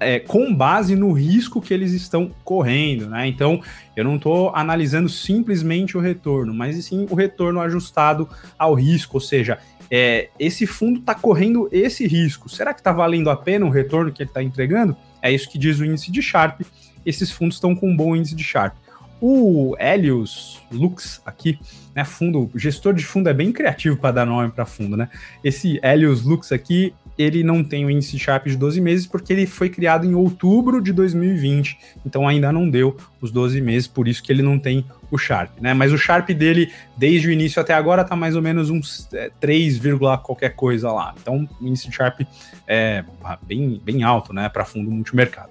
é, 0.00 0.18
com 0.18 0.54
base 0.54 0.94
no 0.94 1.12
risco 1.12 1.60
que 1.60 1.72
eles 1.74 1.92
estão 1.92 2.30
correndo, 2.44 3.08
né? 3.08 3.26
Então, 3.26 3.60
eu 3.96 4.04
não 4.04 4.16
estou 4.16 4.54
analisando 4.54 5.08
simplesmente 5.08 5.96
o 5.96 6.00
retorno, 6.00 6.54
mas 6.54 6.84
sim 6.84 7.06
o 7.10 7.14
retorno 7.14 7.60
ajustado 7.60 8.28
ao 8.58 8.74
risco, 8.74 9.16
ou 9.16 9.20
seja, 9.20 9.58
é, 9.90 10.28
esse 10.38 10.66
fundo 10.66 11.00
está 11.00 11.14
correndo 11.14 11.68
esse 11.72 12.06
risco. 12.06 12.48
Será 12.48 12.74
que 12.74 12.80
está 12.80 12.92
valendo 12.92 13.30
a 13.30 13.36
pena 13.36 13.66
o 13.66 13.70
retorno 13.70 14.12
que 14.12 14.22
ele 14.22 14.30
está 14.30 14.42
entregando? 14.42 14.96
É 15.22 15.32
isso 15.32 15.48
que 15.48 15.58
diz 15.58 15.78
o 15.78 15.84
índice 15.84 16.10
de 16.10 16.22
Sharp. 16.22 16.60
Esses 17.04 17.30
fundos 17.30 17.56
estão 17.56 17.74
com 17.74 17.90
um 17.90 17.96
bom 17.96 18.14
índice 18.14 18.34
de 18.34 18.44
Sharp. 18.44 18.76
O 19.20 19.74
Helios 19.80 20.60
Lux 20.70 21.20
aqui, 21.26 21.58
né, 21.92 22.04
fundo, 22.04 22.48
gestor 22.54 22.94
de 22.94 23.04
fundo 23.04 23.28
é 23.28 23.34
bem 23.34 23.50
criativo 23.50 23.96
para 23.96 24.12
dar 24.12 24.26
nome 24.26 24.52
para 24.52 24.64
fundo, 24.64 24.96
né? 24.96 25.08
Esse 25.42 25.80
Helios 25.82 26.22
Lux 26.22 26.52
aqui, 26.52 26.94
ele 27.18 27.42
não 27.42 27.64
tem 27.64 27.84
o 27.84 27.90
índice 27.90 28.16
Sharp 28.18 28.46
de 28.46 28.56
12 28.56 28.80
meses 28.80 29.06
porque 29.06 29.32
ele 29.32 29.44
foi 29.44 29.68
criado 29.68 30.06
em 30.06 30.14
outubro 30.14 30.80
de 30.80 30.92
2020, 30.92 31.76
então 32.06 32.28
ainda 32.28 32.52
não 32.52 32.70
deu 32.70 32.96
os 33.20 33.32
12 33.32 33.60
meses, 33.60 33.88
por 33.88 34.06
isso 34.06 34.22
que 34.22 34.30
ele 34.30 34.40
não 34.40 34.58
tem 34.58 34.84
o 35.10 35.18
Sharp, 35.18 35.50
né? 35.60 35.74
Mas 35.74 35.92
o 35.92 35.98
Sharp 35.98 36.28
dele, 36.30 36.72
desde 36.96 37.28
o 37.28 37.32
início 37.32 37.60
até 37.60 37.74
agora, 37.74 38.04
tá 38.04 38.14
mais 38.14 38.36
ou 38.36 38.42
menos 38.42 38.70
uns 38.70 39.08
é, 39.12 39.30
3, 39.40 39.80
qualquer 40.22 40.54
coisa 40.54 40.92
lá. 40.92 41.14
Então, 41.20 41.48
o 41.60 41.66
índice 41.66 41.90
Sharp 41.90 42.20
é 42.66 43.04
bem, 43.42 43.80
bem 43.82 44.02
alto, 44.04 44.32
né, 44.32 44.48
para 44.48 44.64
fundo 44.64 44.90
multimercado. 44.90 45.50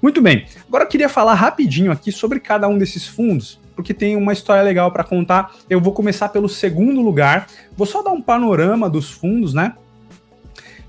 Muito 0.00 0.22
bem, 0.22 0.46
agora 0.66 0.84
eu 0.84 0.88
queria 0.88 1.08
falar 1.08 1.34
rapidinho 1.34 1.92
aqui 1.92 2.10
sobre 2.10 2.40
cada 2.40 2.66
um 2.68 2.78
desses 2.78 3.06
fundos, 3.06 3.60
porque 3.76 3.92
tem 3.92 4.16
uma 4.16 4.32
história 4.32 4.62
legal 4.62 4.90
para 4.90 5.04
contar. 5.04 5.52
Eu 5.68 5.80
vou 5.80 5.92
começar 5.92 6.28
pelo 6.30 6.48
segundo 6.48 7.02
lugar, 7.02 7.48
vou 7.76 7.86
só 7.86 8.02
dar 8.02 8.12
um 8.12 8.22
panorama 8.22 8.88
dos 8.88 9.10
fundos, 9.10 9.52
né? 9.52 9.74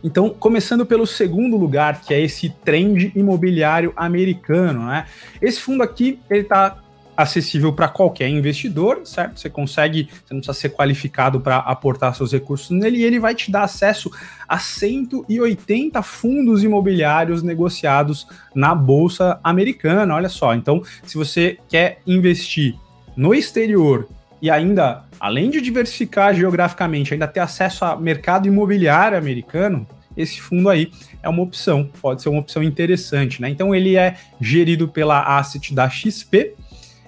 Então, 0.04 0.30
começando 0.30 0.86
pelo 0.86 1.08
segundo 1.08 1.56
lugar, 1.56 2.02
que 2.02 2.13
é 2.13 2.20
esse 2.20 2.50
trend 2.50 3.12
imobiliário 3.16 3.94
americano, 3.96 4.88
né? 4.88 5.06
Esse 5.42 5.62
fundo 5.62 5.82
aqui, 5.82 6.20
ele 6.30 6.42
está 6.42 6.78
acessível 7.16 7.72
para 7.72 7.88
qualquer 7.88 8.28
investidor, 8.28 9.02
certo? 9.06 9.39
Você 9.39 9.50
consegue, 9.50 10.10
você 10.26 10.34
não 10.34 10.42
precisa 10.42 10.60
ser 10.60 10.70
qualificado 10.70 11.39
para 11.39 11.58
aportar 11.58 12.16
seus 12.16 12.32
recursos 12.32 12.72
nele 12.72 12.98
e 12.98 13.04
ele 13.04 13.20
vai 13.20 13.36
te 13.36 13.52
dar 13.52 13.63
acesso 13.63 14.12
a 14.48 14.58
180 14.58 16.02
fundos 16.02 16.63
imobiliários 16.63 17.44
negociados 17.44 18.28
na 18.54 18.74
bolsa 18.74 19.39
americana. 19.44 20.16
Olha 20.16 20.30
só, 20.30 20.54
então, 20.56 20.82
se 21.04 21.16
você 21.18 21.58
quer 21.70 22.00
investir 22.06 22.76
no 23.16 23.34
exterior 23.34 24.08
e 24.43 24.51
ainda, 24.51 25.06
além 25.21 25.49
de 25.49 25.62
diversificar 25.62 26.36
geograficamente, 26.36 27.13
ainda 27.13 27.29
ter 27.29 27.39
acesso 27.39 27.86
a 27.86 27.95
mercado 27.95 28.45
imobiliário 28.45 29.17
americano, 29.17 29.88
esse 30.17 30.41
fundo 30.41 30.67
aí 30.67 30.91
é 31.23 31.29
uma 31.29 31.41
opção, 31.41 31.89
pode 32.01 32.21
ser 32.21 32.27
uma 32.27 32.41
opção 32.41 32.62
interessante, 32.62 33.41
né? 33.41 33.47
Então 33.47 33.73
ele 33.73 33.95
é 33.95 34.17
gerido 34.41 34.86
pela 34.86 35.38
asset 35.38 35.73
da 35.73 35.89
XP. 35.89 36.56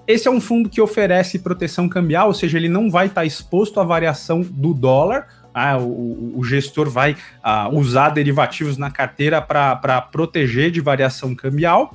Esse 0.06 0.26
é 0.26 0.30
um 0.30 0.40
fundo 0.40 0.70
que 0.70 0.80
oferece 0.80 1.38
proteção 1.40 1.90
cambial, 1.90 2.28
ou 2.28 2.34
seja, 2.34 2.56
ele 2.56 2.70
não 2.70 2.90
vai 2.90 3.08
estar 3.08 3.26
exposto 3.26 3.80
à 3.80 3.84
variação 3.84 4.40
do 4.40 4.72
dólar. 4.72 5.28
Ah, 5.52 5.76
o, 5.76 6.38
o, 6.38 6.42
gestor 6.42 6.88
vai 6.88 7.18
ah, 7.42 7.68
usar 7.68 8.10
derivativos 8.10 8.78
na 8.78 8.90
carteira 8.90 9.42
para 9.42 10.00
proteger 10.00 10.70
de 10.70 10.80
variação 10.80 11.34
cambial. 11.34 11.94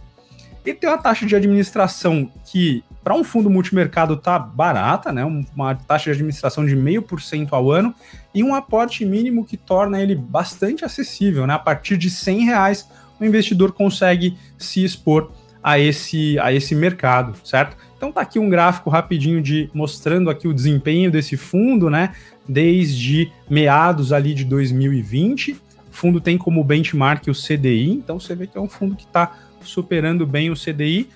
E 0.66 0.74
tem 0.74 0.90
uma 0.90 0.98
taxa 0.98 1.26
de 1.26 1.36
administração 1.36 2.32
que 2.46 2.84
para 3.04 3.16
um 3.16 3.24
fundo 3.24 3.50
multimercado 3.50 4.16
tá 4.16 4.38
barata, 4.38 5.12
né? 5.12 5.26
Uma 5.56 5.74
taxa 5.76 6.06
de 6.06 6.12
administração 6.12 6.66
de 6.66 6.76
0,5% 6.76 7.50
ao 7.52 7.72
ano 7.72 7.94
e 8.34 8.44
um 8.44 8.54
aporte 8.54 9.04
mínimo 9.06 9.44
que 9.44 9.58
torna 9.58 10.00
ele 10.00 10.16
bastante 10.16 10.86
acessível, 10.86 11.48
né? 11.48 11.56
A 11.56 11.60
partir 11.60 11.98
de 11.98 12.10
100 12.10 12.46
reais 12.46 12.88
o 13.20 13.26
investidor 13.26 13.72
consegue 13.72 14.38
se 14.58 14.84
expor 14.84 15.32
a 15.64 15.78
esse, 15.80 16.40
a 16.40 16.52
esse 16.52 16.74
mercado, 16.76 17.36
certo? 17.44 17.78
Então 17.96 18.12
tá 18.12 18.22
aqui 18.22 18.40
um 18.40 18.50
gráfico 18.50 18.90
rapidinho 18.90 19.42
de 19.42 19.70
mostrando 19.74 20.30
aqui 20.30 20.48
o 20.48 20.54
desempenho 20.54 21.12
desse 21.12 21.38
fundo, 21.38 21.90
né? 21.90 22.14
Desde 22.48 23.32
meados 23.50 24.12
ali 24.12 24.34
de 24.34 24.44
2020. 24.44 25.54
O 25.54 25.60
fundo 25.92 26.22
tem 26.22 26.38
como 26.38 26.64
benchmark 26.64 27.28
o 27.28 27.34
CDI, 27.34 27.92
então 27.92 28.20
você 28.20 28.34
vê 28.34 28.48
que 28.48 28.58
é 28.58 28.62
um 28.62 28.70
fundo 28.70 28.96
que 28.96 29.04
está 29.04 29.38
superando 29.64 30.26
bem 30.26 30.50
o 30.50 30.56
CDI 30.56 31.10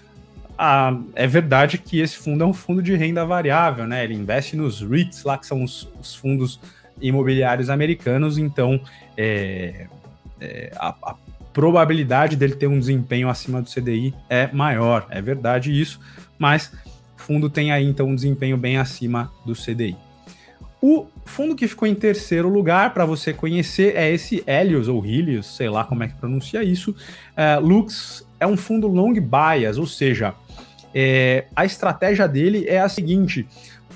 ah, 0.58 0.98
é 1.14 1.28
verdade 1.28 1.78
que 1.78 2.00
esse 2.00 2.16
fundo 2.16 2.44
é 2.44 2.48
um 2.48 2.54
fundo 2.54 2.82
de 2.82 2.96
renda 2.96 3.26
variável, 3.26 3.86
né? 3.86 4.04
Ele 4.04 4.14
investe 4.14 4.56
nos 4.56 4.82
REITs 4.82 5.24
lá, 5.24 5.38
que 5.38 5.46
são 5.46 5.64
os, 5.64 5.88
os 6.00 6.16
fundos 6.16 6.60
imobiliários 7.02 7.70
americanos, 7.70 8.38
então 8.38 8.80
é, 9.18 9.88
é, 10.40 10.72
a, 10.78 10.96
a, 11.04 11.16
probabilidade 11.52 12.36
dele 12.36 12.56
ter 12.56 12.68
um 12.68 12.80
desempenho 12.80 13.30
acima 13.30 13.62
do 13.62 13.70
CDI 13.70 14.14
é 14.30 14.50
maior, 14.52 15.08
é 15.10 15.22
verdade 15.22 15.72
isso, 15.72 16.02
mas 16.38 16.72
o 17.18 17.22
fundo 17.22 17.50
tem 17.50 17.72
aí 17.72 17.86
então 17.86 18.08
um 18.08 18.16
desempenho 18.16 18.58
bem 18.58 18.78
acima 18.78 19.32
do 19.46 19.54
CDI. 19.54 19.96
O 20.82 21.08
fundo 21.24 21.56
que 21.56 21.68
ficou 21.68 21.88
em 21.88 21.96
terceiro 21.96 22.50
lugar 22.50 22.94
para 22.94 23.06
você 23.06 23.34
conhecer 23.34 23.96
é 23.96 24.12
esse 24.12 24.44
Helios 24.46 24.88
ou 24.88 25.06
Helios, 25.06 25.56
sei 25.56 25.70
lá 25.70 25.84
como 25.84 26.04
é 26.04 26.10
que 26.10 26.16
pronuncia 26.16 26.62
isso, 26.64 26.96
é, 27.36 27.58
Lux 27.58 28.25
é 28.40 28.48
um 28.48 28.58
fundo 28.58 28.88
long 28.88 29.14
bias, 29.14 29.78
ou 29.78 29.88
seja, 29.88 30.34
é, 30.94 31.46
a 31.56 31.66
estratégia 31.66 32.28
dele 32.28 32.66
é 32.68 32.80
a 32.80 32.88
seguinte: 32.88 33.46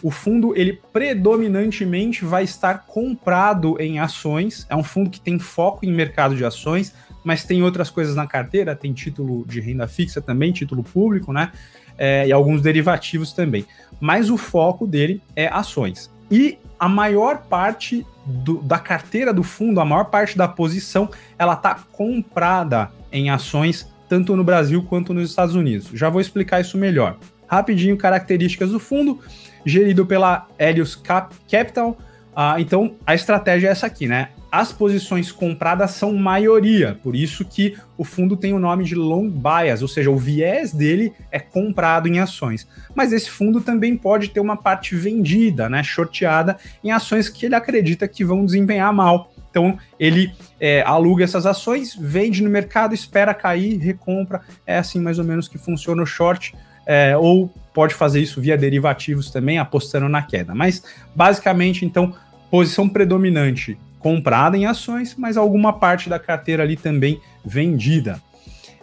o 0.01 0.11
fundo 0.11 0.53
ele 0.55 0.79
predominantemente 0.91 2.25
vai 2.25 2.43
estar 2.43 2.85
comprado 2.85 3.79
em 3.79 3.99
ações. 3.99 4.65
É 4.69 4.75
um 4.75 4.83
fundo 4.83 5.09
que 5.09 5.19
tem 5.19 5.39
foco 5.39 5.85
em 5.85 5.91
mercado 5.91 6.35
de 6.35 6.43
ações, 6.43 6.93
mas 7.23 7.43
tem 7.43 7.63
outras 7.63 7.89
coisas 7.89 8.15
na 8.15 8.27
carteira, 8.27 8.75
tem 8.75 8.93
título 8.93 9.45
de 9.45 9.59
renda 9.59 9.87
fixa 9.87 10.21
também, 10.21 10.51
título 10.51 10.83
público, 10.83 11.31
né? 11.31 11.51
É, 11.97 12.27
e 12.27 12.31
alguns 12.31 12.61
derivativos 12.61 13.33
também. 13.33 13.65
Mas 13.99 14.29
o 14.29 14.37
foco 14.37 14.87
dele 14.87 15.21
é 15.35 15.47
ações. 15.47 16.09
E 16.31 16.57
a 16.79 16.87
maior 16.87 17.43
parte 17.49 18.05
do, 18.25 18.61
da 18.61 18.79
carteira 18.79 19.33
do 19.33 19.43
fundo, 19.43 19.81
a 19.81 19.85
maior 19.85 20.05
parte 20.05 20.37
da 20.37 20.47
posição, 20.47 21.09
ela 21.37 21.53
está 21.53 21.75
comprada 21.91 22.89
em 23.11 23.29
ações 23.29 23.87
tanto 24.09 24.35
no 24.35 24.43
Brasil 24.43 24.83
quanto 24.83 25.13
nos 25.13 25.29
Estados 25.29 25.55
Unidos. 25.55 25.89
Já 25.93 26.09
vou 26.09 26.19
explicar 26.19 26.59
isso 26.59 26.77
melhor. 26.77 27.17
Rapidinho, 27.47 27.95
características 27.95 28.71
do 28.71 28.79
fundo, 28.79 29.19
gerido 29.65 30.05
pela 30.05 30.47
Helios 30.57 30.95
Cap 30.95 31.35
Capital. 31.49 31.97
Ah, 32.35 32.59
então, 32.59 32.95
a 33.05 33.13
estratégia 33.15 33.67
é 33.67 33.71
essa 33.71 33.85
aqui, 33.85 34.07
né? 34.07 34.29
as 34.51 34.71
posições 34.71 35.31
compradas 35.31 35.91
são 35.91 36.13
maioria, 36.13 36.97
por 37.03 37.15
isso 37.15 37.45
que 37.45 37.77
o 37.97 38.03
fundo 38.03 38.35
tem 38.35 38.53
o 38.53 38.59
nome 38.59 38.83
de 38.83 38.95
long 38.95 39.29
bias, 39.29 39.81
ou 39.81 39.87
seja, 39.87 40.09
o 40.09 40.17
viés 40.17 40.73
dele 40.73 41.13
é 41.31 41.39
comprado 41.39 42.07
em 42.07 42.19
ações. 42.19 42.67
Mas 42.95 43.11
esse 43.11 43.29
fundo 43.29 43.61
também 43.61 43.95
pode 43.95 44.29
ter 44.29 44.39
uma 44.39 44.57
parte 44.57 44.95
vendida, 44.95 45.69
né, 45.69 45.83
shorteada 45.83 46.57
em 46.83 46.91
ações 46.91 47.29
que 47.29 47.45
ele 47.45 47.55
acredita 47.55 48.07
que 48.07 48.25
vão 48.25 48.45
desempenhar 48.45 48.91
mal. 48.93 49.28
Então 49.49 49.77
ele 49.99 50.31
é, 50.59 50.81
aluga 50.81 51.23
essas 51.23 51.45
ações, 51.45 51.95
vende 51.99 52.43
no 52.43 52.49
mercado, 52.49 52.93
espera 52.93 53.33
cair, 53.33 53.77
recompra. 53.77 54.41
É 54.65 54.77
assim 54.77 54.99
mais 54.99 55.19
ou 55.19 55.25
menos 55.25 55.47
que 55.47 55.57
funciona 55.57 56.01
o 56.01 56.05
short. 56.05 56.55
É, 56.85 57.15
ou 57.15 57.53
pode 57.73 57.93
fazer 57.93 58.19
isso 58.19 58.41
via 58.41 58.57
derivativos 58.57 59.29
também, 59.29 59.59
apostando 59.59 60.09
na 60.09 60.21
queda. 60.21 60.55
Mas 60.55 60.83
basicamente, 61.15 61.85
então, 61.85 62.15
posição 62.49 62.89
predominante 62.89 63.77
comprada 63.99 64.57
em 64.57 64.65
ações, 64.65 65.15
mas 65.17 65.37
alguma 65.37 65.73
parte 65.73 66.09
da 66.09 66.17
carteira 66.17 66.63
ali 66.63 66.75
também 66.75 67.21
vendida. 67.45 68.21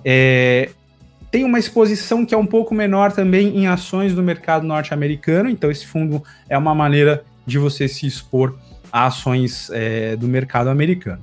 É, 0.05 0.71
tem 1.31 1.45
uma 1.45 1.59
exposição 1.59 2.25
que 2.25 2.35
é 2.35 2.39
um 2.39 2.47
pouco 2.47 2.75
menor 2.75 3.13
também 3.13 3.57
em 3.59 3.67
ações 3.67 4.15
do 4.15 4.23
mercado 4.23 4.67
norte-americano, 4.67 5.49
então 5.49 5.71
esse 5.71 5.87
fundo 5.87 6.23
é 6.49 6.57
uma 6.57 6.75
maneira 6.75 7.25
de 7.45 7.59
você 7.59 7.89
se 7.89 8.07
expor 8.07 8.57
a 8.93 9.07
ações 9.07 9.71
é, 9.73 10.17
do 10.17 10.29
mercado 10.29 10.69
americano. 10.69 11.23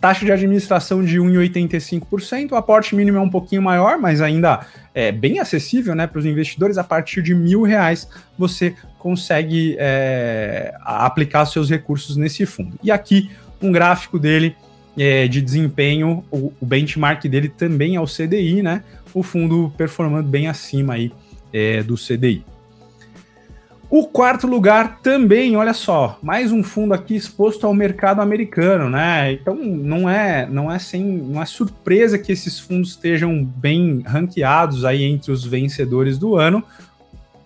Taxa 0.00 0.24
de 0.26 0.30
administração 0.30 1.02
de 1.02 1.18
1,85%, 1.18 2.52
o 2.52 2.56
aporte 2.56 2.94
mínimo 2.94 3.16
é 3.16 3.20
um 3.20 3.30
pouquinho 3.30 3.62
maior, 3.62 3.96
mas 3.96 4.20
ainda 4.20 4.66
é 4.94 5.10
bem 5.10 5.38
acessível 5.38 5.94
né, 5.94 6.06
para 6.06 6.18
os 6.18 6.26
investidores. 6.26 6.76
A 6.76 6.84
partir 6.84 7.22
de 7.22 7.34
mil 7.34 7.62
reais 7.62 8.06
você 8.36 8.74
consegue 8.98 9.76
é, 9.78 10.74
aplicar 10.82 11.46
seus 11.46 11.70
recursos 11.70 12.16
nesse 12.16 12.44
fundo. 12.44 12.78
E 12.82 12.90
aqui 12.90 13.30
um 13.62 13.72
gráfico 13.72 14.18
dele 14.18 14.54
é, 14.96 15.26
de 15.26 15.40
desempenho, 15.40 16.22
o, 16.30 16.52
o, 16.60 16.66
benchmark 16.66 17.24
dele 17.24 17.48
também 17.48 17.96
é 17.96 18.00
o 18.00 18.06
CDI, 18.06 18.62
né? 18.62 18.82
O 19.12 19.22
fundo 19.22 19.72
performando 19.76 20.28
bem 20.28 20.48
acima 20.48 20.94
aí 20.94 21.12
é, 21.52 21.82
do 21.82 21.96
CDI. 21.96 22.44
O 23.96 24.08
quarto 24.08 24.48
lugar 24.48 24.98
também, 25.04 25.56
olha 25.56 25.72
só, 25.72 26.18
mais 26.20 26.50
um 26.50 26.64
fundo 26.64 26.92
aqui 26.92 27.14
exposto 27.14 27.64
ao 27.64 27.72
mercado 27.72 28.20
americano, 28.20 28.90
né? 28.90 29.30
Então 29.30 29.54
não 29.54 30.10
é, 30.10 30.48
não 30.50 30.68
é 30.68 30.80
sem, 30.80 31.04
não 31.04 31.40
é 31.40 31.46
surpresa 31.46 32.18
que 32.18 32.32
esses 32.32 32.58
fundos 32.58 32.90
estejam 32.90 33.44
bem 33.44 34.02
ranqueados 34.04 34.84
aí 34.84 35.04
entre 35.04 35.30
os 35.30 35.44
vencedores 35.44 36.18
do 36.18 36.34
ano, 36.34 36.64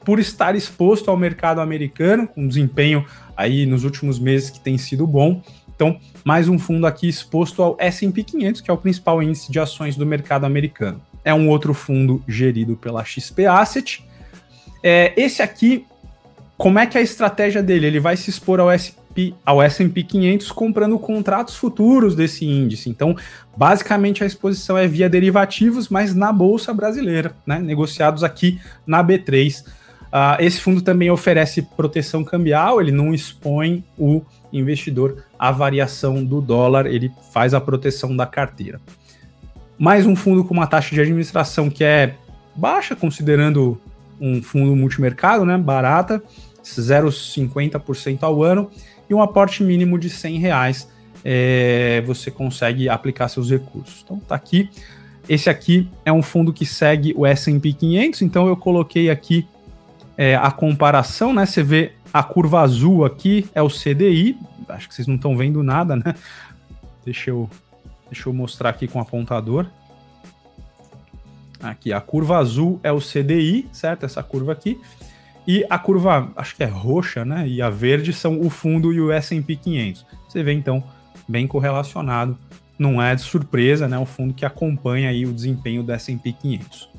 por 0.03 0.19
estar 0.19 0.57
exposto 0.57 1.11
ao 1.11 1.19
mercado 1.19 1.61
americano, 1.61 2.27
com 2.27 2.49
desempenho 2.49 3.05
aí 3.37 3.67
nos 3.67 3.85
últimos 3.85 4.19
meses 4.19 4.49
que 4.49 4.59
tem 4.59 4.79
sido 4.79 5.07
bom. 5.07 5.43
Então, 5.77 6.01
mais 6.25 6.49
um 6.49 6.59
fundo 6.59 6.87
aqui 6.87 7.11
exposto 7.11 7.63
ao 7.63 7.77
S&P 7.79 8.25
500, 8.25 8.63
que 8.63 8.71
é 8.71 8.73
o 8.73 8.79
principal 8.79 9.23
índice 9.23 9.53
de 9.53 9.61
ações 9.61 9.97
do 9.97 10.07
mercado 10.07 10.47
americano. 10.47 10.99
É 11.23 11.35
um 11.35 11.51
outro 11.51 11.75
fundo 11.75 12.25
gerido 12.27 12.75
pela 12.75 13.05
XP 13.05 13.45
Asset. 13.45 14.03
É, 14.83 15.13
esse 15.15 15.43
aqui 15.43 15.85
como 16.59 16.81
é 16.81 16.87
que 16.87 16.99
é 16.99 17.01
a 17.01 17.05
estratégia 17.05 17.63
dele? 17.63 17.87
Ele 17.87 18.01
vai 18.01 18.17
se 18.17 18.29
expor 18.29 18.59
ao 18.59 18.69
SP, 18.75 19.33
ao 19.47 19.63
S&P 19.63 20.03
500 20.03 20.51
comprando 20.51 20.99
contratos 20.99 21.55
futuros 21.55 22.17
desse 22.17 22.45
índice. 22.45 22.91
Então, 22.91 23.17
basicamente 23.57 24.25
a 24.25 24.27
exposição 24.27 24.77
é 24.77 24.89
via 24.89 25.09
derivativos, 25.09 25.89
mas 25.89 26.17
na 26.17 26.33
bolsa 26.33 26.75
brasileira, 26.75 27.33
né? 27.47 27.61
Negociados 27.61 28.25
aqui 28.25 28.61
na 28.85 29.05
B3. 29.05 29.61
Uh, 29.61 29.65
ah, 30.11 30.37
esse 30.41 30.61
fundo 30.61 30.83
também 30.83 31.11
oferece 31.11 31.63
proteção 31.63 32.25
cambial, 32.25 32.81
ele 32.81 32.91
não 32.91 33.15
expõe 33.15 33.85
o 33.97 34.23
investidor 34.53 35.25
à 35.39 35.53
variação 35.53 36.25
do 36.25 36.41
dólar, 36.41 36.87
ele 36.87 37.13
faz 37.31 37.55
a 37.55 37.61
proteção 37.61 38.17
da 38.17 38.27
carteira. 38.27 38.81
Mais 39.79 40.07
um 40.07 40.17
fundo 40.17 40.45
com 40.45 40.55
uma 40.55 40.67
taxa 40.67 40.93
de 40.93 41.01
administração 41.01 41.71
que 41.71 41.85
é 41.85 42.15
baixa, 42.57 42.97
considerando 42.97 43.81
um 44.21 44.43
fundo 44.43 44.75
multimercado, 44.75 45.45
né? 45.45 45.57
Barata. 45.57 46.23
0,50% 46.77 48.23
ao 48.23 48.43
ano 48.43 48.71
e 49.09 49.15
um 49.15 49.23
aporte 49.23 49.63
mínimo 49.63 49.99
de 49.99 50.11
100 50.11 50.39
reais 50.39 50.89
é, 51.25 52.03
você 52.07 52.31
consegue 52.31 52.89
aplicar 52.89 53.29
seus 53.29 53.51
recursos. 53.51 54.03
Então 54.05 54.19
tá 54.19 54.35
aqui. 54.35 54.71
Esse 55.29 55.51
aqui 55.51 55.89
é 56.05 56.13
um 56.13 56.23
fundo 56.23 56.53
que 56.53 56.65
segue 56.65 57.13
o 57.17 57.27
S&P 57.27 57.73
500, 57.73 58.23
então 58.23 58.49
eu 58.49 58.57
coloquei 58.57 59.11
aqui 59.11 59.47
é, 60.17 60.35
a 60.37 60.51
comparação, 60.51 61.35
né? 61.35 61.45
Você 61.45 61.63
vê 61.63 61.93
a 62.13 62.23
curva 62.23 62.61
azul 62.61 63.05
aqui 63.05 63.47
é 63.55 63.61
o 63.61 63.69
CDI, 63.69 64.39
acho 64.69 64.89
que 64.89 64.95
vocês 64.95 65.07
não 65.07 65.17
estão 65.17 65.37
vendo 65.37 65.63
nada, 65.63 65.97
né? 65.97 66.15
Deixa 67.05 67.31
eu, 67.31 67.49
deixa 68.11 68.29
eu 68.29 68.33
mostrar 68.33 68.71
aqui 68.71 68.89
com 68.89 68.99
o 68.99 69.03
apontador. 69.03 69.67
Aqui, 71.61 71.93
a 71.93 72.01
curva 72.01 72.39
azul 72.39 72.79
é 72.83 72.93
o 72.93 73.01
CDI, 73.01 73.69
certo? 73.73 74.05
Essa 74.05 74.23
curva 74.23 74.53
aqui. 74.53 74.81
E 75.49 75.65
a 75.71 75.79
curva, 75.79 76.31
acho 76.37 76.55
que 76.55 76.63
é 76.63 76.67
roxa, 76.67 77.25
né? 77.25 77.49
E 77.49 77.63
a 77.63 77.71
verde 77.71 78.13
são 78.13 78.39
o 78.39 78.51
fundo 78.51 78.93
e 78.93 79.01
o 79.01 79.11
S&P 79.11 79.57
500. 79.57 80.05
Você 80.29 80.43
vê 80.43 80.53
então 80.53 80.85
bem 81.27 81.47
correlacionado. 81.47 82.37
Não 82.79 83.01
é 83.01 83.15
de 83.15 83.23
surpresa, 83.23 83.89
né? 83.89 83.99
O 83.99 84.05
fundo 84.05 84.35
que 84.35 84.45
acompanha 84.45 85.09
aí 85.09 85.25
o 85.25 85.33
desempenho 85.33 85.83
do 85.83 85.91
S&P 85.91 86.35
500. 86.35 86.91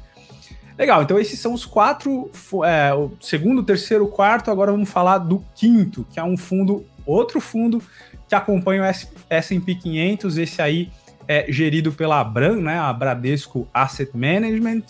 Legal, 0.79 1.03
então 1.03 1.19
esses 1.19 1.39
são 1.39 1.53
os 1.53 1.63
quatro, 1.63 2.31
é, 2.65 2.91
o 2.91 3.11
segundo, 3.21 3.61
terceiro, 3.61 4.07
quarto. 4.07 4.49
Agora 4.49 4.71
vamos 4.71 4.89
falar 4.89 5.19
do 5.19 5.45
quinto, 5.53 6.03
que 6.09 6.19
é 6.19 6.23
um 6.23 6.35
fundo, 6.35 6.83
outro 7.05 7.39
fundo 7.39 7.79
que 8.27 8.33
acompanha 8.33 8.81
o 8.81 8.85
S&P 9.29 9.75
500. 9.75 10.37
Esse 10.39 10.59
aí 10.59 10.91
é 11.27 11.45
gerido 11.51 11.91
pela 11.91 12.19
Abram, 12.19 12.59
né? 12.59 12.79
A 12.79 12.91
Bradesco 12.91 13.67
Asset 13.71 14.09
Management. 14.17 14.81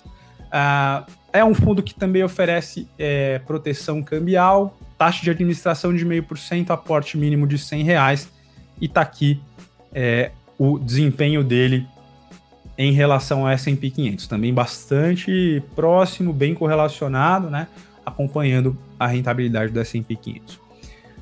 Uh, 0.47 1.18
é 1.31 1.43
um 1.43 1.53
fundo 1.53 1.81
que 1.81 1.93
também 1.93 2.23
oferece 2.23 2.87
é, 2.97 3.39
proteção 3.39 4.01
cambial, 4.01 4.77
taxa 4.97 5.23
de 5.23 5.29
administração 5.29 5.93
de 5.93 6.05
0,5%, 6.05 6.69
aporte 6.71 7.17
mínimo 7.17 7.47
de 7.47 7.57
100 7.57 7.83
reais, 7.83 8.29
e 8.79 8.85
está 8.85 9.01
aqui 9.01 9.41
é, 9.93 10.31
o 10.57 10.77
desempenho 10.77 11.43
dele 11.43 11.87
em 12.77 12.91
relação 12.91 13.41
ao 13.41 13.49
S&P 13.49 13.89
500, 13.89 14.27
também 14.27 14.53
bastante 14.53 15.61
próximo, 15.75 16.31
bem 16.31 16.53
correlacionado, 16.53 17.49
né, 17.49 17.67
acompanhando 18.05 18.77
a 18.97 19.07
rentabilidade 19.07 19.71
do 19.71 19.79
S&P 19.79 20.15
500. 20.15 20.59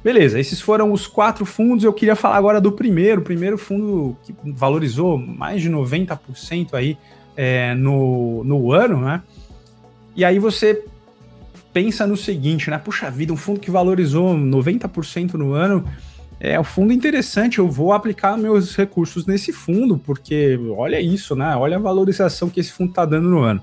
Beleza, 0.04 0.40
esses 0.40 0.62
foram 0.62 0.92
os 0.94 1.08
quatro 1.08 1.46
fundos. 1.46 1.84
Eu 1.84 1.92
queria 1.92 2.16
falar 2.16 2.38
agora 2.38 2.62
do 2.62 2.72
primeiro. 2.72 3.20
O 3.22 3.24
primeiro 3.24 3.58
fundo 3.58 4.16
que 4.24 4.34
valorizou 4.46 5.18
mais 5.18 5.62
de 5.62 5.70
90% 5.70 6.74
aí 6.74 6.98
é, 7.36 7.74
no, 7.74 8.44
no 8.44 8.72
ano, 8.72 9.02
né? 9.02 9.22
E 10.18 10.26
aí 10.26 10.40
você 10.40 10.84
pensa 11.72 12.08
no 12.08 12.18
seguinte, 12.18 12.72
né? 12.72 12.80
Puxa 12.80 13.12
vida, 13.12 13.32
um 13.32 13.38
fundo 13.38 13.60
que 13.60 13.70
valorizou 13.70 14.36
90% 14.36 15.36
no 15.36 15.54
ano 15.54 15.88
é 16.40 16.60
um 16.60 16.64
fundo 16.64 16.92
interessante. 16.92 17.60
Eu 17.60 17.70
vou 17.70 17.94
aplicar 17.94 18.36
meus 18.36 18.76
recursos 18.76 19.28
nesse 19.28 19.54
fundo, 19.54 19.96
porque 19.96 20.60
olha 20.76 21.00
isso, 21.00 21.36
né? 21.36 21.56
Olha 21.56 21.78
a 21.78 21.80
valorização 21.80 22.50
que 22.50 22.60
esse 22.60 22.72
fundo 22.72 22.90
está 22.90 23.06
dando 23.06 23.30
no 23.30 23.42
ano. 23.42 23.62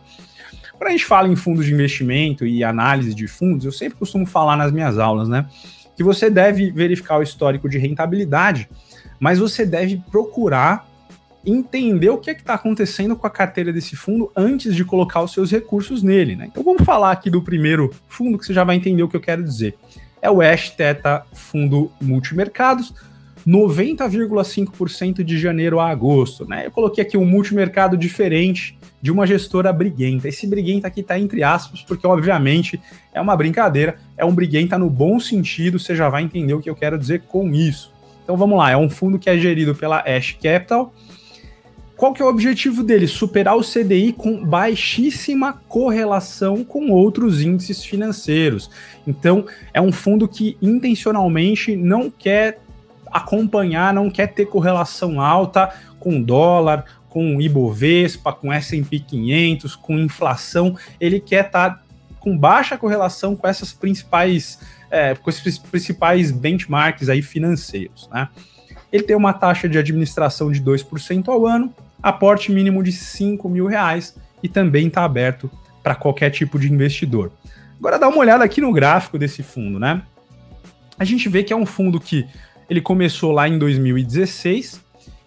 Quando 0.79 0.89
a 0.89 0.93
gente 0.93 1.05
fala 1.05 1.29
em 1.29 1.35
fundos 1.35 1.67
de 1.67 1.75
investimento 1.75 2.47
e 2.47 2.63
análise 2.63 3.13
de 3.15 3.27
fundos, 3.27 3.65
eu 3.65 3.73
sempre 3.73 3.99
costumo 3.99 4.25
falar 4.25 4.57
nas 4.57 4.71
minhas 4.71 4.97
aulas, 4.97 5.29
né? 5.29 5.47
Que 5.97 6.05
você 6.05 6.31
deve 6.31 6.71
verificar 6.71 7.19
o 7.19 7.23
histórico 7.23 7.69
de 7.69 7.79
rentabilidade, 7.79 8.69
mas 9.19 9.41
você 9.41 9.67
deve 9.67 10.01
procurar 10.09 10.89
entender 11.47 12.09
o 12.11 12.19
que 12.19 12.31
é 12.31 12.33
está 12.33 12.55
acontecendo 12.55 13.17
com 13.17 13.27
a 13.27 13.31
carteira 13.31 13.73
desse 13.73 13.97
fundo 13.97 14.31
antes 14.37 14.75
de 14.75 14.85
colocar 14.85 15.23
os 15.23 15.33
seus 15.33 15.51
recursos 15.51 16.03
nele. 16.03 16.37
Né? 16.37 16.49
Então 16.51 16.63
vamos 16.63 16.85
falar 16.85 17.11
aqui 17.11 17.31
do 17.31 17.43
primeiro 17.43 17.91
fundo 18.09 18.39
que 18.39 18.47
você 18.47 18.55
já 18.55 18.65
vai 18.65 18.77
entender 18.77 19.03
o 19.03 19.09
que 19.09 19.17
eu 19.17 19.21
quero 19.21 19.43
dizer. 19.43 19.75
É 20.21 20.31
o 20.31 20.41
Ash 20.41 20.71
Teta 20.71 21.25
Fundo 21.33 21.91
Multimercados, 22.01 22.95
90,5% 23.47 25.23
de 25.23 25.39
janeiro 25.39 25.79
a 25.81 25.89
agosto. 25.91 26.47
Né? 26.49 26.67
Eu 26.67 26.71
coloquei 26.71 27.05
aqui 27.05 27.17
um 27.17 27.27
multimercado 27.27 27.97
diferente 27.97 28.79
de 29.03 29.13
uma 29.13 29.27
gestora 29.27 29.71
briguenta. 29.71 30.29
Esse 30.29 30.47
briguenta 30.47 30.89
aqui 30.89 31.01
está 31.01 31.19
entre 31.19 31.43
aspas, 31.43 31.83
porque 31.83 32.07
obviamente 32.07 32.81
é 33.13 33.21
uma 33.21 33.37
brincadeira, 33.37 33.99
é 34.17 34.25
um 34.25 34.35
briguenta 34.35 34.79
no 34.79 34.89
bom 34.89 35.21
sentido, 35.21 35.79
você 35.79 35.95
já 35.95 36.09
vai 36.09 36.23
entender 36.23 36.55
o 36.55 36.61
que 36.61 36.71
eu 36.71 36.75
quero 36.75 36.99
dizer 36.99 37.21
com 37.29 37.53
isso. 37.53 37.93
Então 38.23 38.35
vamos 38.35 38.57
lá, 38.57 38.71
é 38.71 38.77
um 38.77 38.89
fundo 38.89 39.19
que 39.19 39.29
é 39.29 39.37
gerido 39.37 39.75
pela 39.75 39.99
Ash 39.99 40.33
Capital, 40.43 40.95
qual 42.05 42.13
que 42.13 42.21
é 42.21 42.25
o 42.27 42.29
objetivo 42.29 42.83
dele? 42.83 43.07
Superar 43.07 43.57
o 43.57 43.63
CDI 43.63 44.13
com 44.13 44.45
baixíssima 44.45 45.55
correlação 45.55 46.63
com 46.63 46.91
outros 46.91 47.41
índices 47.41 47.83
financeiros. 47.83 48.71
Então, 49.07 49.47
é 49.73 49.81
um 49.81 49.91
fundo 49.91 50.29
que 50.29 50.59
intencionalmente 50.61 51.75
não 51.75 52.11
quer 52.11 52.61
acompanhar, 53.11 53.95
não 53.95 54.11
quer 54.11 54.27
ter 54.27 54.45
correlação 54.45 55.19
alta 55.19 55.75
com 55.99 56.21
dólar, 56.21 56.85
com 57.09 57.41
Ibovespa, 57.41 58.35
com 58.35 58.53
S&P 58.53 58.99
500, 58.99 59.75
com 59.75 59.99
inflação. 59.99 60.77
Ele 61.01 61.19
quer 61.19 61.47
estar 61.47 61.71
tá 61.71 61.83
com 62.21 62.37
baixa 62.37 62.77
correlação 62.77 63.35
com 63.35 63.49
essas 63.49 63.73
principais, 63.73 64.59
é, 64.91 65.15
com 65.15 65.31
esses 65.31 65.57
principais 65.57 66.31
benchmarks 66.31 67.09
aí 67.09 67.23
financeiros, 67.23 68.11
né? 68.13 68.29
ele 68.95 69.03
tem 69.03 69.17
uma 69.17 69.33
taxa 69.33 69.69
de 69.69 69.77
administração 69.77 70.53
de 70.53 70.63
2% 70.63 71.27
ao 71.27 71.47
ano, 71.49 71.75
aporte 72.05 72.53
mínimo 72.53 72.83
de 72.83 72.93
5 72.93 73.49
mil 73.49 73.67
reais 73.67 74.15
e 74.43 74.49
também 74.49 74.89
está 74.89 75.05
aberto 75.05 75.51
para 75.83 75.95
qualquer 75.95 76.29
tipo 76.29 76.59
de 76.59 76.71
investidor. 76.71 77.33
Agora 77.79 77.99
dá 77.99 78.07
uma 78.09 78.19
olhada 78.19 78.45
aqui 78.45 78.61
no 78.61 78.71
gráfico 78.73 79.19
desse 79.19 79.43
fundo, 79.43 79.79
né? 79.79 80.03
A 80.99 81.05
gente 81.05 81.31
vê 81.31 81.43
que 81.43 81.51
é 81.51 81.57
um 81.57 81.65
fundo 81.65 81.99
que 81.99 82.27
ele 82.69 82.83
começou 82.83 83.33
lá 83.33 83.49
em 83.49 83.59
2016 83.59 84.83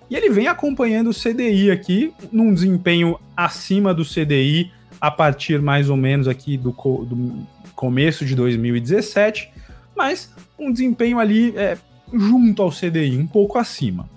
e 0.08 0.16
ele 0.16 0.30
vem 0.30 0.48
acompanhando 0.48 1.10
o 1.10 1.14
CDI 1.14 1.72
aqui 1.72 2.14
num 2.32 2.54
desempenho 2.54 3.20
acima 3.36 3.92
do 3.92 4.06
CDI 4.06 4.72
a 5.02 5.10
partir 5.10 5.60
mais 5.60 5.90
ou 5.90 5.98
menos 5.98 6.28
aqui 6.28 6.58
do, 6.58 6.72
do 6.72 7.48
começo 7.76 8.24
de 8.24 8.36
2017, 8.36 9.50
mas 9.96 10.32
um 10.60 10.72
desempenho 10.72 11.18
ali 11.18 11.58
é, 11.58 11.76
junto 12.14 12.62
ao 12.62 12.70
CDI, 12.70 13.18
um 13.18 13.28
pouco 13.28 13.58
acima. 13.58 14.08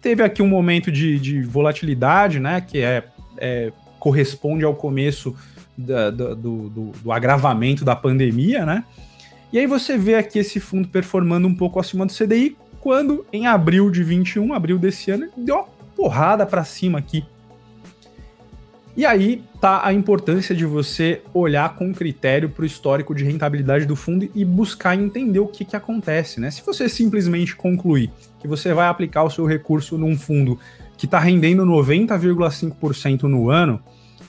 Teve 0.00 0.22
aqui 0.22 0.42
um 0.42 0.48
momento 0.48 0.90
de, 0.90 1.18
de 1.18 1.42
volatilidade, 1.42 2.40
né, 2.40 2.60
que 2.60 2.78
é, 2.78 3.04
é 3.36 3.72
corresponde 3.98 4.64
ao 4.64 4.74
começo 4.74 5.36
da, 5.76 6.10
do, 6.10 6.34
do, 6.34 6.92
do, 7.02 7.12
agravamento 7.12 7.84
da 7.84 7.94
pandemia, 7.94 8.64
né? 8.64 8.84
E 9.52 9.58
aí 9.58 9.66
você 9.66 9.98
vê 9.98 10.14
aqui 10.14 10.38
esse 10.38 10.58
fundo 10.60 10.88
performando 10.88 11.46
um 11.46 11.54
pouco 11.54 11.78
acima 11.78 12.06
do 12.06 12.12
CDI, 12.12 12.56
quando 12.80 13.26
em 13.32 13.46
abril 13.46 13.90
de 13.90 14.02
21, 14.02 14.54
abril 14.54 14.78
desse 14.78 15.10
ano, 15.10 15.28
deu 15.36 15.56
uma 15.56 15.64
porrada 15.94 16.46
para 16.46 16.64
cima 16.64 16.98
aqui. 16.98 17.24
E 18.96 19.04
aí 19.06 19.42
tá 19.60 19.86
a 19.86 19.92
importância 19.92 20.54
de 20.54 20.64
você 20.64 21.22
olhar 21.32 21.74
com 21.74 21.92
critério 21.92 22.48
para 22.48 22.62
o 22.62 22.66
histórico 22.66 23.14
de 23.14 23.24
rentabilidade 23.24 23.86
do 23.86 23.94
fundo 23.94 24.28
e 24.34 24.44
buscar 24.44 24.96
entender 24.96 25.38
o 25.38 25.46
que, 25.46 25.64
que 25.64 25.76
acontece, 25.76 26.40
né? 26.40 26.50
Se 26.50 26.62
você 26.64 26.88
simplesmente 26.88 27.54
concluir 27.54 28.10
que 28.40 28.48
você 28.48 28.72
vai 28.72 28.88
aplicar 28.88 29.22
o 29.22 29.30
seu 29.30 29.46
recurso 29.46 29.98
num 29.98 30.16
fundo 30.16 30.58
que 30.96 31.06
está 31.06 31.18
rendendo 31.18 31.64
90,5% 31.64 33.22
no 33.22 33.50
ano, 33.50 33.80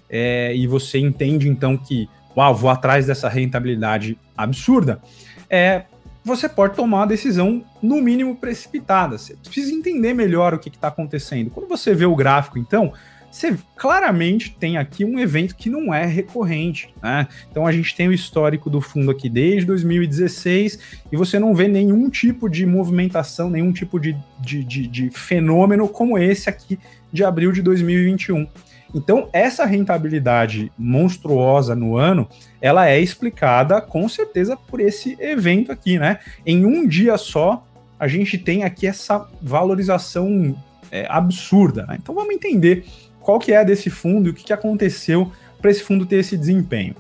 é, 0.10 0.56
e 0.56 0.68
você 0.68 1.00
entende 1.00 1.50
então 1.50 1.78
que, 1.78 2.10
uau, 2.36 2.54
vou 2.54 2.70
atrás 2.70 3.08
dessa 3.08 3.30
rentabilidade 3.30 4.18
absurda, 4.38 5.02
é, 5.50 5.84
você 6.24 6.48
pode 6.48 6.76
tomar 6.76 6.98
uma 6.98 7.08
decisão, 7.08 7.64
no 7.82 8.00
mínimo, 8.02 8.36
precipitada. 8.36 9.18
Você 9.18 9.36
precisa 9.36 9.74
entender 9.74 10.14
melhor 10.14 10.54
o 10.54 10.60
que 10.60 10.70
está 10.70 10.90
acontecendo. 10.90 11.50
Quando 11.50 11.68
você 11.68 11.96
vê 11.96 12.06
o 12.06 12.16
gráfico, 12.16 12.60
então, 12.60 12.94
você 13.32 13.58
claramente 13.78 14.56
tem 14.60 14.78
aqui 14.78 15.06
um 15.06 15.18
evento 15.18 15.56
que 15.56 15.70
não 15.70 15.94
é 15.94 16.06
recorrente. 16.06 16.94
Né? 17.02 17.28
Então 17.50 17.66
a 17.66 17.72
gente 17.72 17.96
tem 17.96 18.10
o 18.10 18.14
histórico 18.14 18.70
do 18.70 18.82
fundo 18.82 19.10
aqui 19.10 19.30
desde 19.30 19.66
2016 19.66 21.02
e 21.10 21.16
você 21.16 21.40
não 21.40 21.56
vê 21.56 21.68
nenhum 21.68 22.10
tipo 22.10 22.50
de 22.50 22.66
movimentação, 22.66 23.50
nenhum 23.50 23.72
tipo 23.72 24.00
de, 24.00 24.18
de, 24.40 24.64
de, 24.66 24.88
de 24.88 25.10
fenômeno 25.10 25.88
como 25.88 26.18
esse 26.18 26.50
aqui 26.50 26.78
de 27.12 27.24
abril 27.24 27.54
de 27.54 27.62
2021. 27.62 28.48
Então, 28.94 29.30
essa 29.32 29.66
rentabilidade 29.66 30.70
monstruosa 30.78 31.74
no 31.74 31.96
ano, 31.96 32.28
ela 32.62 32.90
é 32.90 33.00
explicada 33.00 33.82
com 33.82 34.10
certeza 34.10 34.58
por 34.58 34.82
esse 34.82 35.16
evento 35.20 35.72
aqui, 35.72 35.98
né? 35.98 36.20
Em 36.46 36.66
um 36.66 36.86
dia 36.86 37.18
só, 37.18 37.66
a 37.98 38.08
gente 38.08 38.38
tem 38.38 38.66
aqui 38.66 38.86
essa 38.86 39.30
valorização 39.42 40.58
é, 40.92 41.08
absurda. 41.10 41.86
Né? 41.86 41.98
Então, 42.02 42.14
vamos 42.14 42.36
entender 42.36 42.86
qual 43.22 43.40
que 43.40 43.54
é 43.54 43.64
desse 43.64 43.90
fundo 43.90 44.28
e 44.28 44.32
o 44.32 44.34
que, 44.34 44.44
que 44.44 44.54
aconteceu 44.54 45.32
para 45.62 45.72
esse 45.72 45.84
fundo 45.84 46.06
ter 46.06 46.18
esse 46.18 46.36
desempenho. 46.36 46.96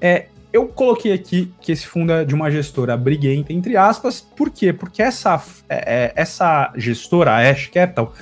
É, 0.00 0.26
eu 0.52 0.66
coloquei 0.68 1.12
aqui 1.12 1.52
que 1.60 1.72
esse 1.72 1.86
fundo 1.86 2.12
é 2.12 2.24
de 2.24 2.34
uma 2.34 2.50
gestora 2.50 2.96
briguenta, 2.96 3.52
entre 3.52 3.76
aspas, 3.76 4.20
por 4.20 4.50
quê? 4.50 4.72
Porque 4.72 5.02
essa, 5.02 5.42
é, 5.68 5.76
é 5.76 6.12
essa 6.16 6.72
gestora, 6.76 7.32
a 7.32 7.50
Ash 7.50 7.66
Capital, 7.66 8.14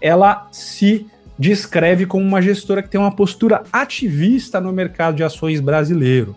ela 0.00 0.48
se 0.50 1.06
descreve 1.38 2.06
como 2.06 2.24
uma 2.24 2.40
gestora 2.40 2.82
que 2.82 2.88
tem 2.88 3.00
uma 3.00 3.14
postura 3.14 3.64
ativista 3.72 4.60
no 4.60 4.72
mercado 4.72 5.16
de 5.16 5.24
ações 5.24 5.60
brasileiro. 5.60 6.36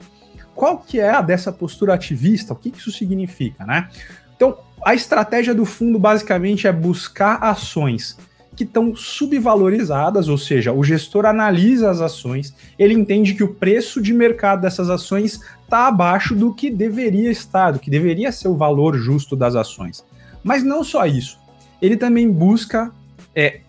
Qual 0.55 0.79
que 0.79 0.99
é 0.99 1.11
a 1.11 1.21
dessa 1.21 1.51
postura 1.51 1.93
ativista? 1.93 2.53
O 2.53 2.55
que, 2.55 2.71
que 2.71 2.79
isso 2.79 2.91
significa, 2.91 3.63
né? 3.63 3.89
Então, 4.35 4.57
a 4.83 4.95
estratégia 4.95 5.53
do 5.53 5.65
fundo 5.65 5.99
basicamente 5.99 6.67
é 6.67 6.71
buscar 6.71 7.35
ações 7.43 8.17
que 8.57 8.63
estão 8.63 8.95
subvalorizadas, 8.95 10.27
ou 10.27 10.37
seja, 10.37 10.73
o 10.73 10.83
gestor 10.83 11.27
analisa 11.27 11.91
as 11.91 12.01
ações, 12.01 12.55
ele 12.77 12.95
entende 12.95 13.35
que 13.35 13.43
o 13.43 13.53
preço 13.53 14.01
de 14.01 14.11
mercado 14.11 14.61
dessas 14.61 14.89
ações 14.89 15.39
está 15.63 15.87
abaixo 15.87 16.35
do 16.35 16.51
que 16.51 16.71
deveria 16.71 17.29
estar, 17.29 17.71
do 17.71 17.79
que 17.79 17.91
deveria 17.91 18.31
ser 18.31 18.47
o 18.47 18.57
valor 18.57 18.97
justo 18.97 19.35
das 19.35 19.55
ações. 19.55 20.03
Mas 20.43 20.63
não 20.63 20.83
só 20.83 21.05
isso, 21.05 21.39
ele 21.79 21.95
também 21.95 22.29
busca 22.31 22.91
é, 23.35 23.59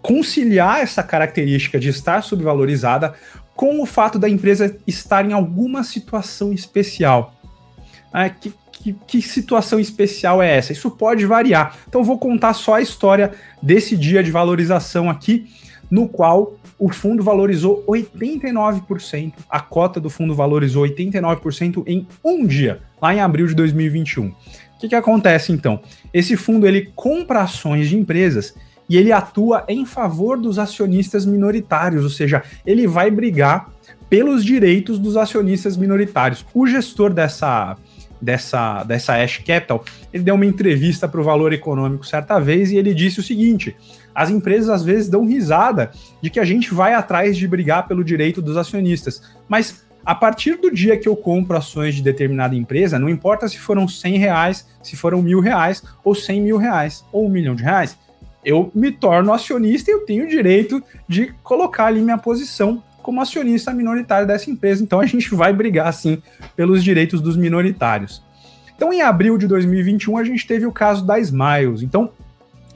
conciliar 0.00 0.80
essa 0.80 1.02
característica 1.02 1.80
de 1.80 1.88
estar 1.88 2.22
subvalorizada 2.22 3.14
com 3.56 3.82
o 3.82 3.86
fato 3.86 4.16
da 4.16 4.28
empresa 4.28 4.76
estar 4.86 5.28
em 5.28 5.32
alguma 5.32 5.82
situação 5.82 6.52
especial. 6.52 7.34
É, 8.14 8.30
que, 8.30 8.52
que, 8.82 8.92
que, 9.06 9.22
situação 9.22 9.78
especial 9.78 10.42
é 10.42 10.56
essa? 10.56 10.72
Isso 10.72 10.90
pode 10.90 11.26
variar. 11.26 11.76
Então, 11.88 12.02
vou 12.02 12.18
contar 12.18 12.54
só 12.54 12.74
a 12.74 12.80
história 12.80 13.32
desse 13.62 13.96
dia 13.96 14.22
de 14.22 14.30
valorização 14.30 15.10
aqui, 15.10 15.46
no 15.90 16.08
qual 16.08 16.54
o 16.78 16.88
fundo 16.88 17.22
valorizou 17.22 17.84
89%, 17.86 19.34
a 19.50 19.60
cota 19.60 20.00
do 20.00 20.08
fundo 20.08 20.34
valorizou 20.34 20.84
89% 20.84 21.82
em 21.86 22.06
um 22.24 22.46
dia, 22.46 22.80
lá 23.02 23.14
em 23.14 23.20
abril 23.20 23.46
de 23.46 23.54
2021. 23.54 24.28
O 24.28 24.34
que, 24.80 24.88
que 24.88 24.94
acontece 24.94 25.52
então? 25.52 25.80
Esse 26.12 26.38
fundo 26.38 26.66
ele 26.66 26.90
compra 26.96 27.42
ações 27.42 27.90
de 27.90 27.98
empresas 27.98 28.54
e 28.88 28.96
ele 28.96 29.12
atua 29.12 29.62
em 29.68 29.84
favor 29.84 30.38
dos 30.38 30.58
acionistas 30.58 31.26
minoritários, 31.26 32.02
ou 32.02 32.10
seja, 32.10 32.42
ele 32.64 32.86
vai 32.86 33.10
brigar 33.10 33.70
pelos 34.08 34.44
direitos 34.44 34.98
dos 34.98 35.16
acionistas 35.16 35.76
minoritários. 35.76 36.44
O 36.54 36.66
gestor 36.66 37.12
dessa 37.12 37.76
dessa, 38.20 38.84
dessa 38.84 39.14
Ash 39.14 39.38
Capital, 39.38 39.84
ele 40.12 40.22
deu 40.22 40.34
uma 40.34 40.46
entrevista 40.46 41.08
para 41.08 41.20
o 41.20 41.24
Valor 41.24 41.52
Econômico 41.52 42.06
certa 42.06 42.38
vez 42.38 42.70
e 42.70 42.76
ele 42.76 42.92
disse 42.92 43.20
o 43.20 43.22
seguinte: 43.22 43.76
as 44.14 44.30
empresas 44.30 44.68
às 44.68 44.84
vezes 44.84 45.08
dão 45.08 45.26
risada 45.26 45.90
de 46.22 46.30
que 46.30 46.40
a 46.40 46.44
gente 46.44 46.74
vai 46.74 46.94
atrás 46.94 47.36
de 47.36 47.46
brigar 47.46 47.86
pelo 47.86 48.04
direito 48.04 48.42
dos 48.42 48.56
acionistas, 48.56 49.22
mas 49.48 49.84
a 50.04 50.14
partir 50.14 50.56
do 50.56 50.70
dia 50.70 50.96
que 50.96 51.08
eu 51.08 51.14
compro 51.14 51.56
ações 51.56 51.94
de 51.94 52.02
determinada 52.02 52.54
empresa, 52.54 52.98
não 52.98 53.08
importa 53.08 53.48
se 53.48 53.58
foram 53.58 53.86
100 53.86 54.16
reais, 54.16 54.66
se 54.82 54.96
foram 54.96 55.20
mil 55.20 55.40
reais, 55.40 55.82
ou 56.02 56.14
100 56.14 56.40
mil 56.40 56.56
reais, 56.56 57.04
ou 57.12 57.26
um 57.26 57.30
milhão 57.30 57.54
de 57.54 57.62
reais, 57.62 57.98
eu 58.44 58.70
me 58.74 58.90
torno 58.90 59.32
acionista 59.32 59.90
e 59.90 59.94
eu 59.94 60.06
tenho 60.06 60.24
o 60.24 60.28
direito 60.28 60.82
de 61.06 61.34
colocar 61.42 61.86
ali 61.86 62.00
minha 62.00 62.16
posição 62.16 62.82
como 63.02 63.20
acionista 63.20 63.72
minoritário 63.72 64.26
dessa 64.26 64.50
empresa. 64.50 64.82
Então 64.82 65.00
a 65.00 65.06
gente 65.06 65.34
vai 65.34 65.52
brigar 65.52 65.88
assim 65.88 66.22
pelos 66.56 66.82
direitos 66.82 67.20
dos 67.20 67.36
minoritários. 67.36 68.22
Então 68.76 68.92
em 68.92 69.02
abril 69.02 69.36
de 69.36 69.46
2021 69.46 70.16
a 70.16 70.24
gente 70.24 70.46
teve 70.46 70.66
o 70.66 70.72
caso 70.72 71.04
da 71.04 71.18
Smiles. 71.18 71.82
Então 71.82 72.10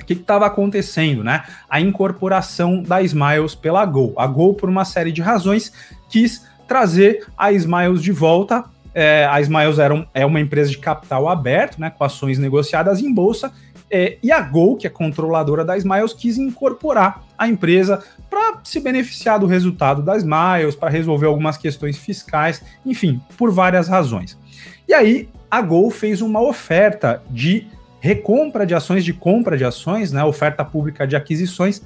o 0.01 0.05
que 0.05 0.12
estava 0.12 0.47
acontecendo, 0.47 1.25
né? 1.25 1.45
A 1.68 1.81
incorporação 1.81 2.83
da 2.83 3.01
Smiles 3.01 3.55
pela 3.55 3.85
Gol. 3.87 4.14
A 4.18 4.27
Gol, 4.27 4.55
por 4.55 4.68
uma 4.68 4.85
série 4.85 5.11
de 5.11 5.22
razões, 5.22 5.72
quis 6.11 6.43
trazer 6.68 7.27
a 7.39 7.53
Smiles 7.53 8.03
de 8.03 8.12
volta. 8.12 8.64
É, 8.95 9.27
a 9.31 9.41
Smiles 9.41 9.79
era 9.79 9.95
um, 9.95 10.05
é 10.12 10.27
uma 10.27 10.41
empresa 10.41 10.70
de 10.70 10.79
capital 10.79 11.29
aberto, 11.29 11.81
né, 11.81 11.91
com 11.91 12.05
ações 12.05 12.39
negociadas 12.39 13.01
em 13.01 13.12
bolsa, 13.12 13.51
é, 13.91 14.18
e 14.22 14.32
a 14.32 14.41
Gol, 14.41 14.76
que 14.76 14.87
é 14.87 14.91
controladora 14.91 15.64
da 15.64 15.76
Smiles, 15.76 16.12
quis 16.12 16.39
incorporar 16.39 17.22
a 17.39 17.47
empresa 17.47 18.03
para 18.28 18.61
se 18.64 18.80
beneficiar 18.80 19.39
do 19.39 19.47
resultado 19.47 20.03
das 20.03 20.22
Smiles, 20.22 20.74
para 20.74 20.91
resolver 20.91 21.26
algumas 21.26 21.57
questões 21.57 21.97
fiscais, 21.97 22.62
enfim, 22.85 23.20
por 23.37 23.51
várias 23.51 23.89
razões. 23.89 24.39
E 24.89 24.95
aí 24.95 25.28
a 25.51 25.61
Gol 25.62 25.91
fez 25.91 26.20
uma 26.20 26.41
oferta 26.41 27.22
de 27.30 27.66
recompra 28.01 28.66
de 28.66 28.74
ações, 28.74 29.05
de 29.05 29.12
compra 29.12 29.57
de 29.57 29.64
ações, 29.64 30.12
né, 30.12 30.22
oferta 30.24 30.64
pública 30.64 31.07
de 31.07 31.16
aquisições, 31.16 31.82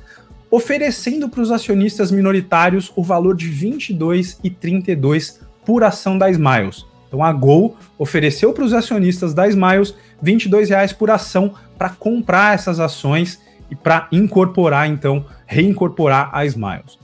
oferecendo 0.51 1.29
para 1.29 1.43
os 1.43 1.51
acionistas 1.51 2.11
minoritários 2.11 2.91
o 2.97 3.03
valor 3.03 3.37
de 3.37 3.49
22,32 3.51 5.41
por 5.65 5.85
ação 5.85 6.17
da 6.17 6.31
Smiles. 6.31 6.87
Então 7.07 7.23
a 7.23 7.33
Gol 7.33 7.77
ofereceu 7.99 8.53
para 8.53 8.65
os 8.65 8.73
acionistas 8.73 9.33
da 9.35 9.47
Smiles 9.49 9.91
R$ 10.23 10.33
22,00 10.33 10.95
por 10.95 11.11
ação 11.11 11.55
para 11.79 11.91
comprar 11.91 12.55
essas 12.55 12.81
ações 12.81 13.41
e 13.71 13.77
para 13.77 14.09
incorporar, 14.11 14.89
então, 14.89 15.25
reincorporar 15.47 16.31
a 16.33 16.45
Smiles. 16.45 16.99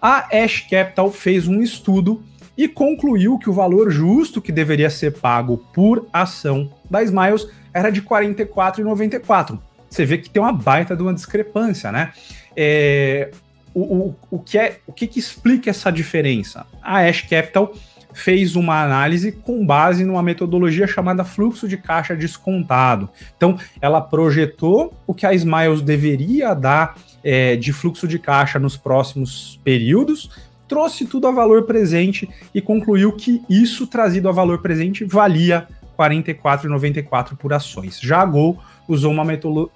A 0.00 0.28
Ash 0.32 0.66
Capital 0.68 1.10
fez 1.10 1.48
um 1.48 1.62
estudo 1.62 2.22
e 2.56 2.68
concluiu 2.68 3.38
que 3.38 3.48
o 3.48 3.52
valor 3.52 3.90
justo 3.90 4.42
que 4.42 4.52
deveria 4.52 4.90
ser 4.90 5.12
pago 5.12 5.58
por 5.72 6.06
ação 6.12 6.70
da 6.90 7.02
Smiles 7.02 7.46
era 7.72 7.90
de 7.90 8.00
R$ 8.00 8.06
44,94. 8.06 9.58
Você 9.88 10.04
vê 10.04 10.18
que 10.18 10.28
tem 10.28 10.42
uma 10.42 10.52
baita 10.52 10.94
de 10.96 11.02
uma 11.02 11.14
discrepância, 11.14 11.90
né? 11.90 12.12
É, 12.56 13.30
o, 13.74 13.80
o, 13.80 14.16
o, 14.30 14.38
que 14.38 14.58
é, 14.58 14.78
o 14.86 14.92
que, 14.92 15.06
que 15.06 15.18
explica 15.18 15.70
essa 15.70 15.90
diferença? 15.90 16.66
A 16.82 17.00
Ash 17.06 17.22
Capital 17.22 17.72
fez 18.12 18.56
uma 18.56 18.82
análise 18.82 19.32
com 19.32 19.64
base 19.64 20.04
numa 20.04 20.22
metodologia 20.22 20.86
chamada 20.86 21.24
fluxo 21.24 21.66
de 21.66 21.76
caixa 21.76 22.14
descontado. 22.16 23.08
Então, 23.36 23.58
ela 23.80 24.00
projetou 24.00 24.92
o 25.06 25.14
que 25.14 25.26
a 25.26 25.32
Smiles 25.34 25.80
deveria 25.80 26.54
dar 26.54 26.96
é, 27.24 27.56
de 27.56 27.72
fluxo 27.72 28.06
de 28.06 28.18
caixa 28.18 28.58
nos 28.58 28.76
próximos 28.76 29.60
períodos, 29.64 30.30
trouxe 30.68 31.06
tudo 31.06 31.26
a 31.26 31.30
valor 31.30 31.64
presente 31.64 32.28
e 32.54 32.60
concluiu 32.60 33.12
que 33.12 33.42
isso 33.48 33.86
trazido 33.86 34.28
a 34.28 34.32
valor 34.32 34.62
presente 34.62 35.04
valia 35.04 35.66
R$ 35.98 36.22
44,94 36.24 37.36
por 37.36 37.52
ações. 37.52 38.00
Já 38.00 38.22
a 38.22 38.26
Gol 38.26 38.58
usou 38.88 39.12
uma 39.12 39.24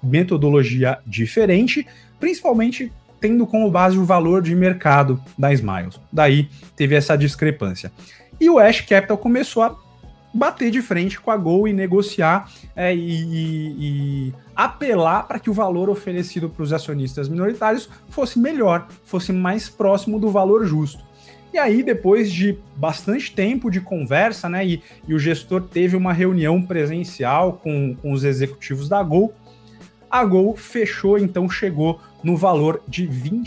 metodologia 0.01 0.97
diferente, 1.05 1.85
principalmente 2.19 2.91
tendo 3.19 3.47
como 3.47 3.69
base 3.69 3.97
o 3.97 4.05
valor 4.05 4.41
de 4.41 4.55
mercado 4.55 5.21
da 5.37 5.51
Smiles. 5.53 5.99
Daí 6.11 6.49
teve 6.75 6.95
essa 6.95 7.17
discrepância. 7.17 7.91
E 8.39 8.49
o 8.49 8.59
Ash 8.59 8.81
Capital 8.81 9.17
começou 9.17 9.63
a 9.63 9.75
bater 10.33 10.69
de 10.69 10.81
frente 10.81 11.19
com 11.19 11.31
a 11.31 11.37
Gol 11.37 11.67
e 11.67 11.73
negociar 11.73 12.49
é, 12.75 12.93
e, 12.93 12.99
e, 12.99 13.75
e, 13.79 14.33
apelar 14.55 15.23
para 15.23 15.39
que 15.39 15.49
o 15.49 15.53
valor 15.53 15.89
oferecido 15.89 16.49
para 16.49 16.63
os 16.63 16.71
acionistas 16.71 17.27
minoritários 17.27 17.89
fosse 18.09 18.37
melhor, 18.37 18.87
fosse 19.03 19.33
mais 19.33 19.67
próximo 19.69 20.19
do 20.19 20.29
valor 20.29 20.65
justo. 20.65 21.03
E 21.53 21.57
aí, 21.57 21.81
depois 21.81 22.31
de 22.31 22.59
bastante 22.75 23.33
tempo 23.33 23.71
de 23.71 23.81
conversa, 23.81 24.47
né, 24.47 24.65
e, 24.65 24.83
e 25.07 25.13
o 25.15 25.19
gestor 25.19 25.61
teve 25.61 25.95
uma 25.95 26.13
reunião 26.13 26.61
presencial 26.61 27.53
com, 27.53 27.95
com 27.95 28.11
os 28.11 28.23
executivos 28.23 28.87
da 28.87 29.01
Gol, 29.01 29.33
a 30.09 30.23
Gol 30.23 30.55
fechou, 30.55 31.17
então 31.17 31.49
chegou 31.49 31.99
no 32.27 32.35
valor 32.35 32.81
de 32.85 33.05
R$ 33.05 33.41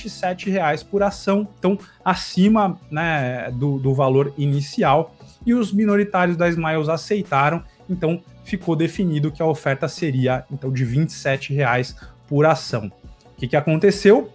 reais 0.46 0.82
por 0.82 1.02
ação, 1.02 1.46
então 1.58 1.78
acima 2.02 2.80
né, 2.90 3.50
do, 3.50 3.78
do 3.78 3.92
valor 3.92 4.32
inicial, 4.38 5.14
e 5.44 5.52
os 5.52 5.70
minoritários 5.70 6.34
da 6.34 6.48
Smiles 6.48 6.88
aceitaram, 6.88 7.62
então 7.90 8.22
ficou 8.42 8.74
definido 8.74 9.30
que 9.30 9.42
a 9.42 9.44
oferta 9.44 9.86
seria 9.86 10.46
então 10.50 10.72
de 10.72 10.82
R$ 10.84 11.06
reais 11.50 11.94
por 12.26 12.46
ação. 12.46 12.90
O 13.36 13.36
que, 13.36 13.48
que 13.48 13.56
aconteceu? 13.56 14.32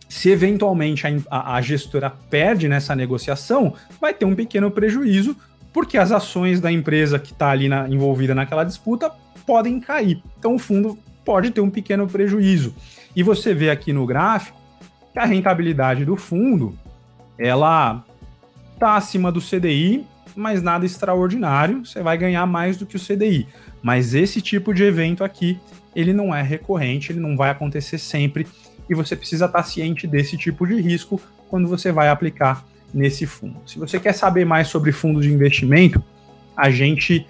se 0.09 0.29
eventualmente 0.29 1.07
a, 1.31 1.57
a, 1.57 1.63
gestora 1.63 2.11
perde 2.11 2.69
nessa 2.69 2.95
negociação, 2.95 3.73
vai 3.99 4.13
ter 4.13 4.27
um 4.27 4.35
pequeno 4.35 4.71
prejuízo, 4.71 5.35
porque 5.73 5.97
as 5.97 6.13
ações 6.13 6.61
da 6.61 6.71
empresa 6.71 7.19
que 7.19 7.33
está 7.33 7.49
ali 7.51 7.69
na, 7.71 7.89
envolvida 7.89 8.35
naquela 8.35 8.65
disputa 8.65 9.11
podem 9.47 9.81
cair. 9.81 10.23
Então 10.39 10.57
o 10.57 10.59
fundo 10.59 10.99
pode 11.25 11.51
ter 11.51 11.61
um 11.61 11.71
pequeno 11.71 12.07
prejuízo. 12.07 12.75
E 13.15 13.23
você 13.23 13.55
vê 13.55 13.71
aqui 13.71 13.93
no 13.93 14.07
gráfico 14.07 14.59
que 15.13 15.19
a 15.19 15.25
rentabilidade 15.25 16.05
do 16.05 16.17
fundo 16.17 16.77
ela 17.39 18.05
está 18.75 18.97
acima 18.97 19.31
do 19.31 19.41
CDI, 19.41 20.07
mas 20.35 20.63
nada 20.63 20.87
extraordinário. 20.87 21.85
Você 21.85 22.03
vai 22.03 22.17
ganhar 22.17 22.47
mais 22.47 22.77
do 22.77 22.87
que 22.87 22.97
o 22.97 23.01
CDI. 23.01 23.47
Mas 23.83 24.15
esse 24.15 24.41
tipo 24.41 24.73
de 24.73 24.83
evento 24.83 25.25
aqui, 25.25 25.59
ele 25.95 26.13
não 26.13 26.35
é 26.35 26.43
recorrente, 26.43 27.13
ele 27.13 27.21
não 27.21 27.37
vai 27.37 27.51
acontecer 27.51 27.99
sempre 27.99 28.47
e 28.89 28.95
você 28.95 29.17
precisa 29.17 29.47
estar 29.47 29.63
ciente 29.63 30.07
desse 30.07 30.37
tipo 30.37 30.67
de 30.67 30.81
risco 30.81 31.21
quando 31.49 31.69
você 31.69 31.93
vai 31.93 32.09
aplicar 32.09 32.65
nesse 32.93 33.27
fundo. 33.27 33.57
Se 33.67 33.79
você 33.79 33.99
quer 33.99 34.13
saber 34.13 34.45
mais 34.45 34.69
sobre 34.69 34.93
fundos 34.93 35.25
de 35.25 35.33
investimento, 35.33 36.03
a 36.57 36.71
gente 36.71 37.27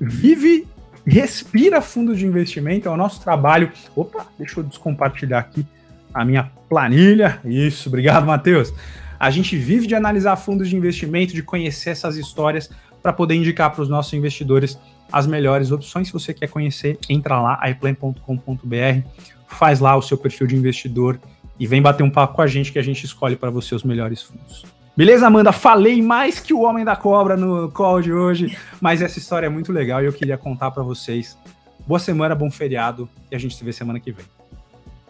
vive, 0.00 0.66
respira 1.06 1.80
fundo 1.80 2.14
de 2.16 2.26
investimento, 2.26 2.88
é 2.88 2.90
o 2.90 2.96
nosso 2.96 3.20
trabalho. 3.20 3.70
Opa, 3.94 4.26
deixa 4.38 4.60
eu 4.60 4.64
descompartilhar 4.64 5.40
aqui 5.40 5.66
a 6.12 6.24
minha 6.24 6.50
planilha. 6.68 7.40
Isso, 7.44 7.88
obrigado, 7.88 8.26
Matheus. 8.26 8.72
A 9.18 9.30
gente 9.30 9.56
vive 9.56 9.86
de 9.86 9.94
analisar 9.94 10.36
fundos 10.36 10.68
de 10.68 10.76
investimento, 10.76 11.32
de 11.32 11.42
conhecer 11.42 11.90
essas 11.90 12.16
histórias 12.16 12.70
para 13.02 13.12
poder 13.12 13.34
indicar 13.34 13.70
para 13.70 13.82
os 13.82 13.88
nossos 13.88 14.12
investidores 14.12 14.78
as 15.12 15.26
melhores 15.26 15.70
opções. 15.70 16.08
Se 16.08 16.12
você 16.12 16.32
quer 16.32 16.48
conhecer, 16.48 16.98
entra 17.08 17.40
lá, 17.40 17.60
iPlan.com.br 17.68 19.06
faz 19.46 19.80
lá 19.80 19.94
o 19.96 20.02
seu 20.02 20.16
perfil 20.16 20.46
de 20.46 20.56
investidor 20.56 21.20
e 21.58 21.66
vem 21.66 21.82
bater 21.82 22.02
um 22.02 22.10
papo 22.10 22.34
com 22.34 22.42
a 22.42 22.46
gente 22.46 22.72
que 22.72 22.78
a 22.78 22.82
gente 22.82 23.04
escolhe 23.04 23.36
para 23.36 23.50
você 23.50 23.74
os 23.74 23.84
melhores 23.84 24.22
fundos. 24.22 24.64
Beleza, 24.94 25.26
Amanda? 25.26 25.52
Falei 25.52 26.02
mais 26.02 26.38
que 26.38 26.52
o 26.52 26.60
Homem 26.60 26.84
da 26.84 26.94
Cobra 26.94 27.34
no 27.34 27.70
call 27.70 28.02
de 28.02 28.12
hoje, 28.12 28.58
mas 28.78 29.00
essa 29.00 29.18
história 29.18 29.46
é 29.46 29.48
muito 29.48 29.72
legal 29.72 30.02
e 30.02 30.06
eu 30.06 30.12
queria 30.12 30.36
contar 30.36 30.70
para 30.70 30.82
vocês. 30.82 31.38
Boa 31.86 31.98
semana, 31.98 32.34
bom 32.34 32.50
feriado 32.50 33.08
e 33.30 33.34
a 33.34 33.38
gente 33.38 33.56
se 33.56 33.64
vê 33.64 33.72
semana 33.72 33.98
que 33.98 34.12
vem. 34.12 34.26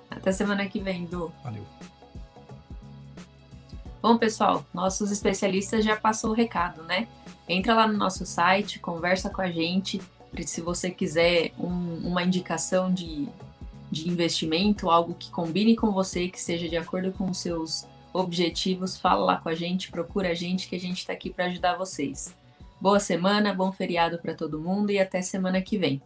Até 0.09 0.31
semana 0.31 0.65
que 0.67 0.79
vem, 0.79 1.05
Du. 1.07 1.33
Valeu. 1.43 1.65
Bom, 4.01 4.17
pessoal, 4.19 4.65
nossos 4.73 5.11
especialistas 5.11 5.85
já 5.85 5.97
passou 5.97 6.31
o 6.31 6.35
recado, 6.35 6.85
né? 6.85 7.09
Entra 7.49 7.75
lá 7.75 7.89
no 7.89 7.99
nosso 7.99 8.25
site, 8.25 8.79
conversa 8.79 9.31
com 9.31 9.43
a 9.43 9.51
gente. 9.51 10.01
Se 10.47 10.61
você 10.61 10.91
quiser 10.91 11.51
um, 11.59 12.07
uma 12.07 12.23
indicação 12.23 12.93
de 12.93 13.29
de 13.93 14.09
investimento, 14.09 14.89
algo 14.89 15.13
que 15.13 15.31
combine 15.31 15.77
com 15.77 15.93
você, 15.93 16.27
que 16.27 16.41
seja 16.41 16.67
de 16.67 16.79
acordo 16.79 17.13
com 17.13 17.29
os 17.29 17.37
seus 17.37 17.87
objetivos, 18.13 18.97
fala 18.97 19.25
lá 19.25 19.37
com 19.39 19.49
a 19.49 19.55
gente, 19.55 19.91
procura 19.91 20.31
a 20.31 20.35
gente 20.35 20.69
que 20.69 20.77
a 20.77 20.81
gente 20.81 20.99
está 20.99 21.13
aqui 21.13 21.31
para 21.31 21.47
ajudar 21.47 21.77
vocês. 21.77 22.35
Boa 22.81 23.01
semana, 23.01 23.55
bom 23.55 23.71
feriado 23.71 24.19
para 24.19 24.35
todo 24.35 24.61
mundo 24.61 24.91
e 24.91 24.99
até 24.99 25.23
semana 25.23 25.63
que 25.63 25.79
vem. 25.79 26.03